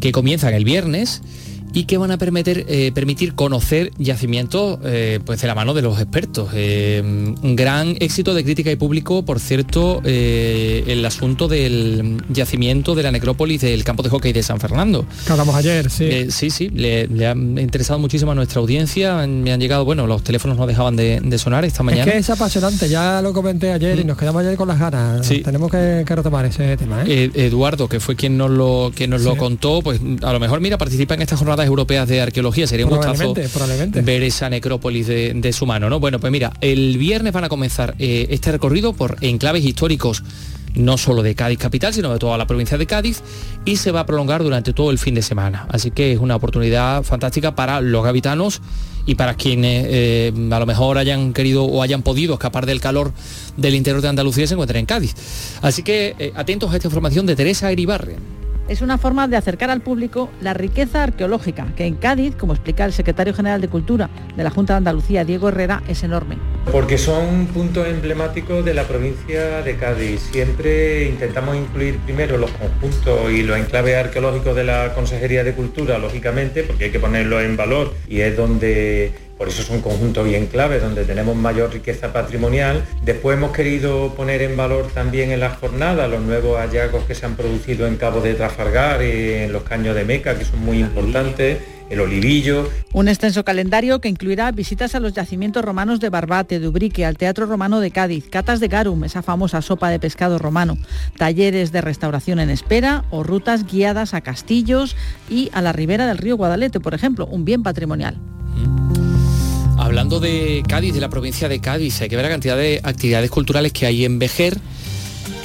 que 0.00 0.12
comienzan 0.12 0.54
el 0.54 0.64
viernes 0.64 1.22
y 1.72 1.84
que 1.84 1.98
van 1.98 2.10
a 2.10 2.18
permitir, 2.18 2.64
eh, 2.68 2.92
permitir 2.94 3.34
conocer 3.34 3.92
yacimientos 3.98 4.78
eh, 4.84 5.20
pues 5.24 5.40
de 5.40 5.46
la 5.46 5.54
mano 5.54 5.74
de 5.74 5.82
los 5.82 6.00
expertos. 6.00 6.50
Eh, 6.54 7.00
un 7.04 7.56
gran 7.56 7.96
éxito 8.00 8.34
de 8.34 8.44
crítica 8.44 8.70
y 8.70 8.76
público, 8.76 9.24
por 9.24 9.40
cierto, 9.40 10.00
el 10.04 11.04
asunto 11.04 11.48
del 11.48 12.22
yacimiento 12.28 12.94
de 12.94 13.02
la 13.02 13.12
necrópolis 13.12 13.60
del 13.60 13.84
campo 13.84 14.02
de 14.02 14.10
hockey 14.10 14.32
de 14.32 14.42
San 14.42 14.60
Fernando. 14.60 15.04
Que 15.26 15.32
hablamos 15.32 15.54
ayer, 15.54 15.90
sí. 15.90 16.30
sí, 16.30 16.50
sí, 16.50 16.68
le, 16.70 17.26
ha 17.26 17.32
interesado 17.32 17.98
muchísimo 17.98 18.32
a 18.32 18.34
nuestra 18.34 18.60
audiencia. 18.60 19.26
Me 19.26 19.52
han 19.52 19.60
llegado, 19.60 19.84
bueno, 19.84 20.06
los 20.06 20.22
teléfonos 20.22 20.56
no 20.56 20.66
dejaban 20.66 20.96
de, 20.96 21.38
sonar 21.38 21.64
esta 21.64 21.82
mañana. 21.82 22.04
Es 22.04 22.12
que 22.12 22.18
es 22.18 22.30
apasionante, 22.30 22.88
ya 22.88 23.22
lo 23.22 23.32
comenté 23.32 23.72
ayer 23.72 23.98
y 23.98 24.04
mm. 24.04 24.06
nos 24.08 24.18
quedamos 24.18 24.40
ayer 24.40 24.56
con 24.56 24.68
las 24.68 24.78
ganas. 24.78 25.26
Tenemos 25.28 25.70
que, 25.70 26.04
retomar 26.04 26.44
ese 26.44 26.76
tema. 26.76 27.04
Eduardo, 27.06 27.88
que 27.88 28.00
fue 28.00 28.16
quien 28.16 28.36
nos 28.36 28.50
lo, 28.50 28.92
quien 28.94 29.10
nos 29.10 29.22
lo 29.22 29.36
contó, 29.36 29.80
pues 29.80 30.00
a 30.22 30.32
lo 30.32 30.40
mejor, 30.40 30.60
mira, 30.60 30.76
participa 30.76 31.14
en 31.14 31.22
esta 31.22 31.36
jornada 31.36 31.59
europeas 31.66 32.08
de 32.08 32.20
arqueología. 32.20 32.66
Sería 32.66 32.86
un 32.86 32.96
gustazo 32.96 33.34
ver 33.34 34.22
esa 34.22 34.48
necrópolis 34.48 35.06
de, 35.06 35.52
su 35.52 35.66
mano, 35.66 35.90
¿no? 35.90 36.00
Bueno, 36.00 36.18
pues 36.20 36.30
mira, 36.30 36.52
el 36.60 36.96
viernes 36.98 37.32
van 37.32 37.44
a 37.44 37.48
comenzar 37.48 37.94
eh, 37.98 38.26
este 38.30 38.52
recorrido 38.52 38.92
por 38.92 39.16
enclaves 39.20 39.64
históricos 39.64 40.22
no 40.74 40.98
solo 40.98 41.22
de 41.22 41.34
Cádiz 41.34 41.58
capital, 41.58 41.92
sino 41.92 42.12
de 42.12 42.18
toda 42.18 42.38
la 42.38 42.46
provincia 42.46 42.78
de 42.78 42.86
Cádiz, 42.86 43.22
y 43.64 43.76
se 43.76 43.90
va 43.90 44.00
a 44.00 44.06
prolongar 44.06 44.42
durante 44.42 44.72
todo 44.72 44.90
el 44.90 44.98
fin 44.98 45.14
de 45.14 45.22
semana. 45.22 45.66
Así 45.68 45.90
que 45.90 46.12
es 46.12 46.18
una 46.18 46.36
oportunidad 46.36 47.02
fantástica 47.02 47.54
para 47.54 47.80
los 47.80 48.04
gavitanos 48.04 48.60
y 49.06 49.14
para 49.14 49.34
quienes 49.34 49.86
eh, 49.88 50.32
a 50.50 50.58
lo 50.58 50.66
mejor 50.66 50.98
hayan 50.98 51.32
querido 51.32 51.64
o 51.64 51.82
hayan 51.82 52.02
podido 52.02 52.34
escapar 52.34 52.66
del 52.66 52.80
calor 52.80 53.12
del 53.56 53.74
interior 53.74 54.02
de 54.02 54.08
Andalucía 54.08 54.44
y 54.44 54.46
se 54.46 54.54
encuentren 54.54 54.80
en 54.80 54.86
Cádiz. 54.86 55.14
Así 55.62 55.82
que 55.82 56.14
eh, 56.18 56.32
atentos 56.36 56.72
a 56.72 56.76
esta 56.76 56.88
información 56.88 57.26
de 57.26 57.36
Teresa 57.36 57.72
Iribarren 57.72 58.40
es 58.70 58.82
una 58.82 58.98
forma 58.98 59.26
de 59.26 59.36
acercar 59.36 59.68
al 59.68 59.80
público 59.80 60.30
la 60.40 60.54
riqueza 60.54 61.02
arqueológica, 61.02 61.66
que 61.76 61.86
en 61.86 61.96
Cádiz, 61.96 62.36
como 62.36 62.52
explica 62.52 62.84
el 62.84 62.92
secretario 62.92 63.34
general 63.34 63.60
de 63.60 63.66
Cultura 63.66 64.08
de 64.36 64.44
la 64.44 64.50
Junta 64.50 64.74
de 64.74 64.78
Andalucía, 64.78 65.24
Diego 65.24 65.48
Herrera, 65.48 65.82
es 65.88 66.04
enorme. 66.04 66.38
Porque 66.70 66.96
son 66.96 67.46
puntos 67.46 67.88
emblemáticos 67.88 68.64
de 68.64 68.74
la 68.74 68.84
provincia 68.84 69.62
de 69.62 69.74
Cádiz. 69.74 70.20
Siempre 70.30 71.08
intentamos 71.08 71.56
incluir 71.56 71.98
primero 71.98 72.38
los 72.38 72.52
conjuntos 72.52 73.32
y 73.32 73.42
los 73.42 73.58
enclaves 73.58 73.96
arqueológicos 73.96 74.54
de 74.54 74.62
la 74.62 74.94
Consejería 74.94 75.42
de 75.42 75.52
Cultura, 75.52 75.98
lógicamente, 75.98 76.62
porque 76.62 76.84
hay 76.84 76.90
que 76.92 77.00
ponerlos 77.00 77.42
en 77.42 77.56
valor 77.56 77.92
y 78.08 78.20
es 78.20 78.36
donde 78.36 79.29
por 79.40 79.48
eso 79.48 79.62
son 79.62 79.80
conjuntos 79.80 80.28
y 80.28 80.34
enclaves 80.34 80.82
donde 80.82 81.06
tenemos 81.06 81.34
mayor 81.34 81.72
riqueza 81.72 82.12
patrimonial. 82.12 82.84
Después 83.02 83.38
hemos 83.38 83.52
querido 83.52 84.12
poner 84.14 84.42
en 84.42 84.54
valor 84.54 84.88
también 84.92 85.30
en 85.30 85.40
la 85.40 85.48
jornada 85.48 86.08
los 86.08 86.20
nuevos 86.20 86.58
hallazgos 86.58 87.04
que 87.04 87.14
se 87.14 87.24
han 87.24 87.36
producido 87.36 87.86
en 87.86 87.96
Cabo 87.96 88.20
de 88.20 88.34
Trafalgar 88.34 89.02
y 89.02 89.32
en 89.32 89.50
los 89.50 89.62
caños 89.62 89.94
de 89.94 90.04
Meca, 90.04 90.36
que 90.36 90.44
son 90.44 90.62
muy 90.62 90.78
importantes 90.78 91.56
el 91.88 92.00
olivillo. 92.00 92.68
Un 92.92 93.08
extenso 93.08 93.42
calendario 93.42 93.98
que 94.02 94.10
incluirá 94.10 94.52
visitas 94.52 94.94
a 94.94 95.00
los 95.00 95.14
yacimientos 95.14 95.64
romanos 95.64 96.00
de 96.00 96.10
Barbate, 96.10 96.60
de 96.60 96.68
Ubrique, 96.68 97.06
al 97.06 97.16
Teatro 97.16 97.46
Romano 97.46 97.80
de 97.80 97.92
Cádiz, 97.92 98.28
catas 98.28 98.60
de 98.60 98.68
garum, 98.68 99.04
esa 99.04 99.22
famosa 99.22 99.62
sopa 99.62 99.88
de 99.88 99.98
pescado 99.98 100.38
romano, 100.38 100.76
talleres 101.16 101.72
de 101.72 101.80
restauración 101.80 102.40
en 102.40 102.50
espera 102.50 103.06
o 103.08 103.22
rutas 103.22 103.64
guiadas 103.64 104.12
a 104.12 104.20
castillos 104.20 104.98
y 105.30 105.48
a 105.54 105.62
la 105.62 105.72
ribera 105.72 106.06
del 106.06 106.18
río 106.18 106.36
Guadalete, 106.36 106.78
por 106.78 106.92
ejemplo, 106.92 107.26
un 107.26 107.46
bien 107.46 107.62
patrimonial. 107.62 108.20
Hablando 109.80 110.20
de 110.20 110.62
Cádiz, 110.68 110.92
de 110.92 111.00
la 111.00 111.08
provincia 111.08 111.48
de 111.48 111.58
Cádiz, 111.58 112.02
hay 112.02 112.10
que 112.10 112.16
ver 112.16 112.26
la 112.26 112.30
cantidad 112.30 112.56
de 112.56 112.80
actividades 112.82 113.30
culturales 113.30 113.72
que 113.72 113.86
hay 113.86 114.04
en 114.04 114.18
Vejer. 114.18 114.58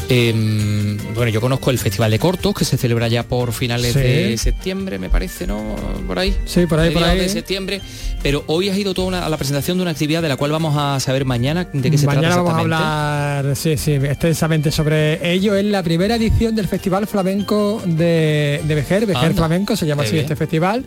Em, 0.10 0.98
bueno, 1.16 1.32
yo 1.32 1.40
conozco 1.40 1.72
el 1.72 1.80
Festival 1.80 2.12
de 2.12 2.20
Cortos, 2.20 2.54
que 2.54 2.66
se 2.66 2.78
celebra 2.78 3.08
ya 3.08 3.24
por 3.24 3.54
finales 3.54 3.96
de 3.96 4.38
septiembre, 4.38 5.00
me 5.00 5.10
parece, 5.10 5.48
¿no? 5.48 5.76
Por 6.06 6.20
ahí. 6.20 6.36
Sí, 6.46 6.66
por 6.68 6.80
ahí, 6.80 6.92
por 6.92 7.04
ahí. 7.04 7.18
de 7.18 7.30
septiembre. 7.30 7.82
Pero 8.22 8.44
hoy 8.48 8.70
has 8.70 8.78
ido 8.78 8.94
toda 8.94 9.26
a 9.26 9.30
la 9.30 9.38
presentación 9.38 9.78
de 9.78 9.84
una 9.84 9.92
actividad 9.92 10.22
de 10.22 10.28
la 10.30 10.36
cual 10.36 10.52
vamos 10.52 10.76
a 10.78 11.00
saber 11.00 11.24
mañana 11.24 11.70
de 11.72 11.90
qué 11.90 11.98
se 11.98 12.06
trata 12.06 12.20
Mañana 12.20 12.36
vamos 12.36 12.54
a 12.54 12.60
hablar, 12.60 13.56
sí, 13.56 13.78
sí, 13.78 13.94
extensamente 13.94 14.70
sobre 14.70 15.32
ello. 15.34 15.56
Es 15.56 15.64
la 15.64 15.82
primera 15.82 16.16
edición 16.16 16.56
del 16.56 16.68
Festival 16.68 17.08
Flamenco 17.08 17.82
de, 17.86 18.62
de 18.64 18.76
Vejer, 18.76 19.06
Vejer 19.06 19.34
Flamenco, 19.34 19.78
se 19.78 19.88
llama 19.88 20.04
así 20.04 20.18
este 20.18 20.36
festival. 20.36 20.84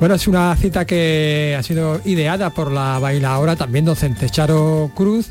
Bueno, 0.00 0.16
es 0.16 0.26
una 0.26 0.56
cita 0.56 0.84
que 0.84 1.56
ha 1.56 1.62
sido 1.62 2.00
ideada 2.04 2.50
por 2.50 2.72
la 2.72 2.98
bailadora, 2.98 3.54
también 3.54 3.84
docente 3.84 4.28
Charo 4.28 4.90
Cruz, 4.94 5.28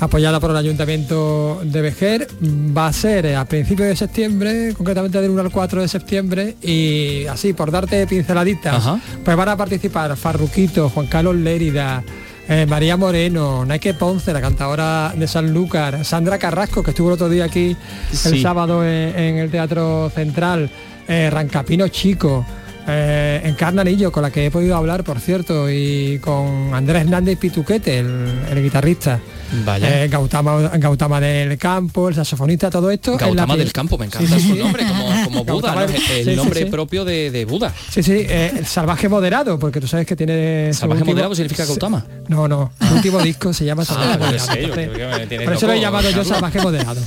apoyada 0.00 0.40
por 0.40 0.50
el 0.50 0.56
Ayuntamiento 0.56 1.60
de 1.62 1.82
Vejer. 1.82 2.26
Va 2.42 2.86
a 2.86 2.92
ser 2.92 3.36
a 3.36 3.44
principios 3.44 3.88
de 3.88 3.96
septiembre, 3.96 4.74
concretamente 4.74 5.20
del 5.20 5.30
1 5.30 5.42
al 5.42 5.50
4 5.50 5.82
de 5.82 5.88
septiembre, 5.88 6.56
y 6.62 7.26
así, 7.26 7.52
por 7.52 7.70
darte 7.70 8.06
pinceladitas, 8.06 8.88
pues 9.24 9.36
van 9.36 9.50
a 9.50 9.56
participar 9.56 10.16
Farruquito, 10.16 10.88
Juan 10.88 11.08
Carlos 11.08 11.36
Lérida, 11.36 12.02
eh, 12.48 12.64
María 12.64 12.96
Moreno, 12.96 13.64
Nike 13.64 13.92
Ponce, 13.94 14.32
la 14.32 14.40
cantadora 14.40 15.12
de 15.16 15.26
Sanlúcar, 15.26 16.04
Sandra 16.04 16.38
Carrasco, 16.38 16.82
que 16.82 16.90
estuvo 16.92 17.08
el 17.08 17.14
otro 17.14 17.28
día 17.28 17.44
aquí 17.44 17.76
el 18.24 18.42
sábado 18.42 18.84
en, 18.84 19.36
el 19.36 19.50
Teatro 19.50 20.10
Central, 20.14 20.70
eh, 21.08 21.28
Rancapino 21.28 21.88
Chico, 21.88 22.46
eh, 22.88 23.40
en 23.44 23.54
Carnanillo, 23.54 24.12
con 24.12 24.22
la 24.22 24.30
que 24.30 24.46
he 24.46 24.50
podido 24.50 24.76
hablar, 24.76 25.02
por 25.02 25.20
cierto, 25.20 25.70
y 25.70 26.18
con 26.20 26.72
Andrés 26.72 27.02
Hernández 27.02 27.38
Pituquete, 27.38 27.98
el, 27.98 28.62
guitarrista. 28.62 29.20
Vaya. 29.64 30.04
Eh, 30.04 30.08
Gautama, 30.08 31.20
del 31.20 31.58
Campo, 31.58 32.08
el 32.08 32.14
saxofonista, 32.14 32.70
todo 32.70 32.90
esto. 32.90 33.16
Gautama 33.16 33.56
del 33.56 33.72
Campo, 33.72 33.98
me 33.98 34.06
encanta 34.06 34.38
su 34.38 34.54
nombre, 34.54 34.84
como, 34.86 35.44
Buda, 35.44 35.86
el, 36.10 36.36
nombre 36.36 36.66
propio 36.66 37.04
de, 37.04 37.46
Buda. 37.48 37.72
Sí, 37.90 38.02
sí, 38.02 38.12
eh, 38.12 38.52
el 38.58 38.66
salvaje 38.66 39.08
moderado, 39.08 39.58
porque 39.58 39.80
tú 39.80 39.86
sabes 39.86 40.06
que 40.06 40.16
tiene... 40.16 40.72
¿Salvaje 40.72 41.04
moderado 41.04 41.34
significa 41.34 41.64
Gautama? 41.64 42.04
No, 42.28 42.48
no, 42.48 42.72
último 42.92 43.18
disco 43.22 43.52
se 43.52 43.64
llama 43.64 43.84
Salvaje 43.84 44.14
ah, 44.14 44.18
moderado. 44.18 45.44
por 45.44 45.54
eso 45.54 45.66
lo 45.66 45.72
he 45.72 45.80
llamado 45.80 46.10
yo 46.10 46.24
salvaje 46.24 46.60
moderado. 46.60 47.00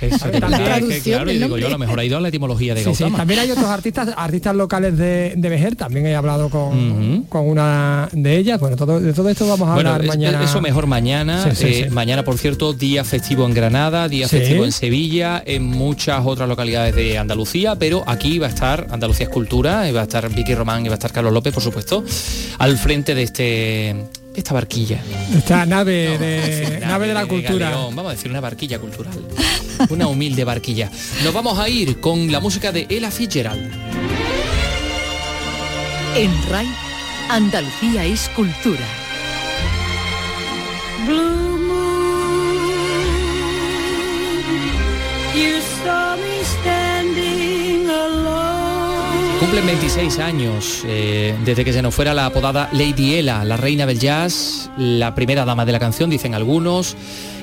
claro, 0.00 0.90
y 0.90 1.38
digo 1.38 1.58
yo, 1.58 1.66
a 1.66 1.70
lo 1.70 1.78
mejor 1.78 2.00
ha 2.00 2.04
ido 2.04 2.16
a 2.16 2.20
la 2.20 2.28
etimología 2.28 2.74
de 2.74 2.82
Gautama. 2.84 3.18
también 3.18 3.40
hay 3.40 3.50
otros 3.50 3.66
artistas, 3.66 4.08
artistas 4.16 4.56
locales 4.56 4.96
de, 4.96 5.34
de 5.36 5.48
Vejer, 5.48 5.76
también 5.76 6.06
he 6.06 6.14
hablado 6.14 6.48
con, 6.48 7.24
con 7.28 7.48
una 7.48 8.08
de 8.12 8.36
ellas. 8.36 8.60
Bueno, 8.60 8.76
todo, 8.76 9.00
de 9.00 9.12
todo 9.12 9.28
esto 9.28 9.46
vamos 9.46 9.68
a 9.68 9.74
hablar 9.74 10.04
mañana. 10.06 10.42
Eso 10.42 10.60
mejor 10.60 10.86
mañana. 10.86 11.44
Eh, 11.60 11.81
mañana, 11.90 12.24
por 12.24 12.38
cierto, 12.38 12.72
día 12.72 13.04
festivo 13.04 13.46
en 13.46 13.54
Granada, 13.54 14.08
día 14.08 14.28
festivo 14.28 14.64
en 14.64 14.72
Sevilla, 14.72 15.42
en 15.44 15.64
muchas 15.64 16.24
otras 16.24 16.48
localidades 16.48 16.94
de 16.94 17.18
Andalucía, 17.18 17.76
pero 17.76 18.04
aquí 18.06 18.38
va 18.38 18.46
a 18.46 18.50
estar 18.50 18.86
Andalucía 18.90 19.24
Escultura, 19.24 19.88
y 19.88 19.92
va 19.92 20.00
a 20.00 20.04
estar 20.04 20.28
Vicky 20.32 20.54
Román 20.54 20.84
y 20.84 20.88
va 20.88 20.94
a 20.94 20.98
estar 20.98 21.12
Carlos 21.12 21.32
López, 21.32 21.52
por 21.52 21.62
supuesto, 21.62 22.04
al 22.58 22.76
frente 22.78 23.14
de 23.14 23.22
este 23.22 23.96
esta 24.34 24.54
barquilla. 24.54 25.00
Esta 25.36 25.66
nave 25.66 26.18
de 26.18 26.80
nave, 26.80 27.06
de 27.06 27.14
la 27.14 27.26
cultura. 27.26 27.70
vamos 27.70 28.06
a 28.06 28.10
decir 28.10 28.30
una 28.30 28.40
barquilla 28.40 28.78
cultural. 28.78 29.14
una 29.90 30.06
humilde 30.06 30.44
barquilla. 30.44 30.90
Nos 31.24 31.34
vamos 31.34 31.58
a 31.58 31.68
ir 31.68 32.00
con 32.00 32.30
la 32.30 32.40
música 32.40 32.72
de 32.72 32.86
Ella 32.88 33.10
Fitzgerald. 33.10 33.70
En 36.16 36.30
RAI, 36.50 36.68
Andalucía 37.30 38.04
es 38.04 38.28
cultura. 38.30 38.86
Cumplen 49.40 49.66
26 49.66 50.18
años 50.18 50.82
eh, 50.86 51.34
desde 51.44 51.64
que 51.64 51.72
se 51.72 51.82
nos 51.82 51.94
fuera 51.94 52.14
la 52.14 52.26
apodada 52.26 52.68
Lady 52.72 53.14
Ella, 53.14 53.42
la 53.44 53.56
reina 53.56 53.86
del 53.86 53.98
jazz, 53.98 54.70
la 54.76 55.14
primera 55.14 55.44
dama 55.44 55.64
de 55.64 55.72
la 55.72 55.78
canción, 55.78 56.10
dicen 56.10 56.34
algunos. 56.34 56.96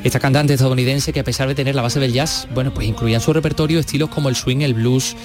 Esta 0.04 0.20
cantante 0.20 0.54
estadounidense 0.54 1.12
que 1.12 1.20
a 1.20 1.24
pesar 1.24 1.48
de 1.50 1.56
tener 1.56 1.76
la 1.76 1.82
base 1.82 2.00
del 2.00 2.14
jazz, 2.14 2.48
bueno, 2.54 2.74
pues 2.74 2.88
incluía 2.88 3.16
en 3.16 3.22
su 3.22 3.34
repertorio 3.34 3.80
estilos 3.80 4.10
como 4.10 4.30
el 4.30 4.36
swing, 4.36 4.62
el 4.62 4.74
blues, 4.74 5.16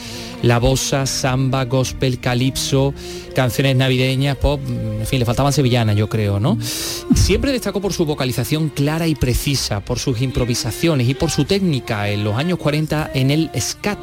la 0.43 0.59
bossa, 0.59 1.07
samba, 1.07 1.65
gospel, 1.65 2.19
calipso, 2.19 2.93
canciones 3.37 3.77
navideñas, 3.77 4.37
pop, 4.37 4.61
en 4.67 5.07
fin, 5.07 5.21
le 5.21 5.25
faltaban 5.25 5.53
sevillanas, 5.53 5.97
yo 5.97 6.09
creo, 6.09 6.41
¿no? 6.41 6.59
Siempre 7.15 7.53
destacó 7.53 7.81
por 7.81 7.93
su 7.93 8.05
vocalización 8.05 8.69
clara 8.69 9.07
y 9.07 9.15
precisa, 9.15 9.81
por 9.81 10.01
sus 10.01 10.21
improvisaciones 10.21 11.09
y 11.09 11.15
por 11.15 11.31
su 11.31 11.45
técnica 11.45 12.09
en 12.09 12.25
los 12.25 12.35
años 12.37 12.59
40 12.59 13.13
en 13.15 13.31
el 13.31 13.51
scat 13.59 13.99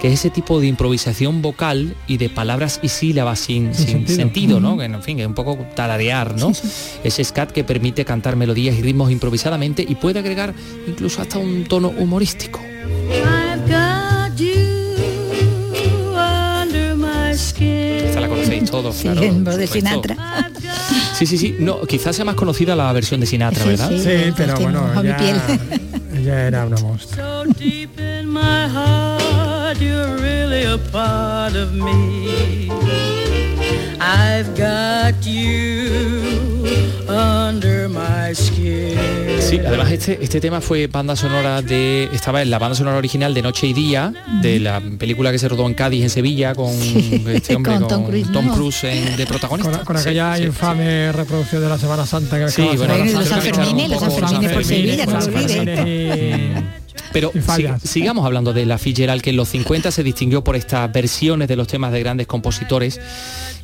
que 0.00 0.08
es 0.08 0.14
ese 0.14 0.30
tipo 0.30 0.60
de 0.60 0.66
improvisación 0.66 1.42
vocal 1.42 1.96
y 2.06 2.18
de 2.18 2.28
palabras 2.28 2.80
y 2.82 2.88
sílabas 2.88 3.40
sin, 3.40 3.74
sentido, 3.74 4.60
¿no? 4.60 4.76
Que 4.76 4.84
en 4.84 5.02
fin, 5.02 5.20
es 5.20 5.26
un 5.26 5.34
poco 5.34 5.56
talarear, 5.74 6.36
¿no? 6.36 6.52
Ese 7.04 7.24
scat 7.24 7.50
que 7.50 7.64
permite 7.64 8.04
cantar 8.04 8.36
melodías 8.36 8.76
y 8.76 8.82
ritmos 8.82 9.10
improvisadamente 9.10 9.84
y 9.88 9.94
puede 9.96 10.18
agregar 10.18 10.54
incluso 10.86 11.22
hasta 11.22 11.38
un 11.38 11.64
tono 11.64 11.88
humorístico. 11.88 12.60
Esta 17.58 18.20
la 18.20 18.28
conocéis 18.28 18.70
todos, 18.70 18.96
claro. 18.96 19.20
de 19.20 19.66
Sinatra. 19.66 20.16
Sí, 21.14 21.26
sí, 21.26 21.38
sí. 21.38 21.56
No, 21.58 21.80
quizás 21.82 22.14
sea 22.16 22.24
más 22.24 22.34
conocida 22.34 22.76
la 22.76 22.92
versión 22.92 23.20
de 23.20 23.26
Sinatra, 23.26 23.64
¿verdad? 23.64 23.90
Sí, 23.90 24.32
pero 24.36 24.54
bueno, 24.60 25.02
ya, 25.02 25.18
ya 26.22 26.46
era 26.46 26.66
una 26.66 26.76
monstruo. 26.78 27.44
but 29.76 29.82
you're 29.82 30.16
really 30.18 30.64
a 30.64 30.78
part 30.92 31.54
of 31.54 31.74
me. 31.74 32.70
I've 34.00 34.54
got 34.54 35.26
you 35.26 35.44
under 35.44 35.44
my 35.98 36.44
skin. 36.44 36.55
Sí, 38.34 39.60
además 39.64 39.92
este, 39.92 40.18
este 40.22 40.40
tema 40.40 40.60
fue 40.60 40.86
banda 40.88 41.14
sonora 41.16 41.62
de. 41.62 42.08
estaba 42.12 42.42
en 42.42 42.50
la 42.50 42.58
banda 42.58 42.74
sonora 42.74 42.96
original 42.96 43.32
de 43.34 43.42
Noche 43.42 43.66
y 43.68 43.72
Día, 43.72 44.12
de 44.42 44.58
la 44.58 44.80
película 44.98 45.30
que 45.30 45.38
se 45.38 45.48
rodó 45.48 45.66
en 45.66 45.74
Cádiz, 45.74 46.02
en 46.02 46.10
Sevilla, 46.10 46.54
con 46.54 46.70
este 47.28 47.54
hombre, 47.56 47.72
Con 47.74 47.80
con, 47.82 47.88
Tom 47.88 48.04
Cruise, 48.06 48.32
Tom 48.32 48.46
¿no? 48.46 48.54
Cruise 48.54 48.84
en- 48.84 49.16
de 49.16 49.26
protagonista. 49.26 49.70
Con, 49.78 49.84
con 49.84 49.96
Sí, 49.98 50.08
aquella 50.08 50.34
sí, 50.36 50.42
sí. 50.42 50.46
infame 50.48 51.12
reproducción 51.12 51.62
de 51.62 51.68
la 51.68 51.78
Semana 51.78 52.06
Santa 52.06 52.38
que 52.38 52.50
Sí, 52.50 52.62
bueno, 52.76 52.96
los. 52.96 53.28
Sanfermines, 53.28 53.90
los 53.90 54.00
Sanfermines 54.00 54.52
por 54.52 54.64
Sevilla, 54.64 55.06
no 55.06 55.20
Pero 57.16 57.32
sigamos 57.82 58.26
hablando 58.26 58.52
de 58.52 58.66
la 58.66 58.76
Fitzgerald, 58.76 59.22
que 59.22 59.30
en 59.30 59.36
los 59.36 59.48
50 59.48 59.90
se 59.90 60.02
distinguió 60.02 60.44
por 60.44 60.54
estas 60.54 60.92
versiones 60.92 61.48
de 61.48 61.56
los 61.56 61.66
temas 61.66 61.90
de 61.90 62.00
grandes 62.00 62.26
compositores, 62.26 63.00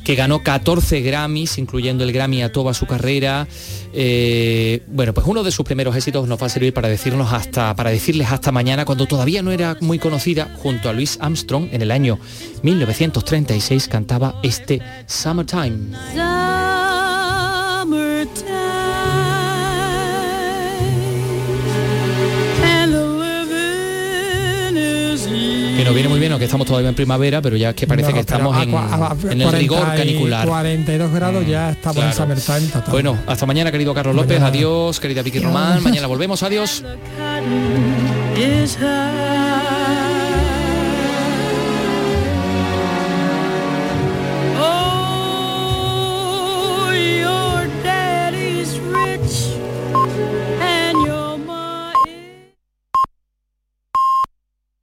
que 0.03 0.15
ganó 0.15 0.41
14 0.41 1.01
Grammys, 1.01 1.59
incluyendo 1.59 2.03
el 2.03 2.11
Grammy 2.11 2.41
a 2.41 2.51
toda 2.51 2.73
su 2.73 2.87
carrera. 2.87 3.47
Eh, 3.93 4.81
bueno, 4.87 5.13
pues 5.13 5.27
uno 5.27 5.43
de 5.43 5.51
sus 5.51 5.67
primeros 5.67 5.95
éxitos 5.95 6.27
nos 6.27 6.41
va 6.41 6.47
a 6.47 6.49
servir 6.49 6.73
para 6.73 6.87
decirnos 6.87 7.31
hasta, 7.31 7.75
para 7.75 7.91
decirles 7.91 8.31
hasta 8.31 8.51
mañana, 8.51 8.85
cuando 8.85 9.05
todavía 9.05 9.43
no 9.43 9.51
era 9.51 9.77
muy 9.81 9.99
conocida, 9.99 10.51
junto 10.57 10.89
a 10.89 10.93
Louis 10.93 11.19
Armstrong 11.21 11.69
en 11.71 11.83
el 11.83 11.91
año 11.91 12.17
1936 12.63 13.87
cantaba 13.87 14.39
este 14.41 14.81
Summertime. 15.05 15.95
Que 25.83 25.89
nos 25.89 25.95
viene 25.95 26.07
muy 26.09 26.19
bien, 26.19 26.31
aunque 26.31 26.45
estamos 26.45 26.65
todavía 26.65 26.87
en 26.87 26.95
primavera, 26.95 27.41
pero 27.41 27.57
ya 27.57 27.71
es 27.71 27.75
que 27.75 27.85
parece 27.85 28.07
No, 28.09 28.13
que 28.13 28.19
estamos 28.21 28.55
a 28.55 28.63
en, 28.63 28.71
cua- 28.71 28.87
a- 29.27 29.31
en 29.33 29.41
el 29.41 29.51
rigor 29.51 29.79
40 29.79 29.95
y 29.95 30.07
canicular. 30.07 30.47
42 30.47 31.11
grados 31.11 31.45
ya 31.45 31.71
estamos 31.71 31.95
Claro. 31.97 32.09
en 32.09 32.15
summertime 32.15 32.67
total. 32.71 32.91
Bueno, 32.91 33.17
hasta 33.27 33.45
mañana, 33.45 33.69
querido 33.69 33.93
Carlos 33.93 34.15
López. 34.15 34.41
Adiós, 34.41 34.99
querida 35.01 35.21
Vicky 35.23 35.39
Román. 35.39 35.83
Mañana 35.83 36.07
volvemos. 36.07 36.41
Adiós. 36.41 36.83